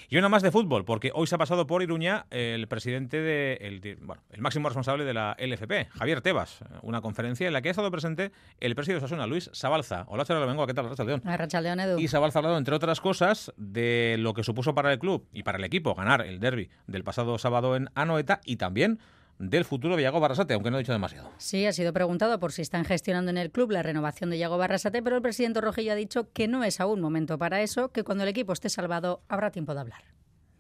[0.09, 3.55] Y una más de fútbol, porque hoy se ha pasado por Iruña el presidente de
[3.61, 7.69] el, bueno, el máximo responsable de la LFP, Javier Tebas, una conferencia en la que
[7.69, 10.05] ha estado presente el presidente de Osasuna, Luis Sabalza.
[10.09, 10.89] Hola, Charo Bengoa, ¿qué tal?
[10.89, 11.23] Racha León.
[11.25, 11.99] León, Edu.
[11.99, 15.43] Y Sabalza ha hablado, entre otras cosas, de lo que supuso para el club y
[15.43, 18.99] para el equipo ganar el derby del pasado sábado en Anoeta y también
[19.39, 21.31] del futuro de Yago Barrasate, aunque no ha dicho demasiado.
[21.39, 24.59] Sí, ha sido preguntado por si están gestionando en el club la renovación de Yago
[24.59, 28.05] Barrasate, pero el presidente Rojillo ha dicho que no es aún momento para eso, que
[28.05, 30.03] cuando el equipo esté salvado habrá tiempo de hablar.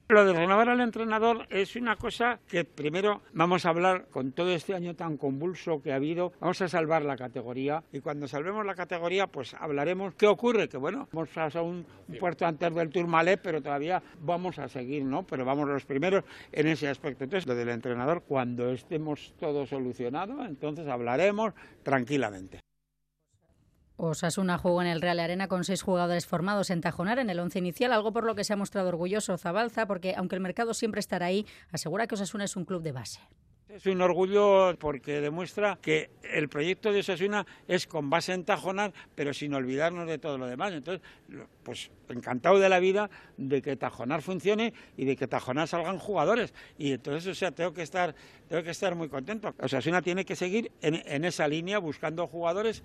[0.09, 4.51] Lo de renovar al entrenador es una cosa que primero vamos a hablar con todo
[4.51, 8.65] este año tan convulso que ha habido, vamos a salvar la categoría y cuando salvemos
[8.65, 11.85] la categoría pues hablaremos qué ocurre, que bueno, hemos pasado un,
[12.21, 15.27] puerto antes del Tourmalet, pero todavía vamos a seguir, ¿no?
[15.27, 17.25] Pero vamos los primeros en ese aspecto.
[17.25, 21.53] Entonces, lo del entrenador, cuando estemos todo solucionado, entonces hablaremos
[21.83, 22.61] tranquilamente.
[23.97, 27.59] Osasuna jugó en el Real Arena con seis jugadores formados en Tajonar en el once
[27.59, 31.01] inicial, algo por lo que se ha mostrado orgulloso Zabalza, porque aunque el mercado siempre
[31.01, 33.21] estará ahí, asegura que Osasuna es un club de base.
[33.69, 38.95] Es un orgullo porque demuestra que el proyecto de Osasuna es con base en Tajonar,
[39.15, 40.73] pero sin olvidarnos de todo lo demás.
[40.73, 41.07] Entonces,
[41.63, 46.55] pues encantado de la vida de que Tajonar funcione y de que Tajonar salgan jugadores.
[46.79, 48.15] Y entonces, o sea, tengo que estar,
[48.49, 49.55] tengo que estar muy contento.
[49.59, 52.83] Osasuna tiene que seguir en, en esa línea buscando jugadores.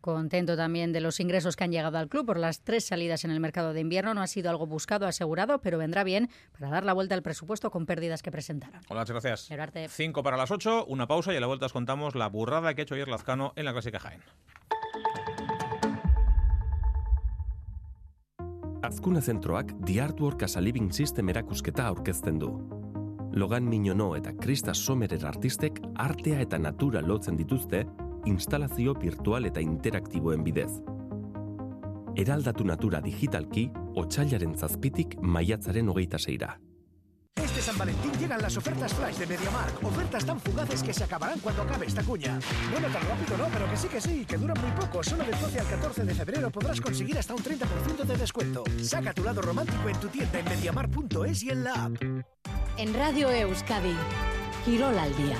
[0.00, 3.30] Contento también de los ingresos que han llegado al club por las tres salidas en
[3.30, 4.14] el mercado de invierno.
[4.14, 7.70] No ha sido algo buscado, asegurado, pero vendrá bien para dar la vuelta al presupuesto
[7.70, 8.80] con pérdidas que presentaron.
[8.88, 9.48] Hola, muchas gracias.
[9.48, 9.88] Gerarte.
[9.88, 12.80] Cinco para las ocho, una pausa y a la vuelta os contamos la burrada que
[12.80, 14.20] ha hecho ayer Lazcano en la Clásica Jaén.
[18.82, 22.54] Azkuna zentroak The Artwork as a Living System erakusketa aurkezten du.
[23.32, 27.84] Logan Miñono eta Krista Sommerer artistek artea eta natura lotzen dituzte
[28.26, 30.70] instalazio virtual eta interaktiboen bidez.
[32.16, 36.58] Eraldatu natura digitalki, otxailaren zazpitik maiatzaren hogeita zeira.
[37.36, 39.84] Este San Valentín llegan las ofertas flash de MediaMark.
[39.84, 42.38] Ofertas tan fugaces que se acabarán cuando acabe esta cuña.
[42.70, 45.02] Bueno, tan rápido no, pero que sí que sí, que duran muy poco.
[45.02, 48.64] Solo del 12 al 14 de febrero podrás conseguir hasta un 30% de descuento.
[48.82, 52.02] Saca tu lado romántico en tu tienda en MediaMark.es y en la app.
[52.76, 53.94] En Radio Euskadi,
[54.64, 55.36] Quirol al día.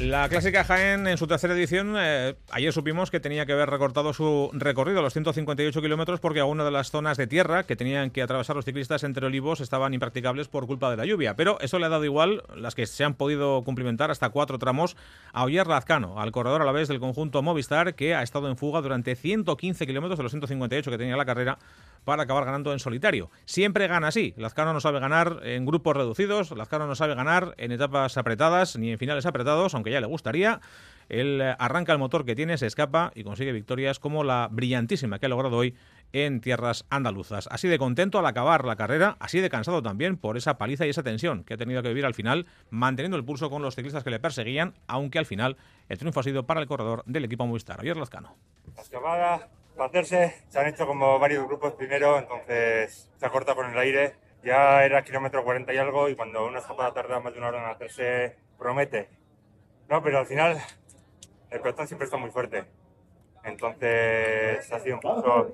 [0.00, 4.12] La clásica Jaén en su tercera edición, eh, ayer supimos que tenía que haber recortado
[4.12, 8.22] su recorrido, los 158 kilómetros, porque algunas de las zonas de tierra que tenían que
[8.22, 11.34] atravesar los ciclistas entre olivos estaban impracticables por culpa de la lluvia.
[11.34, 14.96] Pero eso le ha dado igual, las que se han podido cumplimentar hasta cuatro tramos,
[15.32, 18.56] a Oyer Lazcano, al corredor a la vez del conjunto Movistar, que ha estado en
[18.56, 21.58] fuga durante 115 kilómetros de los 158 que tenía la carrera
[22.08, 23.30] para acabar ganando en solitario.
[23.44, 24.32] Siempre gana así.
[24.38, 28.92] Lazcano no sabe ganar en grupos reducidos, Lazcano no sabe ganar en etapas apretadas ni
[28.92, 30.62] en finales apretados, aunque ya le gustaría.
[31.10, 35.18] Él eh, arranca el motor que tiene, se escapa y consigue victorias como la brillantísima
[35.18, 35.74] que ha logrado hoy
[36.14, 37.46] en tierras andaluzas.
[37.50, 40.88] Así de contento al acabar la carrera, así de cansado también por esa paliza y
[40.88, 44.02] esa tensión que ha tenido que vivir al final, manteniendo el pulso con los ciclistas
[44.02, 45.58] que le perseguían, aunque al final
[45.90, 47.82] el triunfo ha sido para el corredor del equipo Movistar.
[47.82, 48.34] Ayer Lazcano.
[48.74, 48.88] Las
[49.78, 53.78] para hacerse se han hecho como varios grupos primero, entonces se ha cortado con el
[53.78, 54.16] aire.
[54.42, 57.62] Ya era kilómetro 40 y algo y cuando una escapada tarda más de una hora
[57.62, 59.08] en hacerse, promete.
[59.88, 60.58] No, pero al final
[61.50, 62.64] el pelotón siempre está muy fuerte.
[63.44, 65.52] Entonces ha sido un poco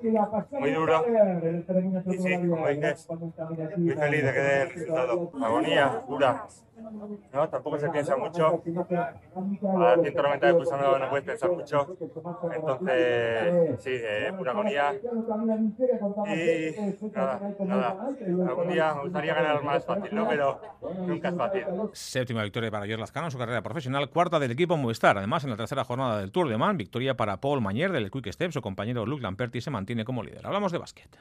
[0.59, 1.05] muy duro.
[2.07, 3.07] Y sí, como dices,
[3.77, 5.31] muy feliz de que dé el resultado.
[5.41, 6.47] Agonía, dura.
[7.33, 7.49] ¿No?
[7.49, 8.47] Tampoco se piensa mucho.
[8.47, 11.97] A 190 de pulso no, no puedes pensar mucho.
[12.53, 14.93] Entonces, sí, eh, pura agonía.
[16.27, 18.09] Y nada, nada.
[18.47, 20.27] Algún día me gustaría ganar más fácil, ¿no?
[20.27, 20.61] Pero
[21.07, 21.63] nunca es fácil.
[21.93, 25.17] Séptima victoria para Jorge Lazcano en su carrera profesional, cuarta del equipo Movistar.
[25.17, 28.31] Además, en la tercera jornada del Tour de Man, victoria para Paul Mañer del Quick
[28.31, 28.51] Step.
[28.51, 30.45] Su compañero Luke Lamperti se mantiene como líder.
[30.45, 31.17] Hablamos de básquet.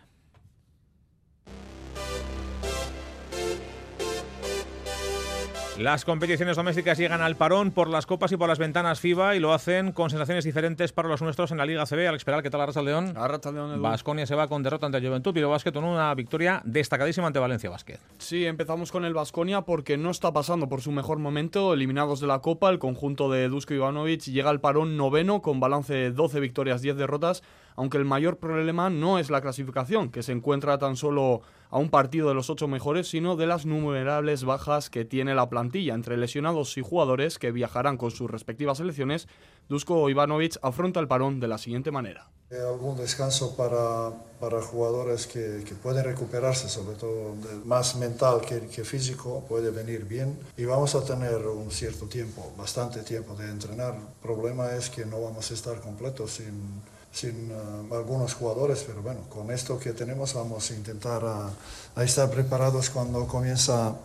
[5.79, 9.41] Las competiciones domésticas llegan al parón por las copas y por las ventanas FIBA y
[9.41, 12.07] lo hacen con sensaciones diferentes para los nuestros en la Liga CB.
[12.07, 13.13] Al esperar, ¿qué tal Arracha León?
[13.53, 17.27] León, Basconia se va con derrota ante Juventud y lo Basket con una victoria destacadísima
[17.27, 17.99] ante Valencia Basket.
[18.19, 21.75] Sí, empezamos con el Basconia porque no está pasando por su mejor momento.
[21.75, 25.93] Eliminados de la Copa, el conjunto de Dusko Ivanovic llega al parón noveno con balance
[25.93, 27.43] de 12 victorias, 10 derrotas
[27.77, 31.91] aunque el mayor problema no es la clasificación, que se encuentra tan solo a un
[31.91, 36.17] partido de los ocho mejores, sino de las numerables bajas que tiene la plantilla entre
[36.17, 39.27] lesionados y jugadores que viajarán con sus respectivas selecciones.
[39.69, 42.31] Dusko Ivanovic afronta el parón de la siguiente manera.
[42.53, 48.85] Algún descanso para, para jugadores que, que, pueden recuperarse, sobre todo más mental que, que,
[48.85, 50.39] físico, puede venir bien.
[50.57, 53.95] Y vamos a tener un cierto tiempo, bastante tiempo de entrenar.
[53.97, 56.81] El problema es que no vamos a estar completos sin,
[57.15, 61.51] sin uh, algunos jugadores, pero bueno, con esto que tenemos vamos a intentar uh,
[61.95, 63.97] a estar preparados cuando comienza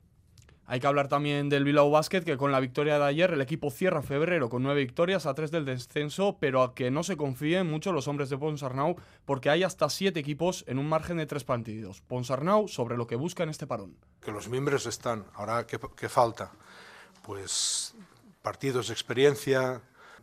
[0.71, 3.71] hay que hablar también del Bilbao Basket, que con la victoria de ayer el equipo
[3.71, 7.67] cierra febrero con nueve victorias a tres del descenso, pero a que no se confíen
[7.67, 8.95] mucho los hombres de Ponsarnau,
[9.25, 12.01] porque hay hasta siete equipos en un margen de tres partidos.
[12.01, 13.97] Ponsarnau sobre lo que busca en este parón.
[14.21, 16.51] Que los miembros están, ahora ¿qué, qué falta?
[17.23, 17.95] Pues
[18.43, 19.81] partidos de experiencia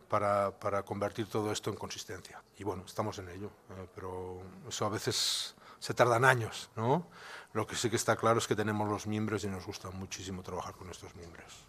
[0.09, 2.43] para, para, convertir todo esto en consistencia.
[2.59, 7.07] Y bueno, estamos en ello, eh, pero eso a veces se tardan años, ¿no?
[7.53, 10.43] Lo que sí que está claro es que tenemos los miembros y nos gusta muchísimo
[10.43, 11.67] trabajar con estos miembros.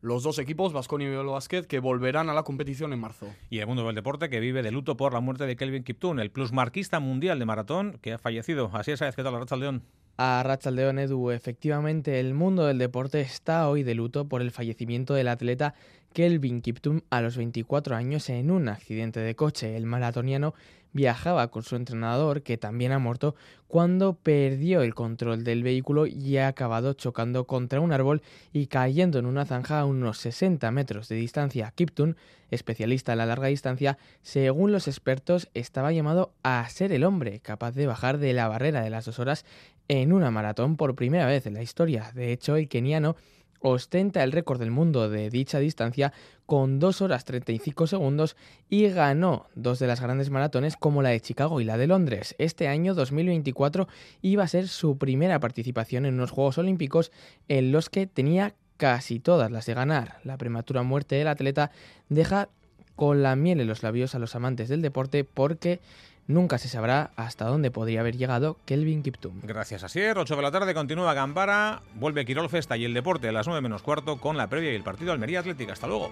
[0.00, 3.26] Los dos equipos, Vasconi y Bilbao Basket, que volverán a la competición en marzo.
[3.50, 6.20] Y el mundo del deporte que vive de luto por la muerte de Kelvin Kiptun,
[6.20, 8.70] el plusmarquista mundial de maratón que ha fallecido.
[8.74, 9.82] Así es, ¿qué tal, Racha León?
[10.16, 14.52] A Racha León, Edu, efectivamente el mundo del deporte está hoy de luto por el
[14.52, 15.74] fallecimiento del atleta
[16.12, 19.76] Kelvin Kiptum a los 24 años en un accidente de coche.
[19.76, 20.54] El maratoniano
[20.92, 23.34] viajaba con su entrenador, que también ha muerto,
[23.66, 29.18] cuando perdió el control del vehículo y ha acabado chocando contra un árbol y cayendo
[29.18, 31.72] en una zanja a unos 60 metros de distancia.
[31.74, 32.14] Kiptum,
[32.50, 37.72] especialista en la larga distancia, según los expertos, estaba llamado a ser el hombre capaz
[37.72, 39.44] de bajar de la barrera de las dos horas
[39.88, 42.12] en una maratón por primera vez en la historia.
[42.14, 43.16] De hecho, el keniano
[43.60, 46.12] ostenta el récord del mundo de dicha distancia
[46.46, 48.36] con 2 horas 35 segundos
[48.68, 52.34] y ganó dos de las grandes maratones como la de Chicago y la de Londres.
[52.38, 53.88] Este año 2024
[54.22, 57.12] iba a ser su primera participación en unos Juegos Olímpicos
[57.48, 60.20] en los que tenía casi todas las de ganar.
[60.24, 61.70] La prematura muerte del atleta
[62.08, 62.48] deja
[62.96, 65.80] con la miel en los labios a los amantes del deporte porque
[66.28, 69.40] Nunca se sabrá hasta dónde podría haber llegado Kelvin Kiptum.
[69.42, 70.18] Gracias, Asier.
[70.18, 73.62] 8 de la tarde continúa Gambara, vuelve Quirol Festa y el deporte a las 9
[73.62, 75.72] menos cuarto con la previa y el partido Almería Atlética.
[75.72, 76.10] Hasta luego.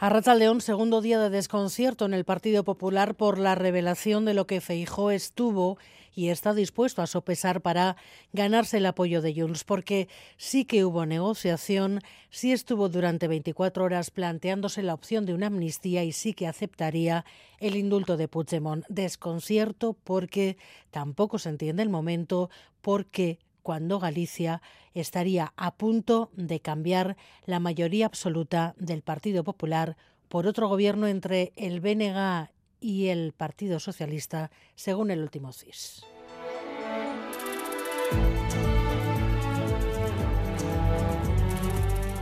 [0.00, 4.48] Arracha León, segundo día de desconcierto en el Partido Popular por la revelación de lo
[4.48, 5.78] que Feijó estuvo
[6.14, 7.96] y está dispuesto a sopesar para
[8.32, 12.00] ganarse el apoyo de Junts, porque sí que hubo negociación,
[12.30, 17.24] sí estuvo durante 24 horas planteándose la opción de una amnistía y sí que aceptaría
[17.58, 18.84] el indulto de Puigdemont.
[18.88, 20.56] Desconcierto porque
[20.90, 22.50] tampoco se entiende el momento,
[22.80, 24.60] porque cuando Galicia
[24.92, 29.96] estaría a punto de cambiar la mayoría absoluta del Partido Popular
[30.28, 32.50] por otro gobierno entre el BNG
[32.82, 36.04] y el Partido Socialista, según el último CIS.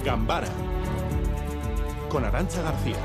[0.05, 0.49] Gambara
[2.11, 2.97] con Arancha García.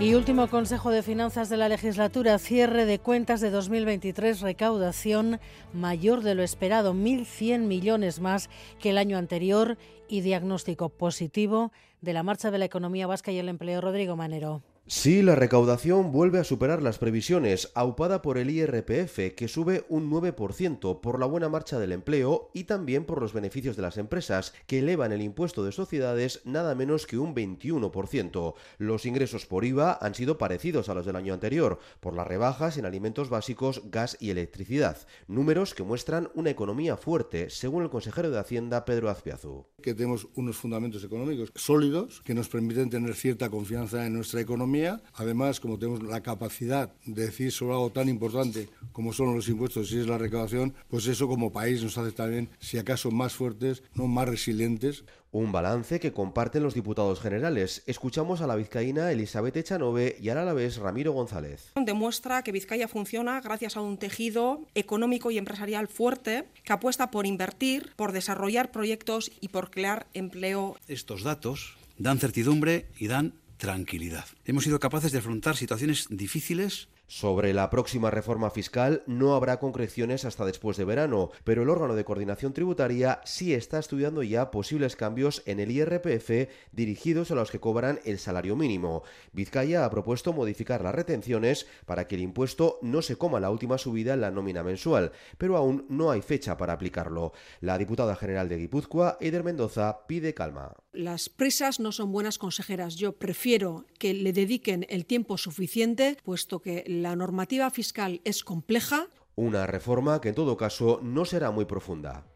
[0.00, 5.40] Y último Consejo de Finanzas de la legislatura, cierre de cuentas de 2023, recaudación
[5.72, 9.76] mayor de lo esperado, 1.100 millones más que el año anterior
[10.08, 13.80] y diagnóstico positivo de la marcha de la economía vasca y el empleo.
[13.80, 14.62] Rodrigo Manero.
[14.90, 20.10] Sí, la recaudación vuelve a superar las previsiones, aupada por el IRPF, que sube un
[20.10, 24.54] 9% por la buena marcha del empleo y también por los beneficios de las empresas,
[24.66, 28.54] que elevan el impuesto de sociedades nada menos que un 21%.
[28.78, 32.78] Los ingresos por IVA han sido parecidos a los del año anterior, por las rebajas
[32.78, 38.30] en alimentos básicos, gas y electricidad, números que muestran una economía fuerte, según el consejero
[38.30, 39.66] de Hacienda Pedro Azpiazu.
[39.82, 44.77] Que tenemos unos fundamentos económicos sólidos que nos permiten tener cierta confianza en nuestra economía
[45.14, 49.90] Además, como tenemos la capacidad de decir sobre algo tan importante como son los impuestos
[49.92, 53.82] y es la recaudación, pues eso como país nos hace también, si acaso, más fuertes,
[53.94, 55.04] no más resilientes.
[55.30, 57.82] Un balance que comparten los diputados generales.
[57.86, 61.72] Escuchamos a la vizcaína Elizabeth Echanove y al alavés Ramiro González.
[61.76, 67.26] Demuestra que Vizcaya funciona gracias a un tejido económico y empresarial fuerte que apuesta por
[67.26, 70.76] invertir, por desarrollar proyectos y por crear empleo.
[70.88, 74.24] Estos datos dan certidumbre y dan tranquilidad.
[74.44, 80.26] Hemos sido capaces de afrontar situaciones difíciles Sobre la próxima reforma fiscal no habrá concreciones
[80.26, 84.94] hasta después de verano, pero el órgano de coordinación tributaria sí está estudiando ya posibles
[84.94, 89.04] cambios en el IRPF dirigidos a los que cobran el salario mínimo.
[89.32, 93.78] Vizcaya ha propuesto modificar las retenciones para que el impuesto no se coma la última
[93.78, 97.32] subida en la nómina mensual, pero aún no hay fecha para aplicarlo.
[97.62, 100.74] La diputada general de Guipúzcoa, Eider Mendoza, pide calma.
[100.98, 102.96] Las prisas no son buenas consejeras.
[102.96, 109.06] Yo prefiero que le dediquen el tiempo suficiente, puesto que la normativa fiscal es compleja.
[109.36, 112.26] Una reforma que en todo caso no será muy profunda.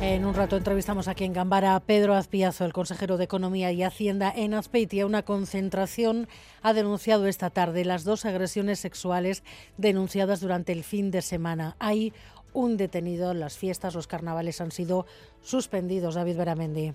[0.00, 3.82] En un rato entrevistamos aquí en Gambara a Pedro Azpiazo, el consejero de Economía y
[3.82, 5.06] Hacienda en Azpeitia.
[5.06, 6.26] Una concentración
[6.62, 9.44] ha denunciado esta tarde las dos agresiones sexuales
[9.76, 11.76] denunciadas durante el fin de semana.
[11.78, 12.12] Hay
[12.54, 13.34] un detenido.
[13.34, 15.04] Las fiestas, los carnavales han sido
[15.42, 16.14] suspendidos.
[16.14, 16.94] David Beramendi.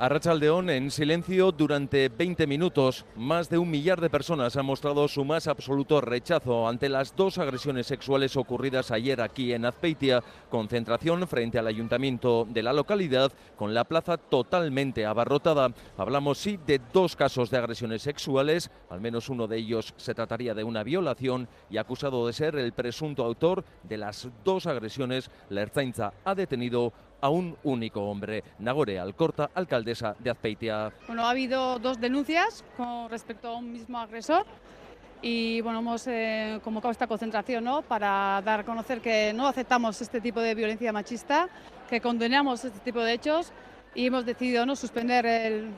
[0.00, 3.04] A Rachaldeón en silencio durante 20 minutos.
[3.16, 7.36] Más de un millar de personas han mostrado su más absoluto rechazo ante las dos
[7.36, 10.22] agresiones sexuales ocurridas ayer aquí en Azpeitia.
[10.48, 15.68] Concentración frente al ayuntamiento de la localidad con la plaza totalmente abarrotada.
[15.98, 18.70] Hablamos sí de dos casos de agresiones sexuales.
[18.88, 22.72] Al menos uno de ellos se trataría de una violación y acusado de ser el
[22.72, 25.30] presunto autor de las dos agresiones.
[25.50, 28.42] La Erzainza ha detenido a un único hombre.
[28.58, 30.92] Nagore Alcorta, alcaldesa de Azpeitia.
[31.06, 34.46] Bueno, ha habido dos denuncias con respecto a un mismo agresor
[35.22, 37.82] y bueno, hemos eh, convocado esta concentración ¿no?
[37.82, 41.48] para dar a conocer que no aceptamos este tipo de violencia machista,
[41.88, 43.52] que condenamos este tipo de hechos
[43.94, 44.76] y hemos decidido ¿no?
[44.76, 45.70] suspender el,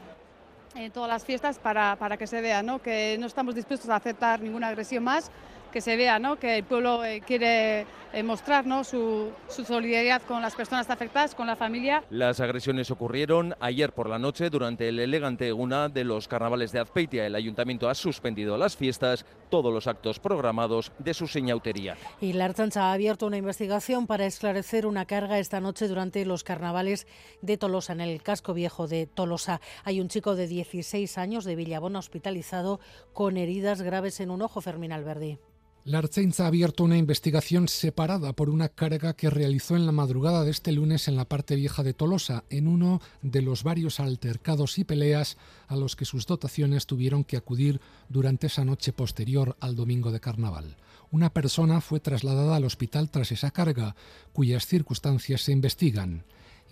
[0.77, 2.81] eh, todas las fiestas para, para que se vea ¿no?
[2.81, 5.31] que no estamos dispuestos a aceptar ninguna agresión más
[5.73, 6.37] que se vea ¿no?
[6.37, 8.85] que el pueblo eh, quiere eh, mostrar ¿no?
[8.85, 12.05] su, su, solidaridad con las personas afectadas, con la familia.
[12.11, 16.81] Las agresiones ocurrieron ayer por la noche durante el elegante una de los carnavales de
[16.81, 17.27] Azpeitia.
[17.27, 21.97] El ayuntamiento ha suspendido las fiestas, todos los actos programados de su señautería.
[22.21, 26.45] Y la Archancha ha abierto una investigación para esclarecer una carga esta noche durante los
[26.45, 27.07] carnavales
[27.41, 29.61] de Tolosa, en el casco viejo de Tolosa.
[29.85, 32.79] Hay un chico de 16 años de Villabona hospitalizado
[33.15, 35.39] con heridas graves en un ojo, Fermín Alberdi.
[35.85, 40.45] La Archenza ha abierto una investigación separada por una carga que realizó en la madrugada
[40.45, 44.79] de este lunes en la parte vieja de Tolosa, en uno de los varios altercados
[44.79, 49.75] y peleas a los que sus dotaciones tuvieron que acudir durante esa noche posterior al
[49.75, 50.77] domingo de carnaval.
[51.11, 53.97] Una persona fue trasladada al hospital tras esa carga,
[54.33, 56.23] cuyas circunstancias se investigan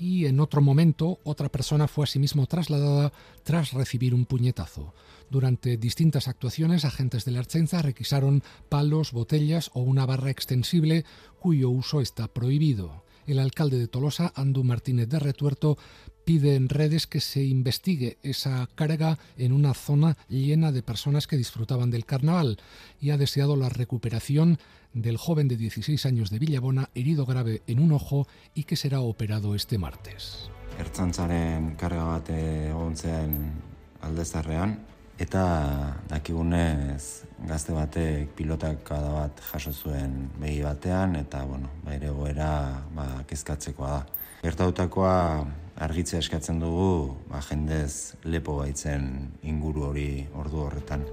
[0.01, 3.13] y en otro momento otra persona fue asimismo trasladada
[3.45, 4.95] tras recibir un puñetazo.
[5.29, 11.05] Durante distintas actuaciones, agentes de la Archenza requisaron palos, botellas o una barra extensible
[11.39, 13.05] cuyo uso está prohibido.
[13.27, 15.77] El alcalde de Tolosa, Andu Martínez de Retuerto,
[16.25, 21.37] pide en redes que se investigue esa carga en una zona llena de personas que
[21.37, 22.59] disfrutaban del carnaval
[23.01, 24.59] y ha deseado la recuperación
[24.93, 29.01] del joven de 16 años de Villabona herido grave en un ojo y que será
[29.01, 30.51] operado este martes.
[30.79, 33.53] Ertzantzaren karga bat egon zen
[34.01, 34.79] aldezarrean,
[35.21, 42.51] eta dakigunez gazte batek pilotakada bat jaso zuen begi batean, eta bueno, baire goera
[42.97, 44.07] ba, kezkatzekoa da.
[44.41, 45.45] Gertautakoa
[45.77, 51.05] argitzea eskatzen dugu, ba, jendez lepo baitzen inguru hori ordu horretan.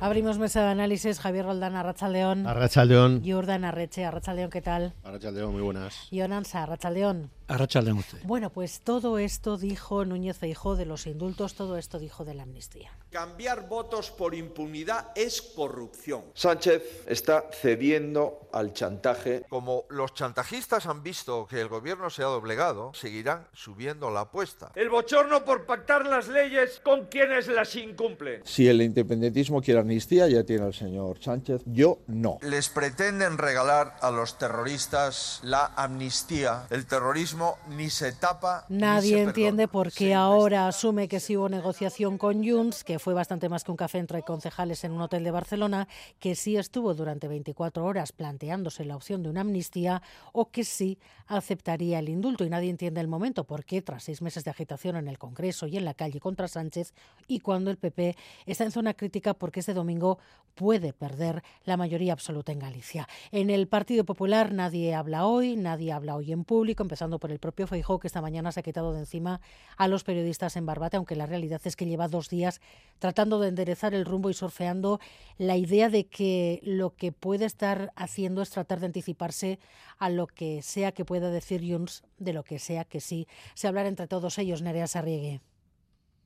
[0.00, 1.18] Abrimos mesa de análisis.
[1.18, 2.46] Javier Roldán, Arrachaldeón.
[2.46, 3.22] Arrachaldeón.
[3.26, 4.94] Jordan Arreche, Arrachaldeón, ¿qué tal?
[5.02, 6.08] Arrachaldeón, muy buenas.
[6.12, 7.30] Yonansa, Arrachaldeón.
[7.48, 8.18] Arrachaldeón usted.
[8.24, 12.42] Bueno, pues todo esto dijo Núñez Feijó de los indultos, todo esto dijo de la
[12.42, 12.90] amnistía.
[13.10, 16.24] Cambiar votos por impunidad es corrupción.
[16.34, 19.46] Sánchez está cediendo al chantaje.
[19.48, 24.70] Como los chantajistas han visto que el gobierno se ha doblegado, seguirán subiendo la apuesta.
[24.74, 28.42] El bochorno por pactar las leyes con quienes las incumplen.
[28.44, 31.62] Si el independentismo quiere amnistía, ya tiene el señor Sánchez.
[31.64, 32.38] Yo no.
[32.42, 36.66] Les pretenden regalar a los terroristas la amnistía.
[36.68, 37.37] El terrorismo
[37.68, 38.64] ni se tapa.
[38.68, 39.72] Nadie ni se entiende perdona.
[39.72, 43.70] por qué ahora asume que sí hubo negociación con Junts, que fue bastante más que
[43.70, 48.12] un café entre concejales en un hotel de Barcelona, que sí estuvo durante 24 horas
[48.12, 52.44] planteándose la opción de una amnistía o que sí aceptaría el indulto.
[52.44, 55.66] Y nadie entiende el momento por qué, tras seis meses de agitación en el Congreso
[55.66, 56.94] y en la calle contra Sánchez,
[57.26, 58.16] y cuando el PP
[58.46, 60.18] está en zona crítica porque este domingo
[60.54, 63.08] puede perder la mayoría absoluta en Galicia.
[63.30, 67.38] En el Partido Popular nadie habla hoy, nadie habla hoy en público, empezando por el
[67.38, 69.40] propio Feijóo, que esta mañana se ha quitado de encima
[69.76, 72.60] a los periodistas en Barbate, aunque la realidad es que lleva dos días
[72.98, 75.00] tratando de enderezar el rumbo y surfeando
[75.36, 79.58] la idea de que lo que puede estar haciendo es tratar de anticiparse
[79.98, 83.68] a lo que sea que pueda decir Junts, de lo que sea que sí se
[83.68, 85.40] hablar entre todos ellos, Nerea Sarriegue.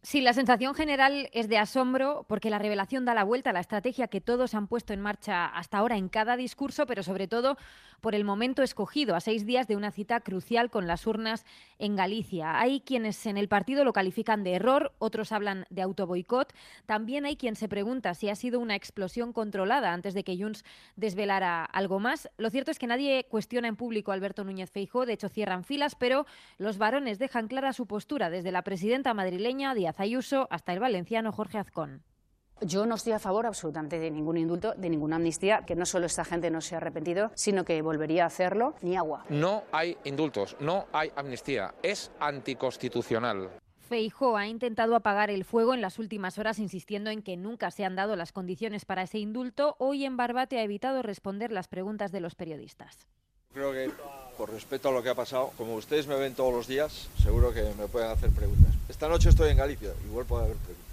[0.05, 3.61] Sí, la sensación general es de asombro porque la revelación da la vuelta a la
[3.61, 7.57] estrategia que todos han puesto en marcha hasta ahora en cada discurso, pero sobre todo
[8.01, 11.47] por el momento escogido, a seis días de una cita crucial con las urnas
[11.79, 12.59] en Galicia.
[12.59, 16.53] Hay quienes en el partido lo califican de error, otros hablan de autoboicot.
[16.85, 20.65] También hay quien se pregunta si ha sido una explosión controlada antes de que Junts
[20.97, 22.29] desvelara algo más.
[22.39, 25.63] Lo cierto es que nadie cuestiona en público a Alberto Núñez Feijóo, de hecho cierran
[25.63, 26.27] filas, pero
[26.59, 31.59] los varones dejan clara su postura desde la presidenta madrileña Ayuso hasta el valenciano Jorge
[31.59, 32.03] Azcón.
[32.65, 36.07] Yo no estoy a favor absolutamente de ningún indulto, de ninguna amnistía, que no solo
[36.07, 39.25] esta gente no se ha arrepentido, sino que volvería a hacerlo, ni agua.
[39.29, 43.51] No hay indultos, no hay amnistía, es anticonstitucional.
[43.81, 47.85] Feijóo ha intentado apagar el fuego en las últimas horas, insistiendo en que nunca se
[47.85, 49.75] han dado las condiciones para ese indulto.
[49.79, 53.09] Hoy en Barbate ha evitado responder las preguntas de los periodistas.
[53.53, 53.91] Creo que,
[54.37, 57.53] por respeto a lo que ha pasado, como ustedes me ven todos los días, seguro
[57.53, 58.75] que me pueden hacer preguntas.
[58.89, 60.93] Esta noche estoy en Galicia, igual puede haber preguntas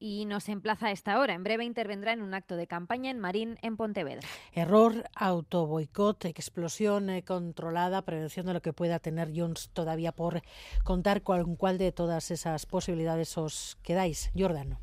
[0.00, 1.34] y nos emplaza a esta hora.
[1.34, 4.26] En breve intervendrá en un acto de campaña en Marín, en Pontevedra.
[4.52, 10.42] Error, autoboicot, explosión eh, controlada, prevención de lo que pueda tener Jones todavía por
[10.84, 11.22] contar.
[11.22, 14.78] ¿Con cuál de todas esas posibilidades os quedáis, Jordano?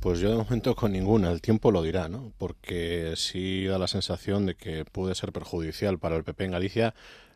[0.00, 2.32] Pues yo de momento con ninguna, el tiempo lo dirá, ¿no?
[2.38, 6.94] Porque sí da la sensación de que puede ser perjudicial para el PP en Galicia.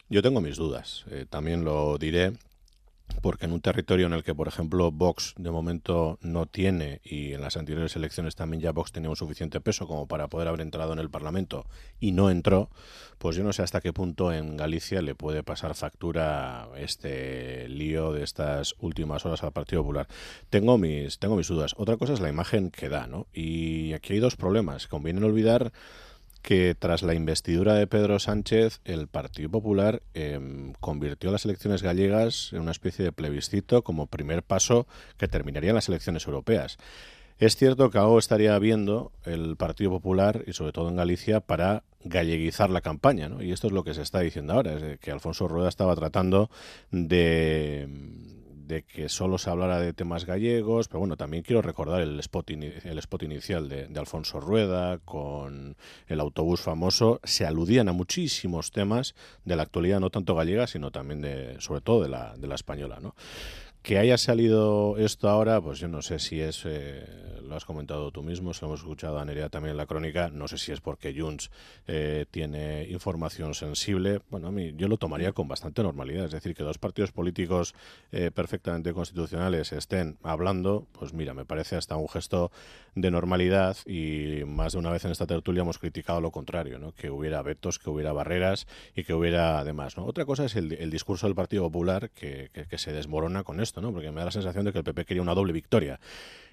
[0.09, 2.35] Yo tengo mis dudas, eh, también lo diré,
[3.21, 7.35] porque en un territorio en el que, por ejemplo, Vox de momento no tiene, y
[7.35, 10.61] en las anteriores elecciones también ya Vox tenía un suficiente peso como para poder haber
[10.61, 11.67] entrado en el Parlamento
[12.01, 12.71] y no entró,
[13.19, 18.13] pues yo no sé hasta qué punto en Galicia le puede pasar factura este lío
[18.13, 20.09] de estas últimas horas al Partido Popular.
[20.51, 21.75] Tengo mis, tengo mis dudas.
[21.77, 23.29] Otra cosa es la imagen que da, ¿no?
[23.33, 24.89] Y aquí hay dos problemas.
[24.89, 25.73] Conviene olvidar
[26.43, 32.51] que tras la investidura de Pedro Sánchez, el Partido Popular em, convirtió las elecciones gallegas
[32.53, 34.87] en una especie de plebiscito como primer paso
[35.17, 36.79] que terminaría en las elecciones europeas.
[37.39, 41.85] Es cierto que algo estaría viendo el Partido Popular y sobre todo en Galicia para
[42.05, 43.43] galleguizar la campaña, ¿no?
[43.43, 46.51] Y esto es lo que se está diciendo ahora, es que Alfonso Rueda estaba tratando
[46.91, 47.89] de
[48.67, 52.51] de que solo se hablara de temas gallegos, pero bueno, también quiero recordar el spot,
[52.51, 55.77] el spot inicial de, Alfonso Rueda con
[56.09, 59.15] el autobús famoso, se aludían a muchísimos temas
[59.45, 62.57] de la actualidad, no tanto gallega, sino también de, sobre todo de la, de la
[62.57, 63.15] española, ¿no?
[63.83, 67.05] Que haya salido esto ahora, pues yo no sé si es, eh,
[67.43, 70.31] lo has comentado tú mismo, se lo hemos escuchado a Nerea también en la crónica,
[70.31, 71.51] no sé si es porque Junts
[71.89, 74.21] eh, tiene información sensible.
[74.31, 77.75] Bueno, a mí yo lo tomaría con bastante normalidad, es decir, que dos partidos políticos
[78.13, 82.53] eh, perfectamente constitucionales estén hablando, pues mira, me parece hasta un gesto
[82.95, 86.93] de normalidad y más de una vez en esta tertulia hemos criticado lo contrario, ¿no?
[86.93, 89.97] que hubiera vetos, que hubiera barreras y que hubiera además.
[89.97, 90.05] ¿no?
[90.05, 94.11] Otra cosa es el, discurso del Partido Popular que, que se desmorona con esto porque
[94.11, 95.99] me da la sensación de que el PP quería una doble victoria.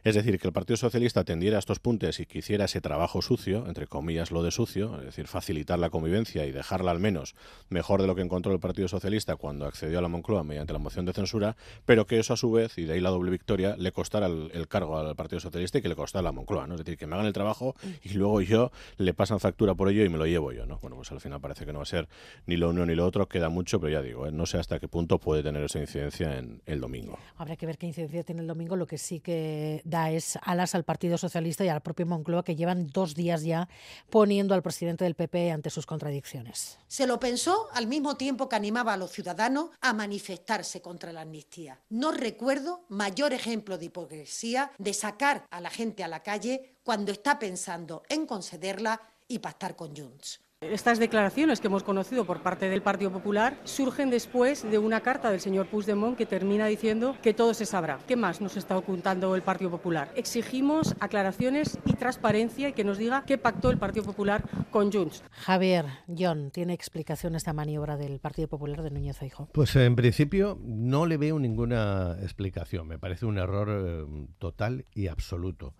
[0.04, 3.22] Es decir, que el Partido Socialista atendiera a estos puntos y que hiciera ese trabajo
[3.22, 7.36] sucio, entre comillas lo de sucio, es decir, facilitar la convivencia y dejarla al menos
[7.70, 10.80] mejor de lo que encontró el Partido Socialista cuando accedió a la Moncloa mediante la
[10.80, 11.56] moción de censura,
[11.86, 14.68] pero que eso a su vez, y de ahí la doble victoria, le costara el,
[14.68, 16.76] cargo al Partido Socialista y que le costara la Moncloa, ¿no?
[16.76, 20.06] Es decir, que me hagan el trabajo y luego yo le pasan factura por ello
[20.06, 20.80] y me lo llevo yo, ¿no?
[20.82, 22.08] Bueno, pues al final parece que no va a ser
[22.46, 24.32] ni lo uno ni lo otro, queda mucho, pero ya digo, ¿eh?
[24.32, 27.18] no sé hasta qué punto puede tener esa incidencia en el domingo.
[27.38, 30.56] Habrá que ver qué incidencia tiene el domingo, lo que sí que da es a
[30.56, 33.68] las al Partido Socialista y al propio Moncloa, que llevan dos días ya
[34.10, 36.80] poniendo al presidente del PP ante sus contradicciones.
[36.88, 41.22] Se lo pensó al mismo tiempo que animaba a los ciudadanos a manifestarse contra la
[41.22, 41.80] amnistía.
[41.90, 47.12] No recuerdo mayor ejemplo de hipocresía de sacar a la gente a la calle cuando
[47.12, 50.42] está pensando en concederla y pactar con Junts.
[50.62, 55.32] Estas declaraciones que hemos conocido por parte del Partido Popular surgen después de una carta
[55.32, 57.98] del señor Puigdemont que termina diciendo que todo se sabrá.
[58.06, 60.12] ¿Qué más nos está ocultando el Partido Popular?
[60.18, 65.24] Exigimos aclaraciones y transparencia y que nos diga qué pactó el Partido Popular con Junts.
[65.32, 69.48] Javier, John, ¿tiene explicación esta maniobra del Partido Popular de Núñez Feijóo?
[69.54, 72.86] Pues en principio no le veo ninguna explicación.
[72.86, 75.74] Me parece un error eh, total y absoluto.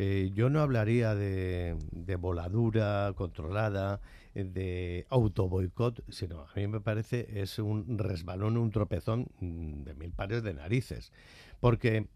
[0.00, 1.76] Eh, yo no hablaría de,
[2.20, 4.00] voladura controlada,
[4.32, 9.94] eh, de autoboicot, sino a mí me parece es un resbalón, un tropezón mm, de
[9.94, 11.10] mil pares de narices.
[11.58, 12.06] Porque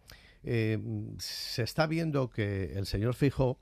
[0.45, 0.79] eh,
[1.19, 3.59] se está viendo que el señor Fijo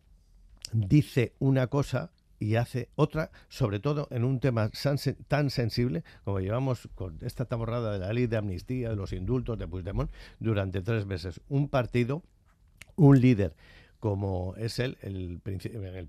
[0.75, 4.71] dice una cosa y hace otra, sobre todo en un tema
[5.29, 9.57] tan sensible como llevamos con esta taborrada de la ley de amnistía, de los indultos
[9.59, 10.11] de Puigdemont,
[10.41, 11.41] durante tres meses.
[11.49, 12.23] Un partido,
[12.97, 13.57] un líder
[14.01, 15.41] como es el, el,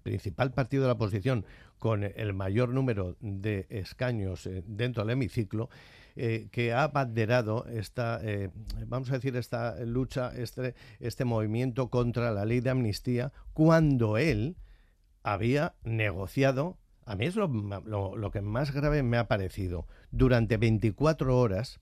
[0.02, 1.46] principal partido de la oposición
[1.78, 5.70] con el mayor número de escaños eh, dentro del hemiciclo,
[6.16, 8.50] eh, que ha abanderado esta, eh,
[8.88, 14.56] vamos a decir, esta lucha, este, este movimiento contra la ley de amnistía, cuando él
[15.22, 21.38] había negociado, a mí es lo, lo, que más grave me ha parecido, durante 24
[21.38, 21.82] horas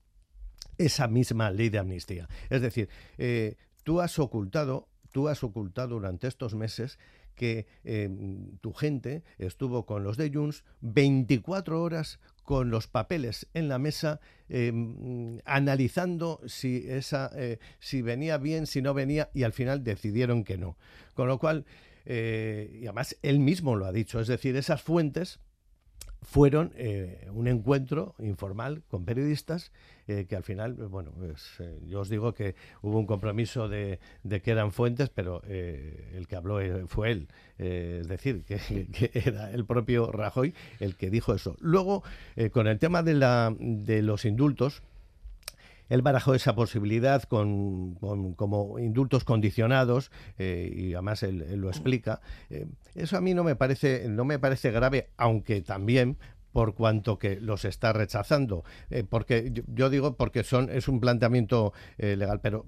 [0.77, 2.27] esa misma ley de amnistía.
[2.49, 2.89] Es decir,
[3.83, 6.99] tú has ocultado tú has ocultado durante estos meses
[7.35, 7.67] que
[8.59, 12.19] tu gente estuvo con los de Junts 24 horas
[12.49, 18.81] con los papeles en la mesa, em, analizando si, esa, eh, si venía bien, si
[18.81, 20.75] no venía, y al final decidieron que no.
[21.13, 21.65] Con lo cual,
[22.05, 25.39] eh, y además él mismo lo ha dicho, es decir, esas fuentes
[26.23, 29.71] fueron eh, un encuentro informal con periodistas
[30.09, 33.99] eh, que al final, bueno, pues, eh, yo os digo que hubo un compromiso de,
[34.27, 37.27] que eran fuentes, pero el que habló fue él,
[37.57, 41.55] es decir, que, era el propio Rajoy el que dijo eso.
[41.59, 42.03] Luego,
[42.51, 44.81] con el tema de, la, de los indultos,
[45.89, 47.95] él barajó esa posibilidad con,
[48.35, 52.21] como indultos condicionados eh, y además él, lo explica.
[52.49, 56.17] Eh, eso a mí no me parece no me parece grave, aunque también
[56.51, 61.73] por cuanto que los está rechazando, eh, porque yo, digo porque son es un planteamiento
[61.97, 62.65] legal, pero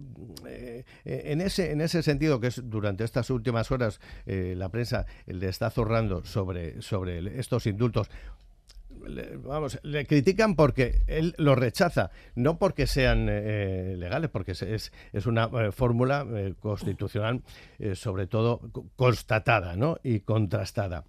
[1.05, 5.69] en ese en ese sentido que es durante estas últimas horas la prensa le está
[5.69, 8.09] zurrando sobre sobre estos indultos
[9.07, 14.91] le, vamos, le critican porque él lo rechaza, no porque sean eh, legales, porque es,
[15.13, 17.41] es una eh, fórmula eh, constitucional,
[17.93, 18.61] sobre todo
[18.95, 19.97] constatada ¿no?
[20.03, 21.05] y contrastada.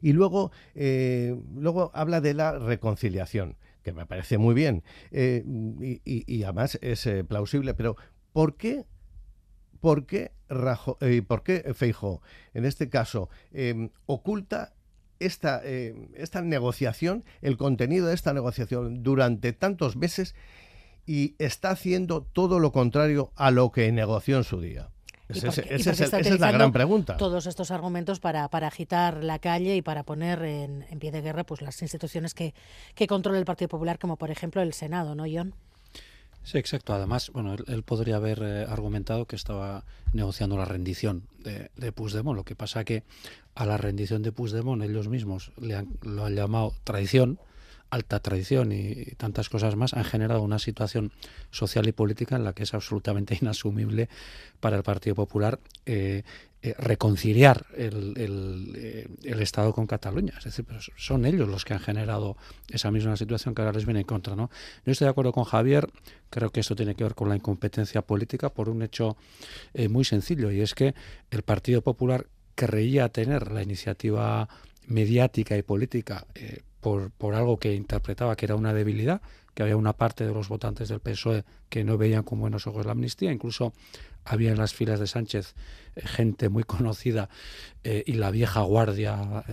[0.00, 6.78] Y luego, luego habla de la reconciliación, que me parece muy bien y, y, además
[6.82, 7.96] es plausible, pero
[8.32, 8.86] ¿por qué
[9.80, 10.32] ¿por qué,
[11.26, 12.22] ¿por qué Feijo,
[12.54, 13.30] en este caso,
[14.06, 14.74] oculta
[15.20, 20.34] esta, eh, esta negociación, el contenido de esta negociación durante tantos meses
[21.06, 24.90] y está haciendo todo lo contrario a lo que negoció en su día.
[25.34, 27.16] Esa es la gran pregunta.
[27.16, 31.44] Todos estos argumentos para, para agitar la calle y para poner en, pie de guerra
[31.44, 32.54] pues las instituciones que,
[32.94, 35.54] que controla el Partido Popular, como por ejemplo el Senado, ¿no, John?
[36.42, 36.94] Sí, exacto.
[36.94, 42.36] Además, bueno, él, podría haber eh, argumentado que estaba negociando la rendición de, de Puigdemont.
[42.36, 43.04] Lo que pasa que
[43.54, 47.38] a la rendición de Puigdemont ellos mismos le han, lo han llamado traición,
[47.90, 51.12] alta traición y, tantas cosas más, han generado una situación
[51.50, 54.08] social y política en la que es absolutamente inasumible
[54.60, 56.22] para el Partido Popular eh,
[56.62, 60.34] eh, reconciliar el, el, el, Estado con Cataluña.
[60.36, 62.36] Es decir, son ellos los que han generado
[62.68, 64.36] esa misma situación que ahora les viene en contra.
[64.36, 64.50] ¿no?
[64.84, 65.88] Yo estoy de acuerdo con Javier,
[66.28, 69.16] creo que esto tiene que ver con la incompetencia política por un hecho
[69.72, 70.94] eh, muy sencillo, y es que
[71.30, 74.46] el Partido Popular creía tener la iniciativa
[74.86, 79.20] mediática y política eh, por, por algo que interpretaba que era una debilidad,
[79.54, 82.86] que había una parte de los votantes del PSOE que no veían con buenos ojos
[82.86, 83.72] la amnistía, incluso
[84.24, 85.54] había en las filas de Sánchez
[85.96, 87.28] eh, gente muy conocida
[87.84, 89.44] eh, y la vieja guardia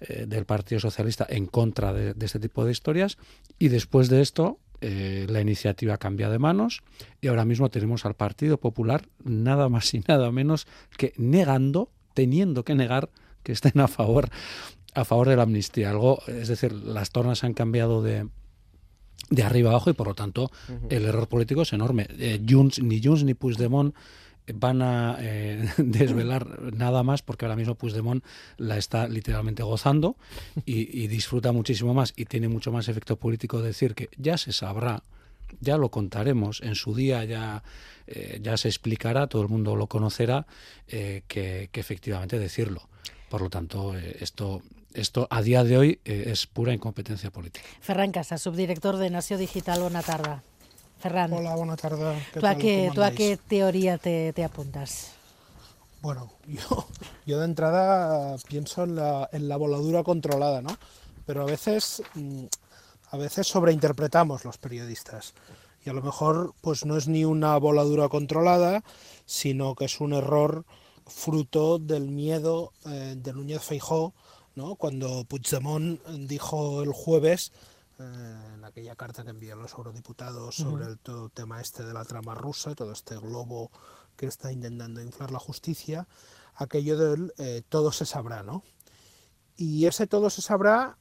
[0.00, 3.18] del Partido Socialista en contra de, este tipo de historias,
[3.58, 6.82] y después de esto la iniciativa cambia de manos
[7.20, 10.66] y ahora mismo tenemos al Partido Popular nada más y nada menos
[10.98, 13.08] que negando teniendo que negar
[13.42, 14.30] que estén a favor
[14.94, 15.90] a favor de la amnistía.
[15.90, 18.28] Algo, es decir, las tornas han cambiado de,
[19.30, 20.50] de arriba abajo y por lo tanto
[20.90, 22.06] el error político es enorme.
[22.18, 23.94] Eh, ni Junts ni Puigdemont
[24.54, 28.24] van a eh, desvelar nada más porque ahora mismo Puigdemont
[28.56, 30.16] la está literalmente gozando
[30.64, 35.02] y, disfruta muchísimo más y tiene mucho más efecto político decir que ya se sabrá,
[35.60, 37.62] ya lo contaremos, en su día ya
[38.06, 40.46] eh, ya se explicará, todo el mundo lo conocerá,
[40.88, 42.88] eh, que, efectivamente decirlo.
[43.28, 44.62] Por lo tanto, esto,
[44.94, 47.66] esto a día de hoy es pura incompetencia política.
[47.80, 50.40] Ferran Casas, subdirector de Nació Digital, buena tarde.
[50.98, 51.32] Ferran.
[51.32, 52.22] Hola, buena tarde.
[52.32, 55.12] ¿Tú, a qué, ¿Tú a qué teoría te, te apuntas?
[56.00, 56.86] Bueno, yo,
[57.26, 60.76] yo de entrada pienso en la, en la voladura controlada, ¿no?
[61.26, 62.44] Pero a veces, mm,
[63.10, 65.34] a veces sobreinterpretamos los periodistas
[65.84, 68.82] y a lo mejor pues no es ni una voladura controlada,
[69.26, 70.64] sino que es un error
[71.06, 74.14] fruto del miedo eh, de Núñez Feijó,
[74.54, 74.76] ¿no?
[74.76, 77.52] cuando Puigdemont dijo el jueves
[77.98, 81.92] eh, en aquella carta que envió a los eurodiputados sobre el todo tema este de
[81.92, 83.70] la trama rusa, todo este globo
[84.16, 86.06] que está intentando inflar la justicia,
[86.54, 88.62] aquello del eh, todo se sabrá, ¿no?
[89.56, 90.98] Y ese todo se sabrá,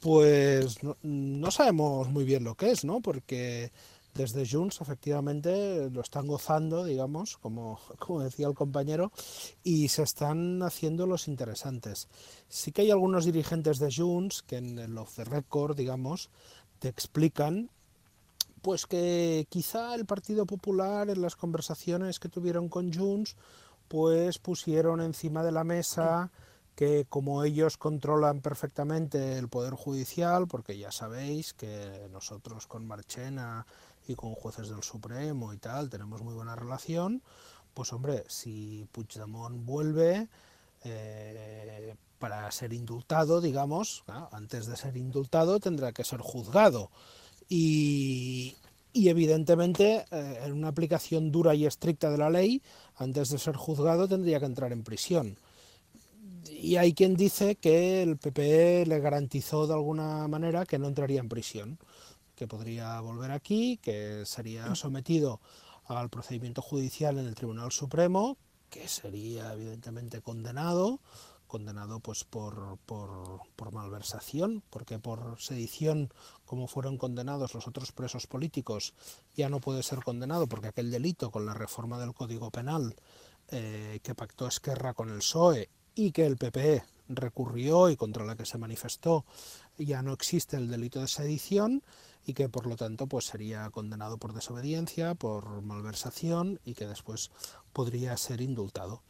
[0.00, 3.00] pues no, no sabemos muy bien lo que es, ¿no?
[3.00, 3.72] Porque
[4.16, 7.78] desde Junts efectivamente lo están gozando, digamos, como,
[8.22, 9.12] decía el compañero,
[9.62, 12.08] y se están haciendo los interesantes.
[12.48, 16.30] Sí que hay algunos dirigentes de Junts que en el off the record, digamos,
[16.78, 17.70] te explican
[18.62, 23.36] pues que quizá el Partido Popular en las conversaciones que tuvieron con Junts
[23.86, 26.32] pues pusieron encima de la mesa
[26.74, 33.66] que como ellos controlan perfectamente el poder judicial, porque ya sabéis que nosotros con Marchena
[34.08, 37.22] y con jueces del Supremo y tal, tenemos muy buena relación,
[37.74, 40.28] pues hombre, si Puigdemont vuelve
[40.84, 46.90] eh, para ser indultado, digamos, antes de ser indultado tendrá que ser juzgado.
[47.48, 48.56] Y,
[48.92, 52.62] y evidentemente eh, en una aplicación dura y estricta de la ley,
[52.96, 55.36] antes de ser juzgado tendría que entrar en prisión.
[56.48, 61.20] Y hay quien dice que el PPE le garantizó de alguna manera que no entraría
[61.20, 61.78] en prisión
[62.36, 65.40] que podría volver aquí, que sería sometido
[65.86, 68.36] al procedimiento judicial en el Tribunal Supremo,
[68.70, 71.00] que sería evidentemente condenado,
[71.46, 76.12] condenado pues por, por, por, malversación, porque por sedición,
[76.44, 78.94] como fueron condenados los otros presos políticos,
[79.34, 82.94] ya no puede ser condenado, porque aquel delito con la reforma del Código Penal
[83.48, 88.36] eh, que pactó Esquerra con el PSOE y que el PPE recurrió y contra la
[88.36, 89.24] que se manifestó,
[89.78, 91.84] ya no existe el delito de sedición
[92.26, 97.30] y que por lo tanto pues sería condenado por desobediencia, por malversación y que después
[97.72, 99.02] podría ser indultado.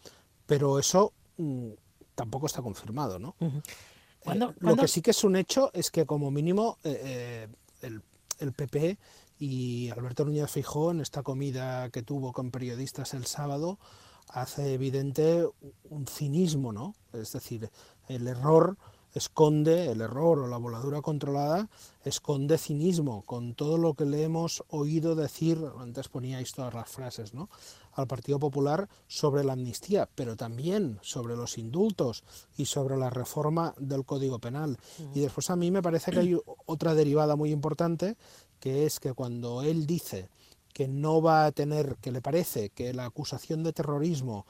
[0.47, 1.71] Pero eso mm,
[2.15, 3.35] tampoco está confirmado, ¿no?
[3.41, 7.49] Eh, lo que sí que es un hecho es que como mínimo eh, eh,
[7.81, 8.03] el,
[8.39, 8.99] el, PP
[9.39, 13.79] y Alberto Núñez Fijó en esta comida que tuvo con periodistas el sábado
[14.29, 15.47] hace evidente
[15.89, 16.95] un cinismo, ¿no?
[17.13, 17.71] Es decir,
[18.09, 18.77] el error
[19.17, 21.71] esconde el error o la voladura controlada,
[22.05, 27.33] esconde cinismo con todo lo que le hemos oído decir, antes poníais todas las frases,
[27.33, 27.49] ¿no?
[27.95, 32.25] al Partido Popular sobre la amnistía, pero también sobre los indultos
[32.59, 34.77] y sobre la reforma del Código Penal.
[35.15, 38.19] Y después a mí me parece que hay otra derivada muy importante,
[38.61, 40.29] que es que cuando él dice
[40.75, 44.45] que no va a tener, que le parece que la acusación de terrorismo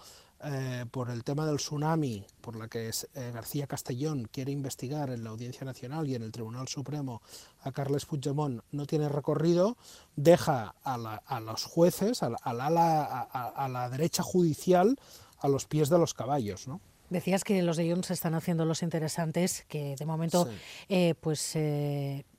[0.44, 5.24] eh, por el tema del tsunami, por la que eh, García Castellón quiere investigar en
[5.24, 7.22] la Audiencia Nacional y en el Tribunal Supremo
[7.62, 9.78] a Carles Puigdemont, no tiene recorrido,
[10.14, 14.98] deja a, los jueces, a la, derecha judicial,
[15.38, 16.80] a los pies de los caballos, ¿no?
[17.08, 20.48] Decías que los de Junts están haciendo los interesantes, que de momento,
[20.88, 21.56] eh, pues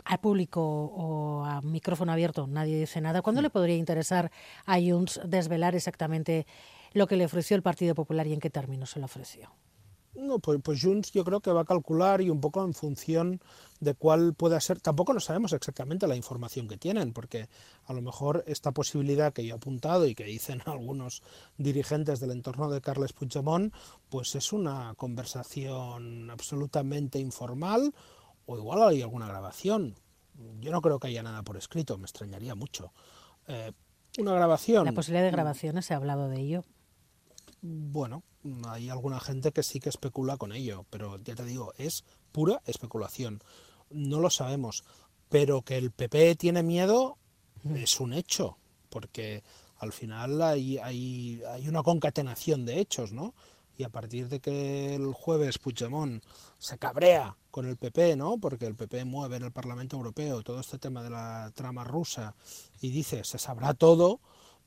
[0.05, 3.21] a público o a micrófono abierto nadie dice nada.
[3.21, 4.31] ¿Cuándo le podría interesar
[4.65, 6.45] a Junts desvelar exactamente
[6.93, 9.51] lo que le ofreció el Partido Popular y en qué términos se lo ofreció.
[10.18, 13.39] No, pues, pues, Junts yo creo que va a calcular y un poco en función
[13.80, 14.81] de cuál pueda ser.
[14.81, 17.47] Tampoco no sabemos exactamente la información que tienen, porque
[17.85, 21.22] a lo mejor esta posibilidad que yo he apuntado y que dicen algunos
[21.57, 23.72] dirigentes del entorno de Carles Puigdemont,
[24.09, 27.93] pues es una conversación absolutamente informal
[28.47, 29.93] o igual hay alguna grabación.
[30.59, 32.91] Yo no creo que haya nada por escrito, me extrañaría mucho.
[33.47, 33.72] Eh,
[34.18, 34.85] una grabación.
[34.85, 36.64] La posibilidad de grabaciones, se ha hablado de ello.
[37.69, 38.23] Bueno,
[38.68, 42.61] hay alguna gente que sí que especula con ello, pero ya te digo, es pura
[42.65, 43.41] especulación.
[43.89, 44.84] No lo sabemos.
[45.30, 47.18] Pero que el PP tiene miedo
[47.76, 48.57] es un hecho,
[48.89, 49.44] porque
[49.80, 53.34] al final hay, hay, hay una concatenación de hechos, ¿no?
[53.77, 56.23] y a partir de que el jueves Puigdemont
[56.57, 58.38] se cabrea con el PP, ¿no?
[58.39, 62.35] porque el PP mueve en el Parlamento Europeo todo este tema de la trama rusa
[62.81, 64.19] y dice se sabrá todo,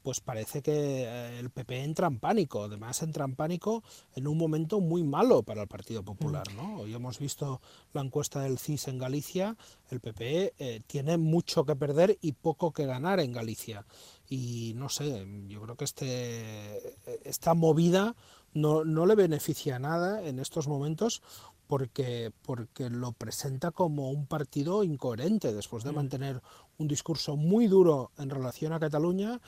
[0.02, 3.82] pues parece que eh, el PP entra en pánico, además entra en pánico
[4.14, 6.44] en un momento muy malo para el Partido Popular.
[6.52, 6.56] Mm.
[6.56, 6.78] ¿no?
[6.80, 7.60] Hoy hemos visto
[7.92, 9.56] la encuesta del CIS en Galicia,
[9.90, 13.84] el PP eh, tiene mucho que perder y poco que ganar en Galicia.
[14.28, 16.96] Y no sé, yo creo que este,
[17.28, 18.14] esta movida
[18.54, 21.22] no, no le beneficia nada en estos momentos
[21.70, 25.94] porque, porque lo presenta como un partido incoherente después de mm.
[25.94, 26.42] mantener
[26.78, 29.40] un discurso muy duro en relación a Cataluña,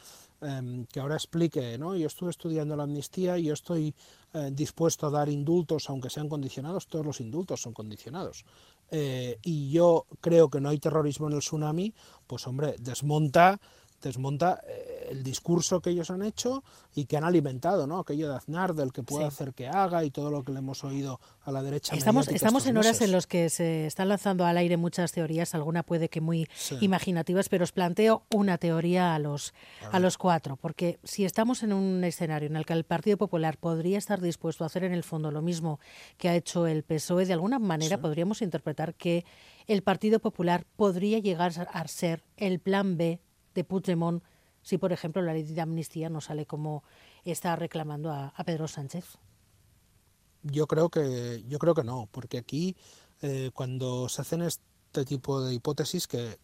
[0.43, 1.97] em, que ahora explique, ¿no?
[1.97, 3.95] yo estuve estudiando la amnistía y yo estoy
[4.35, 8.45] eh, dispuesto a dar indultos, aunque sean condicionados, todos los indultos son condicionados.
[8.91, 11.95] Eh, y yo creo que no hay terrorismo en el tsunami,
[12.27, 13.61] pues hombre, desmonta
[14.09, 16.65] desmonta eh, el discurso que ellos han hecho
[16.95, 17.99] y que han alimentado, ¿no?
[17.99, 20.85] Aquello de Aznar, del que puede hacer que haga y todo lo que le hemos
[20.85, 21.95] oído a la derecha.
[21.95, 25.83] Estamos, estamos en horas en las que se están lanzando al aire muchas teorías, alguna
[25.83, 26.49] puede que muy
[26.81, 29.53] imaginativas, pero os planteo una teoría a los,
[29.91, 33.59] a, los cuatro, porque si estamos en un escenario en el que el Partido Popular
[33.59, 35.81] podría estar dispuesto a hacer en el fondo lo mismo
[36.17, 39.25] que ha hecho el PSOE, de alguna manera podríamos interpretar que
[39.67, 43.21] el Partido Popular podría llegar a ser el plan B
[43.55, 44.23] de Puigdemont
[44.63, 46.85] si, por ejemplo, la ley de amnistía no sale como
[47.25, 49.19] está reclamando a, Pedro Sánchez?
[50.43, 52.77] Yo creo que yo creo que no, porque aquí
[53.23, 56.39] eh, cuando se hacen este tipo de hipótesis que,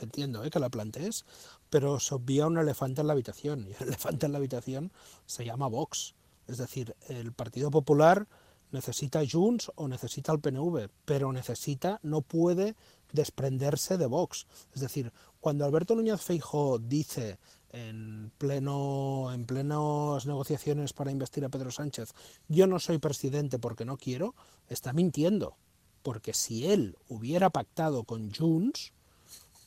[0.00, 1.24] entiendo eh, que la plantees,
[1.70, 4.92] pero se obvia un elefante en la habitación y el elefante en la habitación
[5.26, 6.14] se llama Vox,
[6.46, 8.26] es decir, el Partido Popular
[8.70, 12.74] necesita Junts o necesita el PNV, pero necesita, no puede
[13.12, 14.46] desprenderse de Vox.
[14.74, 15.12] Es decir,
[15.44, 17.38] cuando Alberto Núñez Feijóo dice
[17.68, 22.14] en pleno en plenas negociaciones para investir a Pedro Sánchez,
[22.48, 24.34] yo no soy presidente porque no quiero,
[24.70, 25.58] está mintiendo,
[26.02, 28.94] porque si él hubiera pactado con Junts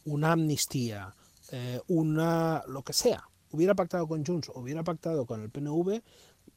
[0.04, 1.14] una amnistía,
[1.52, 6.02] eh, una lo que sea, hubiera pactado con Junts, hubiera pactado con el PNV,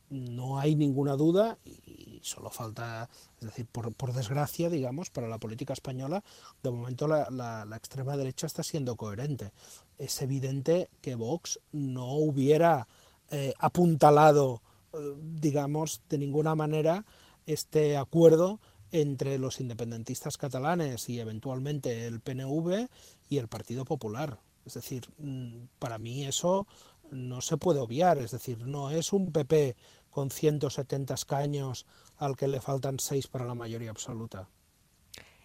[0.09, 3.09] no hay ninguna duda y solo falta,
[3.41, 6.23] es decir, por, por desgracia, digamos, para la política española,
[6.63, 9.53] de momento la, la, extrema derecha está siendo coherente.
[9.99, 12.89] Es evidente que Vox no hubiera
[13.31, 14.63] eh, apuntalado,
[14.93, 14.99] eh,
[15.41, 17.05] digamos, de ninguna manera
[17.47, 18.61] este acuerdo
[18.93, 22.89] entre los independentistas catalanes y eventualmente el PNV
[23.29, 24.41] y el Partido Popular.
[24.65, 26.67] Es decir, mm, para mí eso
[27.11, 29.77] no se puede obviar, es decir, no es un PP
[30.11, 34.49] con 170 escaños al que le faltan 6 para la mayoría absoluta.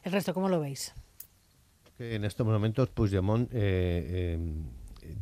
[0.03, 0.93] ¿El resto cómo lo veis?
[1.97, 4.39] en estos momentos Puigdemont eh, eh,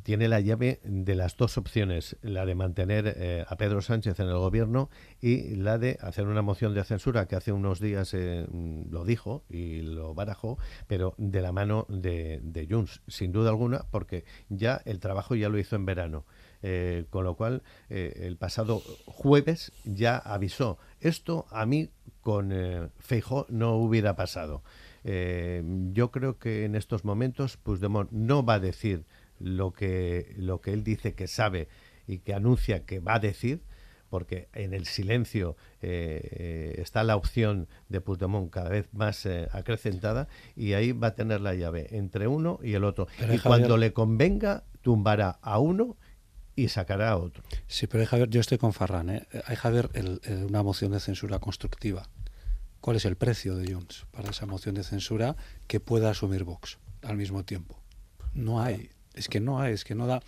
[0.03, 4.27] tiene la llave de las dos opciones, la de mantener eh, a Pedro Sánchez en
[4.27, 4.89] el gobierno
[5.22, 9.81] y la de hacer una moción de censura que hace unos días lo dijo y
[9.81, 10.57] lo barajó,
[10.88, 15.49] pero de la mano de, de Junts, sin duda alguna, porque ya el trabajo ya
[15.49, 16.26] lo hizo en verano.
[16.65, 20.77] Eh, con lo cual, eh, el pasado jueves ya avisó.
[21.01, 21.89] Esto a mí
[22.22, 24.64] con eh, Feijo no hubiera pasado.
[25.03, 29.03] yo creo que en estos momentos Puigdemont no va a decir
[29.43, 31.67] lo que, lo que él dice que sabe
[32.07, 33.61] y que anuncia que va a decir,
[34.09, 40.91] porque en el silencio está la opción de Puigdemont cada vez más acrecentada y ahí
[40.91, 43.07] va a tener la llave entre uno y el otro.
[43.33, 45.97] y cuando le convenga, tumbará a uno
[46.55, 47.43] y sacará a otro.
[47.67, 49.27] Sí, pero hay yo estoy con Farran, ¿eh?
[49.45, 49.89] hay Javier
[50.47, 52.07] una moción de censura constructiva.
[52.79, 55.35] ¿Cuál es el precio de Junts para esa moción de censura
[55.67, 57.81] que pueda asumir Vox al mismo tiempo?
[58.33, 58.89] No hay.
[59.14, 60.22] Es que no hay, es que no da.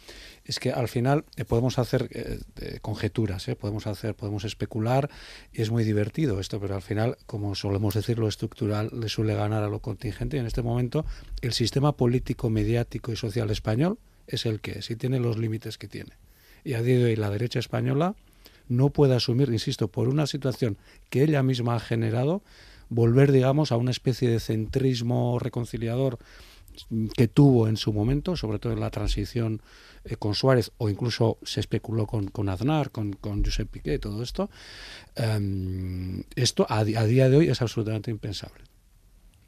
[0.43, 3.55] Es que al final eh, podemos hacer eh, conjeturas, ¿eh?
[3.55, 5.09] podemos hacer, podemos especular
[5.51, 9.33] y es muy divertido esto, pero al final, como solemos decir, lo estructural le suele
[9.33, 10.37] ganar a lo contingente.
[10.37, 11.05] Y en este momento,
[11.41, 13.97] el sistema político, mediático y social español
[14.27, 16.11] es el que es y tiene los límites que tiene.
[16.63, 18.15] Y a día de hoy la derecha española
[18.67, 20.77] no puede asumir, insisto, por una situación
[21.09, 22.41] que ella misma ha generado,
[22.89, 26.19] volver, digamos, a una especie de centrismo reconciliador
[27.15, 29.61] que tuvo en su momento, sobre todo en la transición
[30.03, 34.23] eh, con Suárez, o incluso se especuló con, con Aznar, con, con Josep Piqué, todo
[34.23, 34.49] esto,
[35.15, 38.63] em, esto a, a, día de hoy es absolutamente impensable,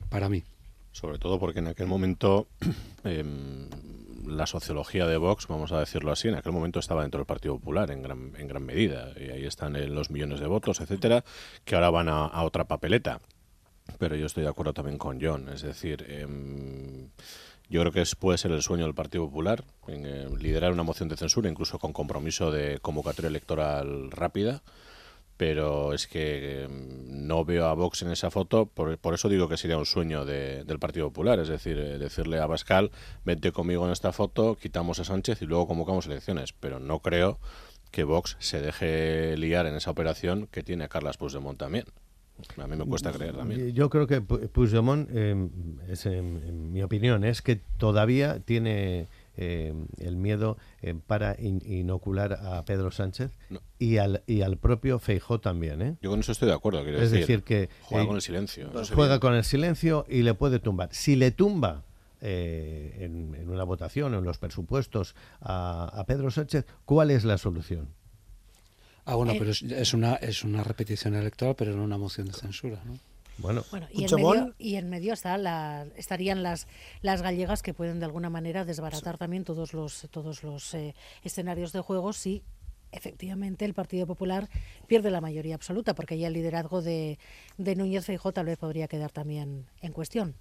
[0.10, 0.44] para mí.
[0.92, 2.48] Sobre todo porque en aquel momento
[3.04, 3.70] em,
[4.28, 7.58] la sociología de Vox, vamos a decirlo así, en aquel momento estaba dentro del Partido
[7.58, 9.14] Popular en gran, en gran medida.
[9.20, 11.24] Y ahí están los millones de votos, etcétera,
[11.64, 13.22] que ahora van a, otra papeleta.
[14.00, 15.50] Pero yo estoy de acuerdo también con John.
[15.50, 17.10] Es decir, em,
[17.70, 21.10] yo creo que puede ser el sueño del Partido Popular en, eh, liderar una moción
[21.10, 24.62] de censura, incluso con compromiso de convocatoria electoral rápida
[25.38, 29.58] pero es que em, no veo a Vox en esa foto, por, eso digo que
[29.58, 32.92] sería un sueño del Partido Popular, es decir, eh, decirle a Pascal,
[33.24, 37.40] vente conmigo en esta foto, quitamos a Sánchez y luego convocamos elecciones, pero no creo
[37.92, 41.86] que Vox se deje liar en esa operación que tiene a Carlas Puigdemont también.
[42.58, 43.74] A mí me cuesta creer también.
[43.74, 45.50] Yo creo que Puigdemont, em,
[45.88, 49.08] es, en mi opinión, es que todavía tiene
[49.40, 53.30] eh, el miedo eh, para inocular a Pedro Sánchez
[53.78, 55.80] y, al, y al propio Feijó también.
[55.84, 55.96] ¿eh?
[56.02, 56.80] Yo con eso estoy de acuerdo.
[56.80, 58.72] es decir, que juega con el silencio.
[58.96, 60.90] juega con el silencio y le puede tumbar.
[60.92, 61.84] Si le tumba
[62.20, 67.90] en, una votación en los presupuestos a, Pedro Sánchez, ¿cuál es la solución?
[69.08, 72.82] Ah, bueno, pero es, una, es una repetición electoral, pero no una moción de censura,
[72.84, 73.00] ¿no?
[73.38, 73.64] Bueno,
[73.94, 76.68] y, en medio, y, en medio, está la, estarían las,
[77.02, 80.94] las gallegas que pueden de alguna manera desbaratar también todos los, todos los eh,
[81.24, 82.44] escenarios de juego si
[82.92, 84.50] efectivamente el Partido Popular
[84.88, 87.18] pierde la mayoría absoluta, porque ya el liderazgo de,
[87.58, 90.36] de Núñez Feijóo tal vez podría quedar también en cuestión.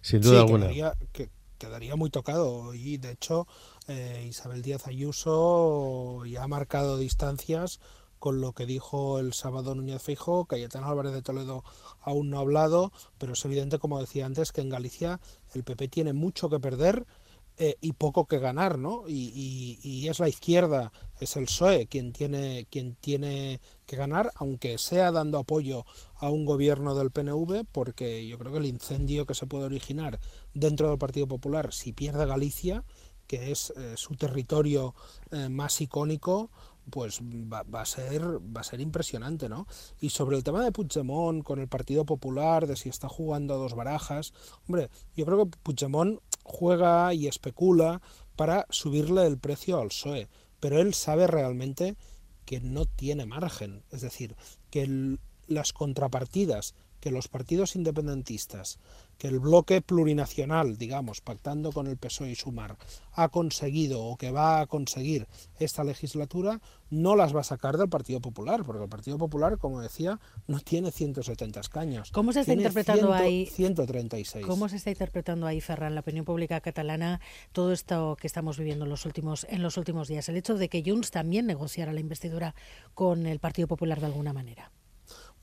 [0.00, 0.66] Sin duda alguna.
[0.66, 1.28] Quedaría, que,
[1.58, 3.48] quedaría muy tocado y de hecho
[3.88, 7.80] eh, Isabel Díaz Ayuso ya ha marcado distancias
[8.22, 11.64] con lo que dijo el sábado Núñez Feijóo, Cayetano Álvarez de Toledo
[12.00, 15.18] aún no ha hablado, pero es evidente, como decía antes, que en Galicia
[15.54, 17.04] el PP tiene mucho que perder
[17.56, 19.02] eh, y poco que ganar, ¿no?
[19.08, 25.10] Y, es la izquierda, es el PSOE quien tiene, quien tiene que ganar, aunque sea
[25.10, 25.84] dando apoyo
[26.14, 30.20] a un gobierno del PNV, porque yo creo que el incendio que se puede originar
[30.54, 32.84] dentro del Partido Popular, si pierde Galicia,
[33.26, 34.94] que es eh, su territorio
[35.30, 36.50] eh, más icónico,
[36.90, 39.66] pues va, a ser va a ser impresionante, ¿no?
[40.00, 43.58] Y sobre el tema de Puigdemont con el Partido Popular, de si está jugando a
[43.58, 44.32] dos barajas,
[44.66, 48.02] hombre, yo creo que Puigdemont juega y especula
[48.36, 50.28] para subirle el precio al PSOE,
[50.60, 51.96] pero él sabe realmente
[52.44, 54.36] que no tiene margen, es decir,
[54.70, 58.78] que las contrapartidas que los partidos independentistas
[59.22, 62.76] que el bloque plurinacional, digamos, pactando con el PSOE y Sumar,
[63.12, 65.28] ha conseguido o que va a conseguir
[65.60, 69.80] esta legislatura, no las va a sacar del Partido Popular, porque el Partido Popular, como
[69.80, 70.18] decía,
[70.48, 72.10] no tiene 170 escaños.
[72.10, 73.46] ¿Cómo se está interpretando ahí?
[73.46, 74.44] 136.
[74.44, 77.20] ¿Cómo se está interpretando ahí, Ferran, la opinión pública catalana,
[77.52, 80.28] todo esto que estamos viviendo en los últimos, en los últimos días?
[80.30, 82.56] El hecho de que Junts también negociara la investidura
[82.92, 84.72] con el Partido Popular de alguna manera.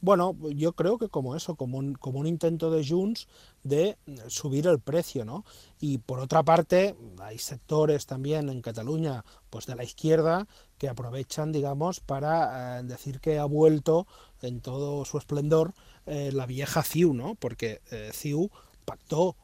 [0.02, 3.28] Bueno, yo creo que como eso, como un, un intento de Junts
[3.64, 3.98] de
[4.28, 5.44] subir el precio, ¿no?
[5.80, 10.48] Y por otra parte, hay sectores también en Cataluña, pues de la izquierda,
[10.78, 14.08] que aprovechan, digamos, para eh, decir que ha vuelto
[14.42, 15.74] en todo su esplendor
[16.06, 17.36] eh, la vieja CIU, ¿no?
[17.36, 18.50] Porque eh, CIU
[18.86, 19.36] pactó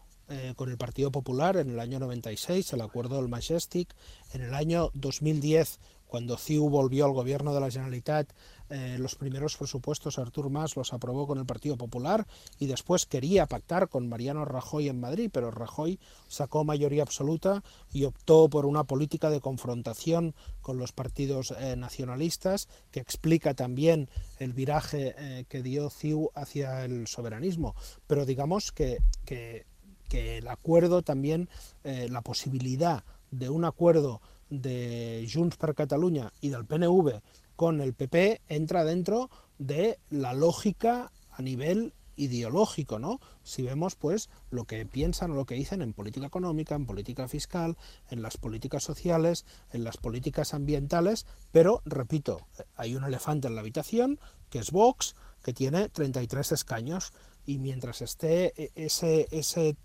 [0.56, 3.94] con el Partido Popular en el año 96, el acuerdo del Majestic,
[4.34, 5.78] en el año 2010
[6.08, 8.32] cuando CIU volvió al gobierno de la Generalitat,
[8.70, 12.26] eh, los primeros presupuestos Artur Mas los aprobó con el Partido Popular
[12.58, 17.64] y después quería pactar con Mariano Rajoy en Madrid, pero Rajoy sacó mayoría absoluta
[17.94, 24.10] y optó por una política de confrontación con los partidos eh, nacionalistas que explica también
[24.40, 27.76] el viraje eh, que dio CIU hacia el soberanismo.
[28.08, 29.68] Pero digamos que, que,
[30.10, 31.50] que el acuerdo también,
[31.84, 37.22] la posibilidad de un acuerdo de Junts per Catalunya y del PNV
[37.56, 43.20] con el PP entra dentro de la lógica a nivel ideológico, ¿no?
[43.44, 47.28] Si vemos pues lo que piensan o lo que dicen en política económica, en política
[47.28, 47.78] fiscal,
[48.10, 53.62] en las políticas sociales, en las políticas ambientales, pero repito, hay un elefante en la
[53.62, 54.20] habitación
[54.50, 57.12] que es Vox, que tiene 33 escaños
[57.46, 59.76] y mientras esté ese ese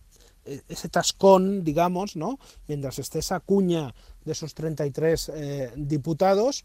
[0.45, 2.39] ese tascón, digamos, ¿no?
[2.67, 3.95] Mientras esté esa cuña
[4.25, 6.65] de esos 33 eh, diputados,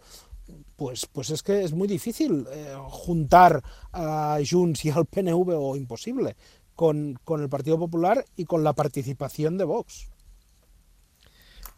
[0.76, 3.62] pues, pues es que es muy difícil eh, juntar
[3.92, 6.36] a Junts y al PNV o imposible
[6.76, 10.10] con, con, el Partido Popular y con la participación de Vox.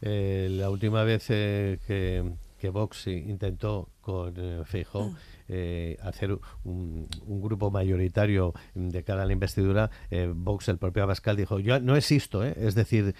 [0.02, 5.14] Eh, la última vez que, que, Vox intentó con Feijóo
[5.50, 11.38] eh, hacer un, grupo mayoritario de cara a la investidura, eh, Vox, el propio Abascal,
[11.38, 12.54] dijo, yo no existo, ¿eh?
[12.58, 13.16] es decir,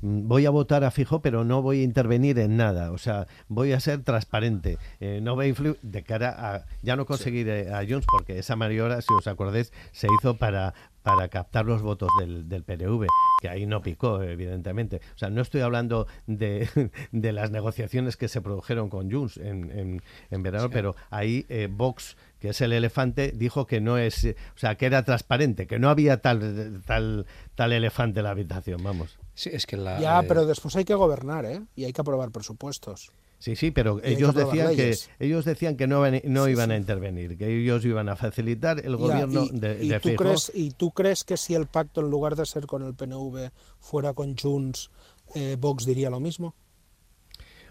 [0.00, 3.72] voy a votar a fijo, pero no voy a intervenir en nada, o sea, voy
[3.72, 4.78] a ser transparente,
[5.22, 9.00] no voy a influir de cara a ya no conseguir a Jones, porque esa maniobra,
[9.00, 13.06] si os acordáis, se hizo para para captar los votos del, del, PNV,
[13.40, 15.00] que ahí no picó, evidentemente.
[15.14, 16.68] O sea, no estoy hablando de,
[17.12, 22.16] de las negociaciones que se produjeron con Junts en, en, verano, pero ahí eh, Vox,
[22.38, 25.88] que es el elefante, dijo que no es, o sea, que era transparente, que no
[25.88, 29.18] había tal, tal, tal elefante en la habitación, vamos.
[29.34, 31.62] Sí, es que la, ya, pero después hay que gobernar, ¿eh?
[31.74, 33.10] Y hay que aprobar presupuestos.
[33.40, 37.62] Sí, sí, pero ellos decían que ellos decían que no, no iban a intervenir, que
[37.62, 41.54] ellos iban a facilitar el gobierno de, ¿y tú crees ¿Y tú crees que si
[41.54, 44.90] el pacto en lugar de ser con el PNV fuera con Junts,
[45.34, 46.54] eh, Vox diría lo mismo?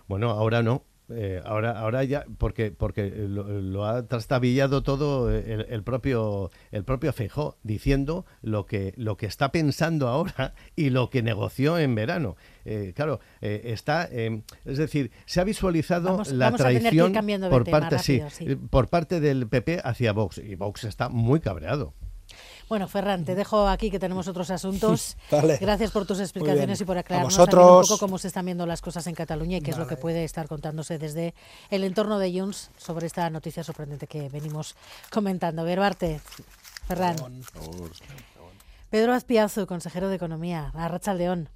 [0.08, 0.84] Bueno, ahora no.
[1.11, 7.57] Eh, ahora, ahora ya, porque, porque lo, ha trastabillado todo el, propio el propio Feijó,
[7.64, 12.36] diciendo lo que, lo que está pensando ahora y lo que negoció en verano.
[12.65, 17.14] Eh, claro, eh, está, es decir, se ha visualizado la traición
[17.49, 18.22] por parte, sí,
[18.69, 21.94] por parte del PP hacia Vox y Vox está muy cabreado.
[22.70, 25.18] Bueno, Ferran, te dejo aquí que tenemos otros asuntos.
[25.60, 29.08] Gracias por tus explicaciones y por aclararnos un poco cómo se están viendo las cosas
[29.08, 31.34] en Cataluña y qué es lo que puede estar contándose desde
[31.72, 34.76] el entorno de Junts sobre esta noticia sorprendente que venimos
[35.12, 35.64] comentando.
[35.64, 36.22] Verbarte.
[36.88, 37.16] Ferran.
[38.91, 40.72] Pedro Azpiazu, consejero de Economía.
[40.76, 41.50] Arracha León.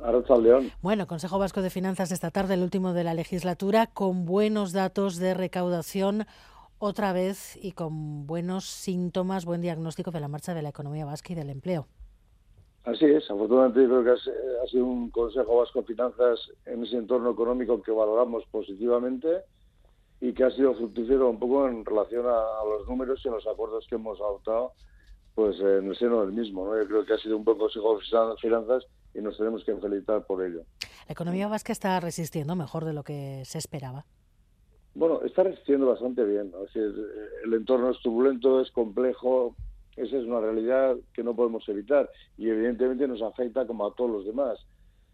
[0.00, 0.70] Arracha León.
[0.80, 5.16] Bueno, Consejo Vasco de Finanzas esta tarde, el último de la legislatura, con buenos datos
[5.16, 6.26] de recaudación
[6.78, 11.32] otra vez y con buenos síntomas, buen diagnóstico de la marcha de la economía vasca
[11.32, 11.86] y del empleo.
[12.84, 17.32] Así es, afortunadamente creo que ha sido un Consejo Vasco de Finanzas en ese entorno
[17.32, 19.42] económico que valoramos positivamente
[20.20, 23.46] y que ha sido fructífero un poco en relación a, los números y a los
[23.46, 24.72] acuerdos que hemos adoptado
[25.34, 26.64] pues en el seno del mismo.
[26.64, 26.80] ¿no?
[26.80, 30.24] Yo creo que ha sido un buen Consejo de Finanzas y nos tenemos que felicitar
[30.24, 30.62] por ello.
[31.08, 34.06] ¿La economía vasca está resistiendo mejor de lo que se esperaba?
[34.96, 36.54] Bueno, está resistiendo bastante bien.
[36.74, 39.54] el entorno es turbulento, es complejo,
[39.94, 42.08] esa es una realidad que no podemos evitar
[42.38, 44.58] y evidentemente nos afecta como a todos los demás.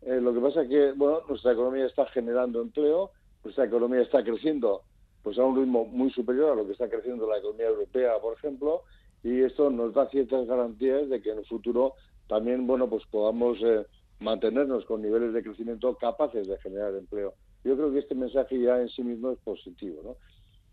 [0.03, 3.11] Eh, lo que pasa es que bueno, nuestra economía está generando empleo,
[3.43, 4.83] nuestra economía está creciendo
[5.25, 8.35] pues a un ritmo muy superior a lo que está creciendo la economía europea, por
[8.35, 8.83] ejemplo,
[9.25, 11.95] y esto nos da ciertas garantías de que en el futuro
[12.29, 13.85] también bueno pues podamos eh,
[14.21, 17.35] mantenernos con niveles de crecimiento capaces de generar empleo.
[17.65, 20.17] Yo creo que este mensaje ya en sí mismo es positivo, ¿no?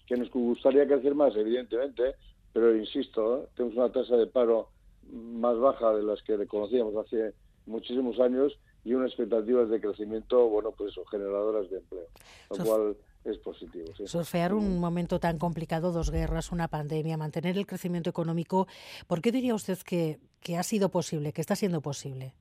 [0.07, 2.16] Que nos gustaría crecer más, evidentemente,
[2.52, 3.48] pero insisto, ¿eh?
[3.56, 4.70] tenemos una tasa de paro
[5.11, 7.34] más baja de las que reconocíamos hace
[7.66, 12.07] muchísimos años y unas expectativas de crecimiento, bueno, pues generadoras de empleo,
[12.49, 13.86] lo cual es positivo.
[14.06, 18.68] Surfear un momento tan complicado, dos guerras, una pandemia, mantener el crecimiento económico,
[19.07, 22.34] ¿por qué diría usted que, que ha sido posible, que está siendo posible?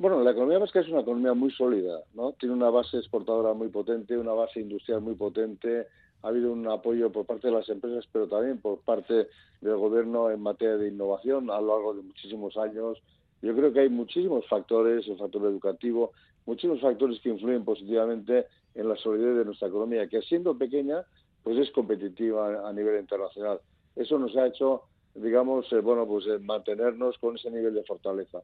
[0.00, 2.32] Bueno, la economía vasca es una economía muy sólida, ¿no?
[2.32, 5.88] Tiene una base exportadora muy potente, una base industrial muy potente,
[6.22, 9.28] ha habido un apoyo por parte de las empresas, pero también por parte
[9.60, 12.96] del gobierno en materia de innovación a lo largo de muchísimos años.
[13.42, 16.12] Yo creo que hay muchísimos factores, el factor educativo,
[16.46, 21.04] muchísimos factores que influyen positivamente en la solidez de nuestra economía, que siendo pequeña,
[21.42, 23.60] pues es competitiva a nivel internacional.
[23.96, 28.40] Eso nos ha hecho, digamos, eh, bueno, pues eh, mantenernos con ese nivel de fortaleza.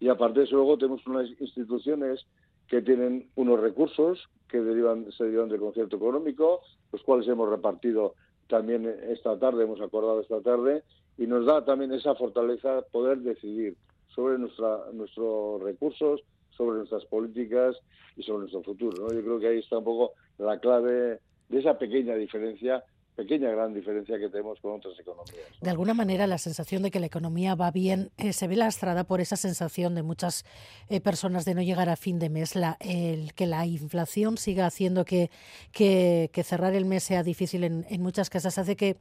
[0.00, 2.26] Y aparte de eso, luego tenemos unas instituciones
[2.66, 6.60] que tienen unos recursos que derivan, se derivan del concierto económico,
[6.92, 8.14] los cuales hemos repartido
[8.48, 10.82] también esta tarde, hemos acordado esta tarde,
[11.18, 13.76] y nos da también esa fortaleza poder decidir
[14.08, 17.76] sobre nuestros recursos, sobre nuestras políticas
[18.16, 19.12] y sobre nuestro futuro.
[19.12, 22.82] Yo creo que ahí está un poco la clave de esa pequeña diferencia
[23.20, 25.44] pequeña gran diferencia que tenemos con otras economías.
[25.60, 29.04] De alguna manera, la sensación de que la economía va bien eh, se ve lastrada
[29.04, 30.46] por esa sensación de muchas
[30.88, 34.64] eh, personas de no llegar a fin de mes, la, el, que la inflación siga
[34.64, 35.30] haciendo que,
[35.70, 38.96] que, cerrar el mes sea difícil en, muchas casas, hace que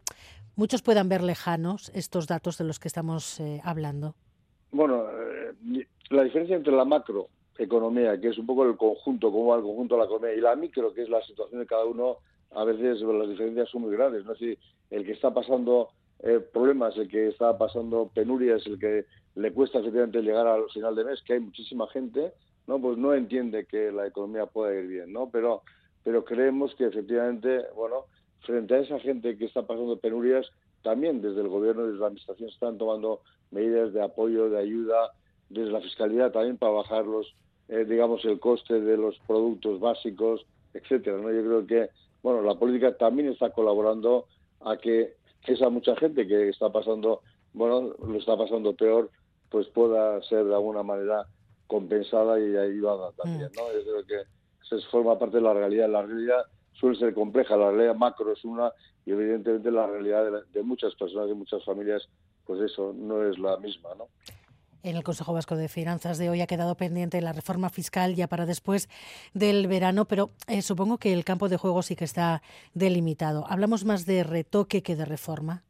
[0.57, 4.15] muchos puedan ver lejanos estos datos de los que estamos eh, hablando.
[4.71, 5.05] Bueno,
[6.09, 9.95] la diferencia entre la macroeconomía, que es un poco el conjunto, como va el conjunto
[9.95, 12.17] de la economía, y la micro, que es la situación de cada uno,
[12.51, 14.25] a veces las diferencias son muy grandes.
[14.25, 14.35] ¿no?
[14.35, 14.57] Si
[14.89, 15.89] el que está pasando
[16.23, 19.05] eh, problemas, el que está pasando penurias, el que
[19.35, 22.33] le cuesta efectivamente llegar al final de mes, que hay muchísima gente,
[22.67, 25.29] no pues no entiende que la economía pueda ir bien, ¿no?
[25.31, 25.63] Pero
[26.03, 28.05] pero creemos que efectivamente, bueno,
[28.41, 30.49] frente a esa gente que está pasando penurias,
[30.81, 33.21] también desde el gobierno desde la administración están tomando
[33.51, 35.11] medidas de apoyo, de ayuda,
[35.49, 37.35] desde la fiscalidad también para bajar los,
[37.67, 41.17] eh, digamos, el coste de los productos básicos, etcétera.
[41.17, 41.31] ¿no?
[41.31, 41.89] Yo creo que
[42.21, 44.27] bueno, la política también está colaborando
[44.61, 45.15] a que
[45.47, 47.21] esa mucha gente que está pasando,
[47.53, 49.09] bueno, lo está pasando peor,
[49.49, 51.25] pues pueda ser de alguna manera
[51.67, 53.71] compensada y ayudada también, ¿no?
[53.73, 54.29] Yo creo que
[54.67, 55.89] se forma parte de la realidad.
[55.89, 56.43] La realidad
[56.73, 58.71] suele ser compleja, la realidad macro es una
[59.05, 62.07] y evidentemente la realidad de, de muchas personas, de muchas familias,
[62.45, 64.07] pues eso no es la misma, ¿no?
[64.83, 68.27] En el Consejo Vasco de Finanzas de hoy ha quedado pendiente la reforma fiscal ya
[68.27, 68.89] para después
[69.33, 72.41] del verano, pero eh, supongo que el campo de juego sí que está
[72.73, 73.45] delimitado.
[73.49, 75.63] ¿Hablamos más de retoque que de reforma?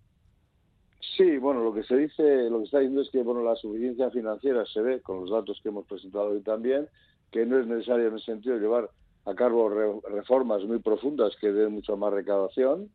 [1.18, 4.10] Sí, bueno, lo que se dice, lo que está diciendo es que bueno, la suficiencia
[4.10, 6.88] financiera se ve con los datos que hemos presentado hoy también,
[7.32, 8.90] que no es necesario en ese sentido llevar
[9.26, 12.90] a cabo reformas muy profundas que den mucha más recaudación.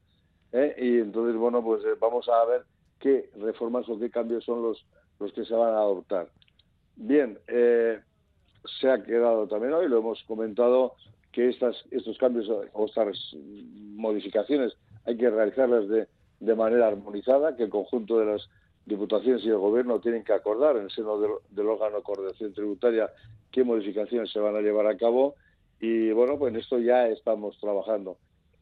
[0.53, 0.75] ¿eh?
[0.79, 2.63] Y entonces, bueno, pues eh, vamos a ver
[2.99, 4.85] qué reformas o qué cambios son los
[5.19, 6.29] los que se van a adoptar.
[6.97, 8.01] Bien, eh,
[8.81, 10.95] se ha quedado también hoy, lo hemos comentado,
[11.33, 13.35] que estas, estos cambios o estas
[13.97, 16.07] modificaciones hay que realizarlas de,
[16.41, 18.49] de manera armonizada, que el conjunto de las
[18.87, 23.11] diputaciones y el gobierno tienen que acordar en el seno del, órgano de coordinación tributaria
[23.51, 25.37] qué modificaciones se van a llevar a cabo
[25.81, 28.19] y bueno, pues en esto ya estamos trabajando.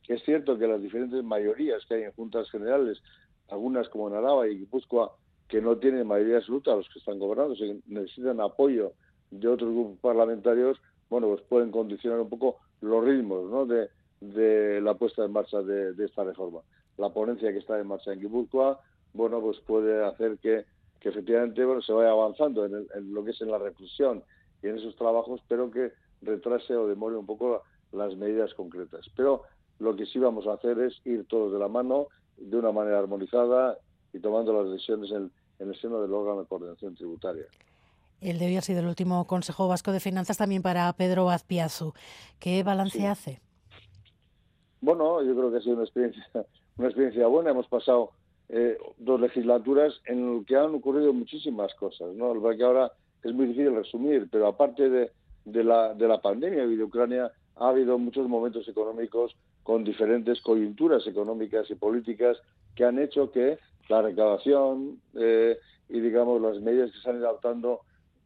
[0.09, 3.03] Es cierto que las diferentes mayorías que hay en juntas generales,
[3.49, 5.13] algunas como en Araba y Guipúzcoa,
[5.53, 8.95] que no tienen mayoría absoluta los que están gobernando, si necesitan apoyo
[9.31, 10.81] de otros grupos parlamentarios,
[11.11, 13.67] bueno, pues pueden condicionar un poco los ritmos ¿no?
[13.67, 16.61] de, la puesta en marcha de, esta reforma.
[16.97, 18.81] La ponencia que está en marcha en Guipúzcoa,
[19.13, 20.65] bueno, pues puede hacer que,
[21.03, 24.25] efectivamente bueno, se vaya avanzando en, en, lo que es en la reflexión
[24.63, 25.93] y en esos trabajos, pero que
[26.23, 27.63] retrase o demore un poco
[27.93, 29.05] las medidas concretas.
[29.15, 29.43] Pero
[29.81, 32.07] lo que sí vamos a hacer es ir todos de la mano,
[32.39, 33.77] de una manera armonizada
[34.15, 35.31] y tomando las decisiones en,
[35.63, 37.45] en el seno del órgano de coordinación tributaria.
[38.21, 41.93] El de hoy ha sido el último Consejo Vasco de Finanzas también para Pedro Azpiazu.
[42.39, 43.07] ¿Qué balance Sí.
[43.07, 43.41] hace?
[44.81, 46.25] Bueno, yo creo que ha sido una experiencia,
[46.77, 47.51] una experiencia buena.
[47.51, 48.11] Hemos pasado
[48.49, 52.15] eh, dos legislaturas en las que han ocurrido muchísimas cosas.
[52.15, 52.35] ¿no?
[52.41, 55.11] Verdad que ahora es muy difícil resumir, pero aparte de,
[55.45, 60.41] de la, de la pandemia y de Ucrania, ha habido muchos momentos económicos con diferentes
[60.43, 62.37] coyunturas económicas y políticas
[62.75, 63.59] que han hecho que
[63.93, 65.59] la recaudación eh,
[65.91, 67.81] y, digamos, las medidas que se han ido adoptando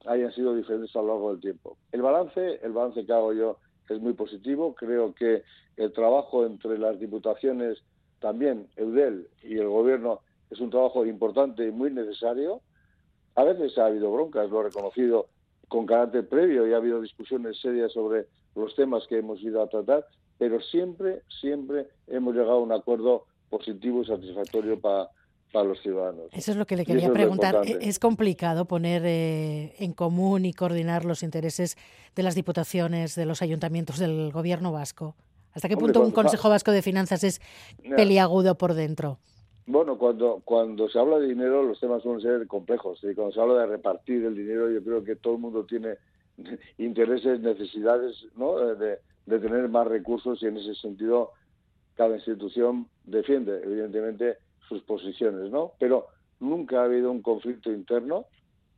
[0.07, 1.77] hayan sido diferentes a lo largo del tiempo.
[1.91, 4.77] El balance, el balance que hago yo es muy positivo.
[4.77, 5.43] Creo que
[5.77, 7.83] el trabajo entre las diputaciones,
[8.21, 10.21] también Eudel y el Gobierno,
[10.51, 12.61] es un trabajo importante y muy necesario.
[13.35, 15.27] A veces ha habido broncas, lo he reconocido
[15.67, 19.69] con carácter previo y ha habido discusiones serias sobre los temas que hemos ido a
[19.69, 20.07] tratar,
[20.39, 25.11] pero siempre, siempre hemos llegado a un acuerdo positivo y satisfactorio para,
[25.53, 26.27] para los ciudadanos.
[26.33, 27.63] Eso es lo que le quería es preguntar.
[27.65, 27.79] ¿E-.
[27.81, 31.77] ¿Es complicado poner eh, en común y coordinar los intereses
[32.15, 35.15] de las diputaciones, de los ayuntamientos, del gobierno vasco?
[35.53, 37.41] ¿Hasta qué Hombre, punto un Consejo Vasco de Finanzas es
[37.97, 39.19] peliagudo por dentro?
[39.67, 43.01] Bueno, cuando, cuando se habla de dinero los temas suelen ser complejos.
[43.03, 45.97] Y cuando se habla de repartir el dinero, yo creo que todo el mundo tiene
[46.79, 48.59] intereses, necesidades ¿no?
[48.59, 51.33] de, de tener más recursos y en ese sentido
[51.97, 54.37] cada institución defiende, evidentemente,
[54.69, 55.51] sus posiciones.
[55.51, 55.73] ¿no?
[55.79, 56.07] Pero
[56.41, 58.27] nunca ha habido un conflicto interno.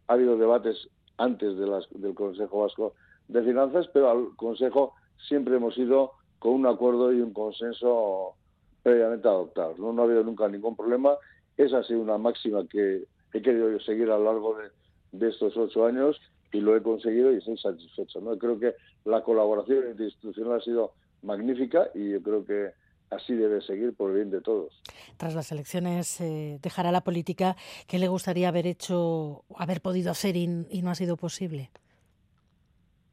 [0.07, 2.95] Ha habido debates antes de las, del Consejo Vasco
[3.29, 4.95] de Finanzas, pero al Consejo
[5.29, 8.35] siempre hemos ido con un acuerdo y un consenso
[8.83, 9.79] previamente adoptados.
[9.79, 9.93] ¿no?
[9.93, 11.17] no ha habido nunca ningún problema.
[11.57, 14.69] Esa ha sido una máxima que he querido seguir a lo largo de,
[15.13, 16.19] de estos ocho años
[16.53, 18.21] y lo he conseguido y estoy satisfecho.
[18.21, 18.39] ¿no?
[18.39, 18.75] Creo que
[19.05, 20.93] la colaboración interinstitucional ha sido
[21.23, 22.71] magnífica y yo creo que
[23.11, 24.83] así debe seguir por el bien de todos.
[25.17, 27.57] Tras las elecciones eh, dejará la política.
[27.87, 31.71] ¿Qué le gustaría haber hecho, haber podido hacer y, y no ha sido posible?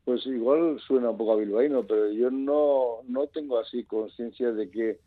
[0.04, 4.70] Pues igual suena un poco a bilbaíno, pero yo no, no tengo así conciencia de
[4.70, 5.00] que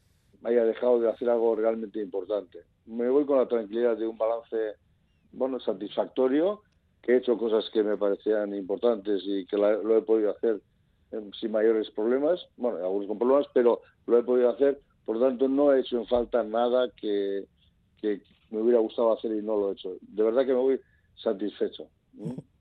[0.43, 2.60] haya dejado de hacer algo realmente importante.
[2.86, 4.56] Me voy con la tranquilidad de un balance,
[5.32, 6.62] bueno, satisfactorio,
[7.02, 10.60] que he hecho cosas que me parecían importantes y que la- lo he podido hacer
[11.40, 15.48] sin mayores problemas, bueno, algunos con problemas, pero lo he podido hacer, por lo tanto
[15.48, 17.44] no he hecho en falta nada que,
[18.01, 18.20] que
[18.51, 19.97] me hubiera gustado hacer y no lo he hecho.
[20.01, 20.80] De verdad que me voy
[21.16, 21.89] satisfecho.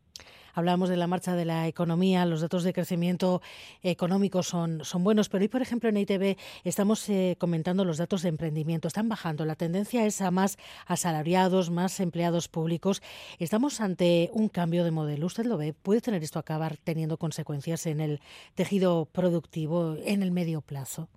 [0.58, 3.44] Hablábamos de la marcha de la economía, los datos de crecimiento
[3.84, 8.30] económico son, buenos, pero hoy, por ejemplo, en ITV estamos eh, comentando los datos de
[8.30, 8.88] emprendimiento.
[8.88, 9.46] Están bajando.
[9.46, 10.58] La tendencia es a más
[10.88, 13.04] asalariados, más empleados públicos.
[13.38, 15.28] Estamos ante un cambio de modelo.
[15.28, 15.76] ¿Usted lo ve?
[15.80, 18.20] ¿Puede tener esto acabar teniendo consecuencias en el
[18.56, 21.08] tejido productivo en el medio plazo?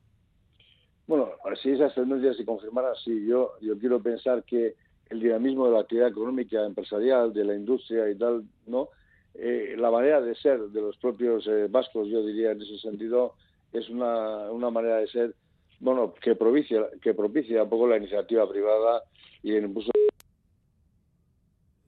[1.06, 1.30] Bueno,
[1.62, 4.74] si esas tendencias se confirmaran, sí, yo quiero pensar que
[5.08, 8.90] el dinamismo de la actividad económica, empresarial, de la industria y tal, ¿no?
[9.34, 13.34] Eh, la manera de ser de los propios eh, vascos, yo diría en ese sentido,
[13.72, 15.34] es una, una manera de ser,
[15.78, 19.02] bueno, que propicia, que propicia un poco la iniciativa privada
[19.42, 19.90] y el impulso.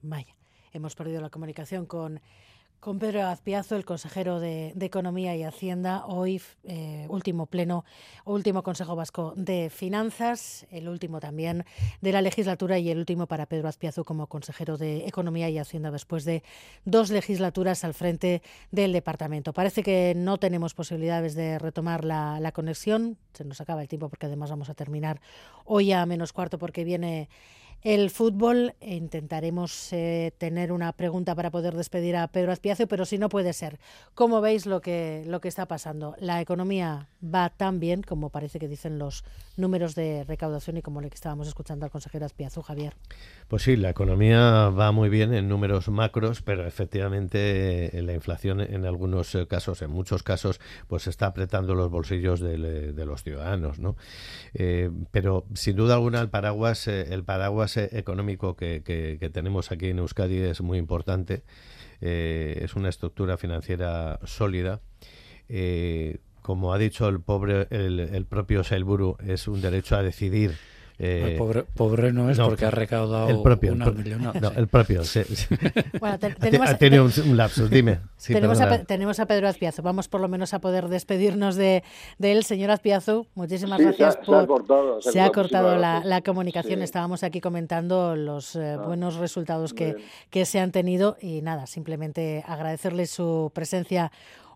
[0.03, 0.35] Vaya,
[0.73, 2.21] hemos perdido la comunicación con,
[2.83, 6.05] con Pedro Azpiazo, el consejero de, Economía y Hacienda.
[6.05, 7.85] Hoy, eh, último pleno,
[8.25, 11.65] último Consejo Vasco de Finanzas, el último también
[12.01, 15.93] de la legislatura y el último para Pedro Azpiazu como consejero de Economía y Hacienda
[15.93, 16.43] después de
[16.85, 18.43] dos legislaturas al frente
[18.73, 19.53] del departamento.
[19.53, 23.17] Parece que no tenemos posibilidades de retomar la conexión.
[23.33, 25.21] Se nos acaba el tiempo porque además vamos a terminar
[25.65, 27.29] hoy a menos cuarto porque viene
[27.83, 28.75] el fútbol.
[28.81, 33.53] Intentaremos eh, tener una pregunta para poder despedir a Pedro Azpiazu, pero si no puede
[33.53, 33.79] ser.
[34.15, 36.15] ¿Cómo veis lo que, lo que está pasando?
[36.19, 39.25] La economía va tan bien como parece que dicen los
[39.57, 42.95] números de recaudación y como le que estábamos escuchando al consejero Azpiazu, Javier.
[43.49, 48.61] Pues sí, la economía va muy bien en números macros, pero efectivamente eh, la inflación
[48.61, 53.23] en algunos eh, casos, en muchos casos, pues está apretando los bolsillos del- de, los
[53.23, 53.97] ciudadanos, ¿no?
[54.55, 59.99] Eh, pero sin duda alguna el paraguas, eh, el paraguas económico que tenemos aquí en
[59.99, 61.43] Euskadi es muy importante.
[62.05, 64.81] Eh, es una estructura financiera sólida.
[65.49, 70.57] Eh, como ha dicho el pobre, el, el propio Sailburu, es un derecho a decidir
[70.99, 74.39] Eh, pobre, pobre, no es porque ha recaudado el propio, una millonada.
[74.39, 75.05] No, el propio.
[75.05, 75.23] Sí,
[76.01, 78.01] Bueno, te, tenemos, ha tenido un, un, lapsus, dime.
[78.23, 79.83] Sí, tenemos, a, tenemos, a, Pedro Azpiazu.
[79.83, 81.83] Vamos por lo menos a poder despedirnos de,
[82.19, 82.45] de él.
[82.45, 84.37] Señor Azpiazu, muchísimas sí, gracias se ha, por...
[84.37, 86.83] Se ha cortado, se ha cortado la, la, comunicación.
[86.83, 89.97] Estábamos aquí comentando los eh, ah, buenos resultados que,
[90.31, 94.13] que se han tenido y nada, simplemente agradecerle su presencia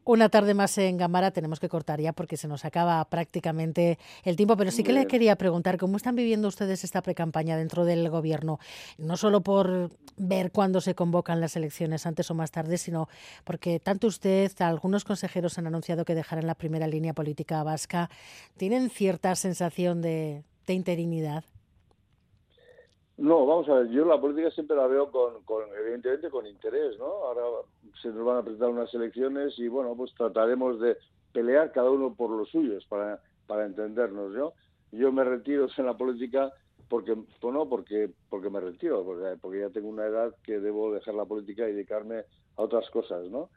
[0.06, 4.36] una tarde más en Gamara tenemos que cortar ya porque se nos acaba prácticamente el
[4.36, 8.08] tiempo, pero sí que le quería preguntar cómo están viviendo ustedes esta precampaña dentro del
[8.08, 8.60] gobierno,
[8.98, 13.08] no solo por ver cuándo se convocan las elecciones, antes o más tarde, sino
[13.44, 18.08] porque tanto usted, algunos consejeros han anunciado que dejarán la primera línea política vasca.
[18.56, 21.44] ¿Tienen cierta sensación de, de interinidad?
[23.18, 26.98] No, vamos a ver, yo la política siempre la veo con, con, evidentemente con interés,
[26.98, 27.06] ¿no?
[27.06, 27.66] Ahora
[28.02, 30.98] se nos van a presentar unas elecciones y bueno, pues trataremos de
[31.32, 34.52] pelear cada uno por los suyos para, para entendernos, ¿no?
[34.93, 36.52] Yo me retiro en la política
[36.88, 41.14] porque, bueno, porque, porque me retiro, porque, porque ya tengo una edad que debo dejar
[41.14, 42.18] la política y dedicarme
[42.56, 43.48] a otras cosas, ¿no?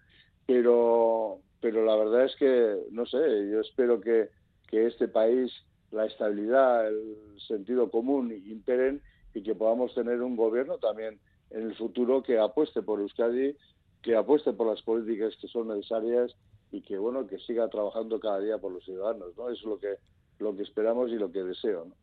[0.45, 3.17] Pero, pero la verdad es que, no sé,
[3.51, 4.29] yo espero que,
[4.67, 5.51] que este país,
[5.91, 9.01] la estabilidad, el sentido común imperen
[9.33, 11.19] y que podamos tener un gobierno también
[11.51, 13.55] en el futuro que apueste por Euskadi,
[14.01, 16.35] que apueste por las políticas que son necesarias
[16.71, 19.49] y que bueno que siga trabajando cada día por los ciudadanos, ¿no?
[19.49, 19.95] Eso es lo que
[20.39, 21.85] lo que esperamos y lo que deseo.
[21.85, 21.95] ¿no?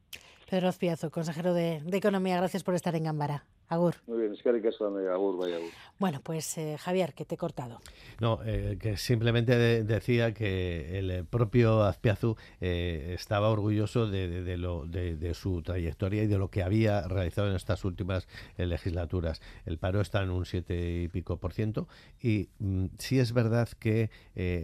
[0.48, 3.44] Pedro Azpiazu, consejero de, de Economía, gracias por estar en Gambara.
[3.68, 3.96] Agur.
[4.06, 5.70] Muy bien, es que agur, vaya agur.
[5.98, 7.80] Bueno, pues eh, Javier, que te he cortado.
[8.20, 14.44] No, eh, que simplemente de, decía que el propio Azpiazu eh, estaba orgulloso de, de,
[14.44, 19.42] de lo, de, su trayectoria y de lo que había realizado en estas últimas legislaturas.
[19.64, 21.88] El paro está en un siete y pico por ciento
[22.22, 24.10] y mm, sí es verdad que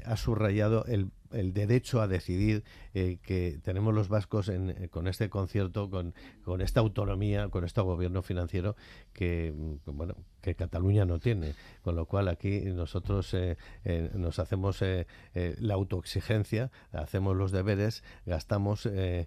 [0.07, 2.65] ha subrayado el el derecho a decidir
[2.95, 7.65] eh, que tenemos los vascos en, eh, con este concierto, con, con, esta autonomía, con
[7.65, 8.77] este gobierno financiero
[9.13, 11.55] que, mm, bueno, que Cataluña no tiene.
[11.83, 17.53] Con lo cual aquí nosotros eh, eh, nos hacemos eh, eh, la autoexigencia, hacemos los
[17.53, 19.27] deberes, gastamos, in,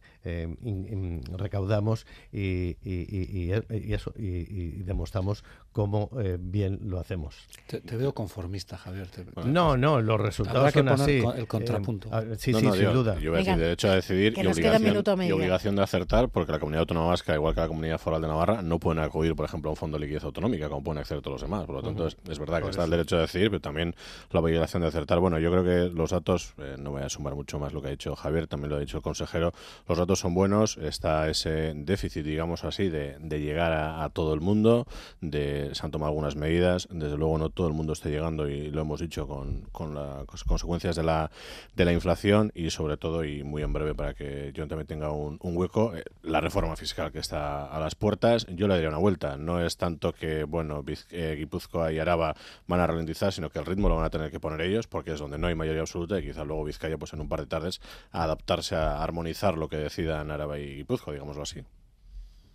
[0.64, 6.10] in, recaudamos y, y, y, eso y, demostramos cómo
[6.40, 7.48] bien lo hacemos.
[7.68, 9.08] Te, te, veo conformista, Javier.
[9.08, 9.26] Te...
[9.46, 11.22] no, no, los resultados son así.
[11.36, 12.10] El contrapunto.
[12.38, 13.20] sí, no, sí, no, sin yo, duda.
[13.20, 16.60] Yo voy a decir derecho a decidir y obligación, y obligación de acertar, porque la
[16.60, 19.70] comunidad autónoma vasca, igual que la comunidad foral de Navarra, no pueden acudir, por ejemplo,
[19.70, 21.66] a un fondo de liquidez autonómica, como pueden acceder todos los demás.
[21.66, 22.16] Por lo tanto, uh -huh.
[22.26, 23.96] es, es, verdad que está el derecho a decidir, pero también
[24.32, 25.20] la obligación de acertar.
[25.20, 27.88] Bueno, yo creo que los datos, eh, no voy a sumar mucho más lo que
[27.88, 29.54] ha dicho Javier, también lo ha dicho el consejero,
[29.88, 34.34] los datos son buenos, está ese déficit, digamos así, de, de llegar a, a, todo
[34.34, 34.88] el mundo,
[35.22, 38.72] de, se han tomado algunas medidas, desde luego no todo el mundo está llegando y
[38.72, 41.32] lo hemos dicho con, con las consecuencias de la,
[41.76, 45.12] de la inflación y sobre todo, y muy en breve para que yo también tenga
[45.12, 48.90] un, un hueco, eh, la reforma fiscal que está a las puertas, yo le daría
[48.90, 52.36] una vuelta, no es tanto que, bueno, eh, Guipúzcoa y Araba
[52.68, 55.14] van a ralentizar, sino que el ritmo lo van a tener que poner ellos, porque
[55.14, 57.48] es donde no hay mayoría absoluta y quizás luego Vizcaya, pues en un par de
[57.48, 57.82] tardes,
[58.12, 61.64] a adaptarse a armonizar lo que decidan Araba y Guipúzcoa, digámoslo así.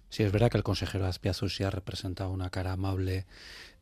[0.09, 3.27] Sí, es verdad que el consejero Azpiazu sí ha representado una cara amable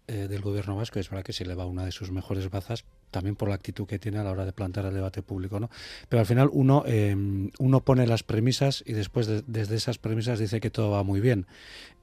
[0.06, 2.84] eh, del gobierno vasco, es verdad que se le va una de sus mejores bazas,
[3.10, 5.70] también por la actitud que tiene a la hora de plantear el debate público, ¿no?
[6.08, 7.14] Pero al final uno, eh,
[7.58, 11.20] uno pone las premisas y después de, desde esas premisas dice que todo va muy
[11.20, 11.46] bien.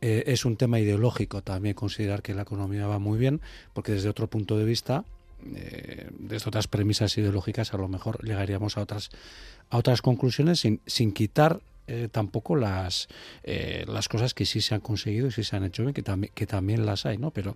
[0.02, 3.42] Eh, es un tema ideológico también considerar que la economía va muy bien,
[3.74, 5.06] porque desde otro punto de vista
[5.54, 9.10] eh, desde otras premisas ideológicas a lo mejor llegaríamos a otras
[9.70, 13.08] a otras conclusiones sin, sin quitar eh, tampoco las
[13.44, 16.04] eh, las cosas que sí se han conseguido y sí se han hecho bien, que,
[16.04, 17.32] tam que también las hay, ¿no?
[17.32, 17.56] Pero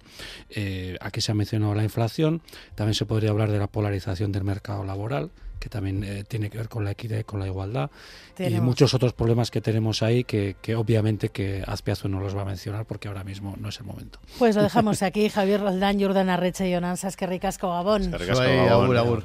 [0.49, 2.41] eh, aquí se ha mencionado la inflación,
[2.75, 6.57] también se podría hablar de la polarización del mercado laboral, que también eh, tiene que
[6.57, 7.91] ver con la equidad y con la igualdad
[8.35, 8.57] tenemos.
[8.57, 12.43] y muchos otros problemas que tenemos ahí que, que obviamente que Azpiazu no los va
[12.43, 14.19] a mencionar porque ahora mismo no es el momento.
[14.37, 18.13] Pues lo dejamos aquí, Javier Roldán, Jordan Arreche y Onansas, que ricasco Gabón.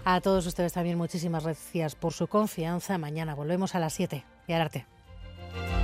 [0.05, 2.99] A todos ustedes también muchísimas gracias por su confianza.
[2.99, 4.87] Mañana volvemos a las 7 y arte.
[5.55, 5.84] Thank you.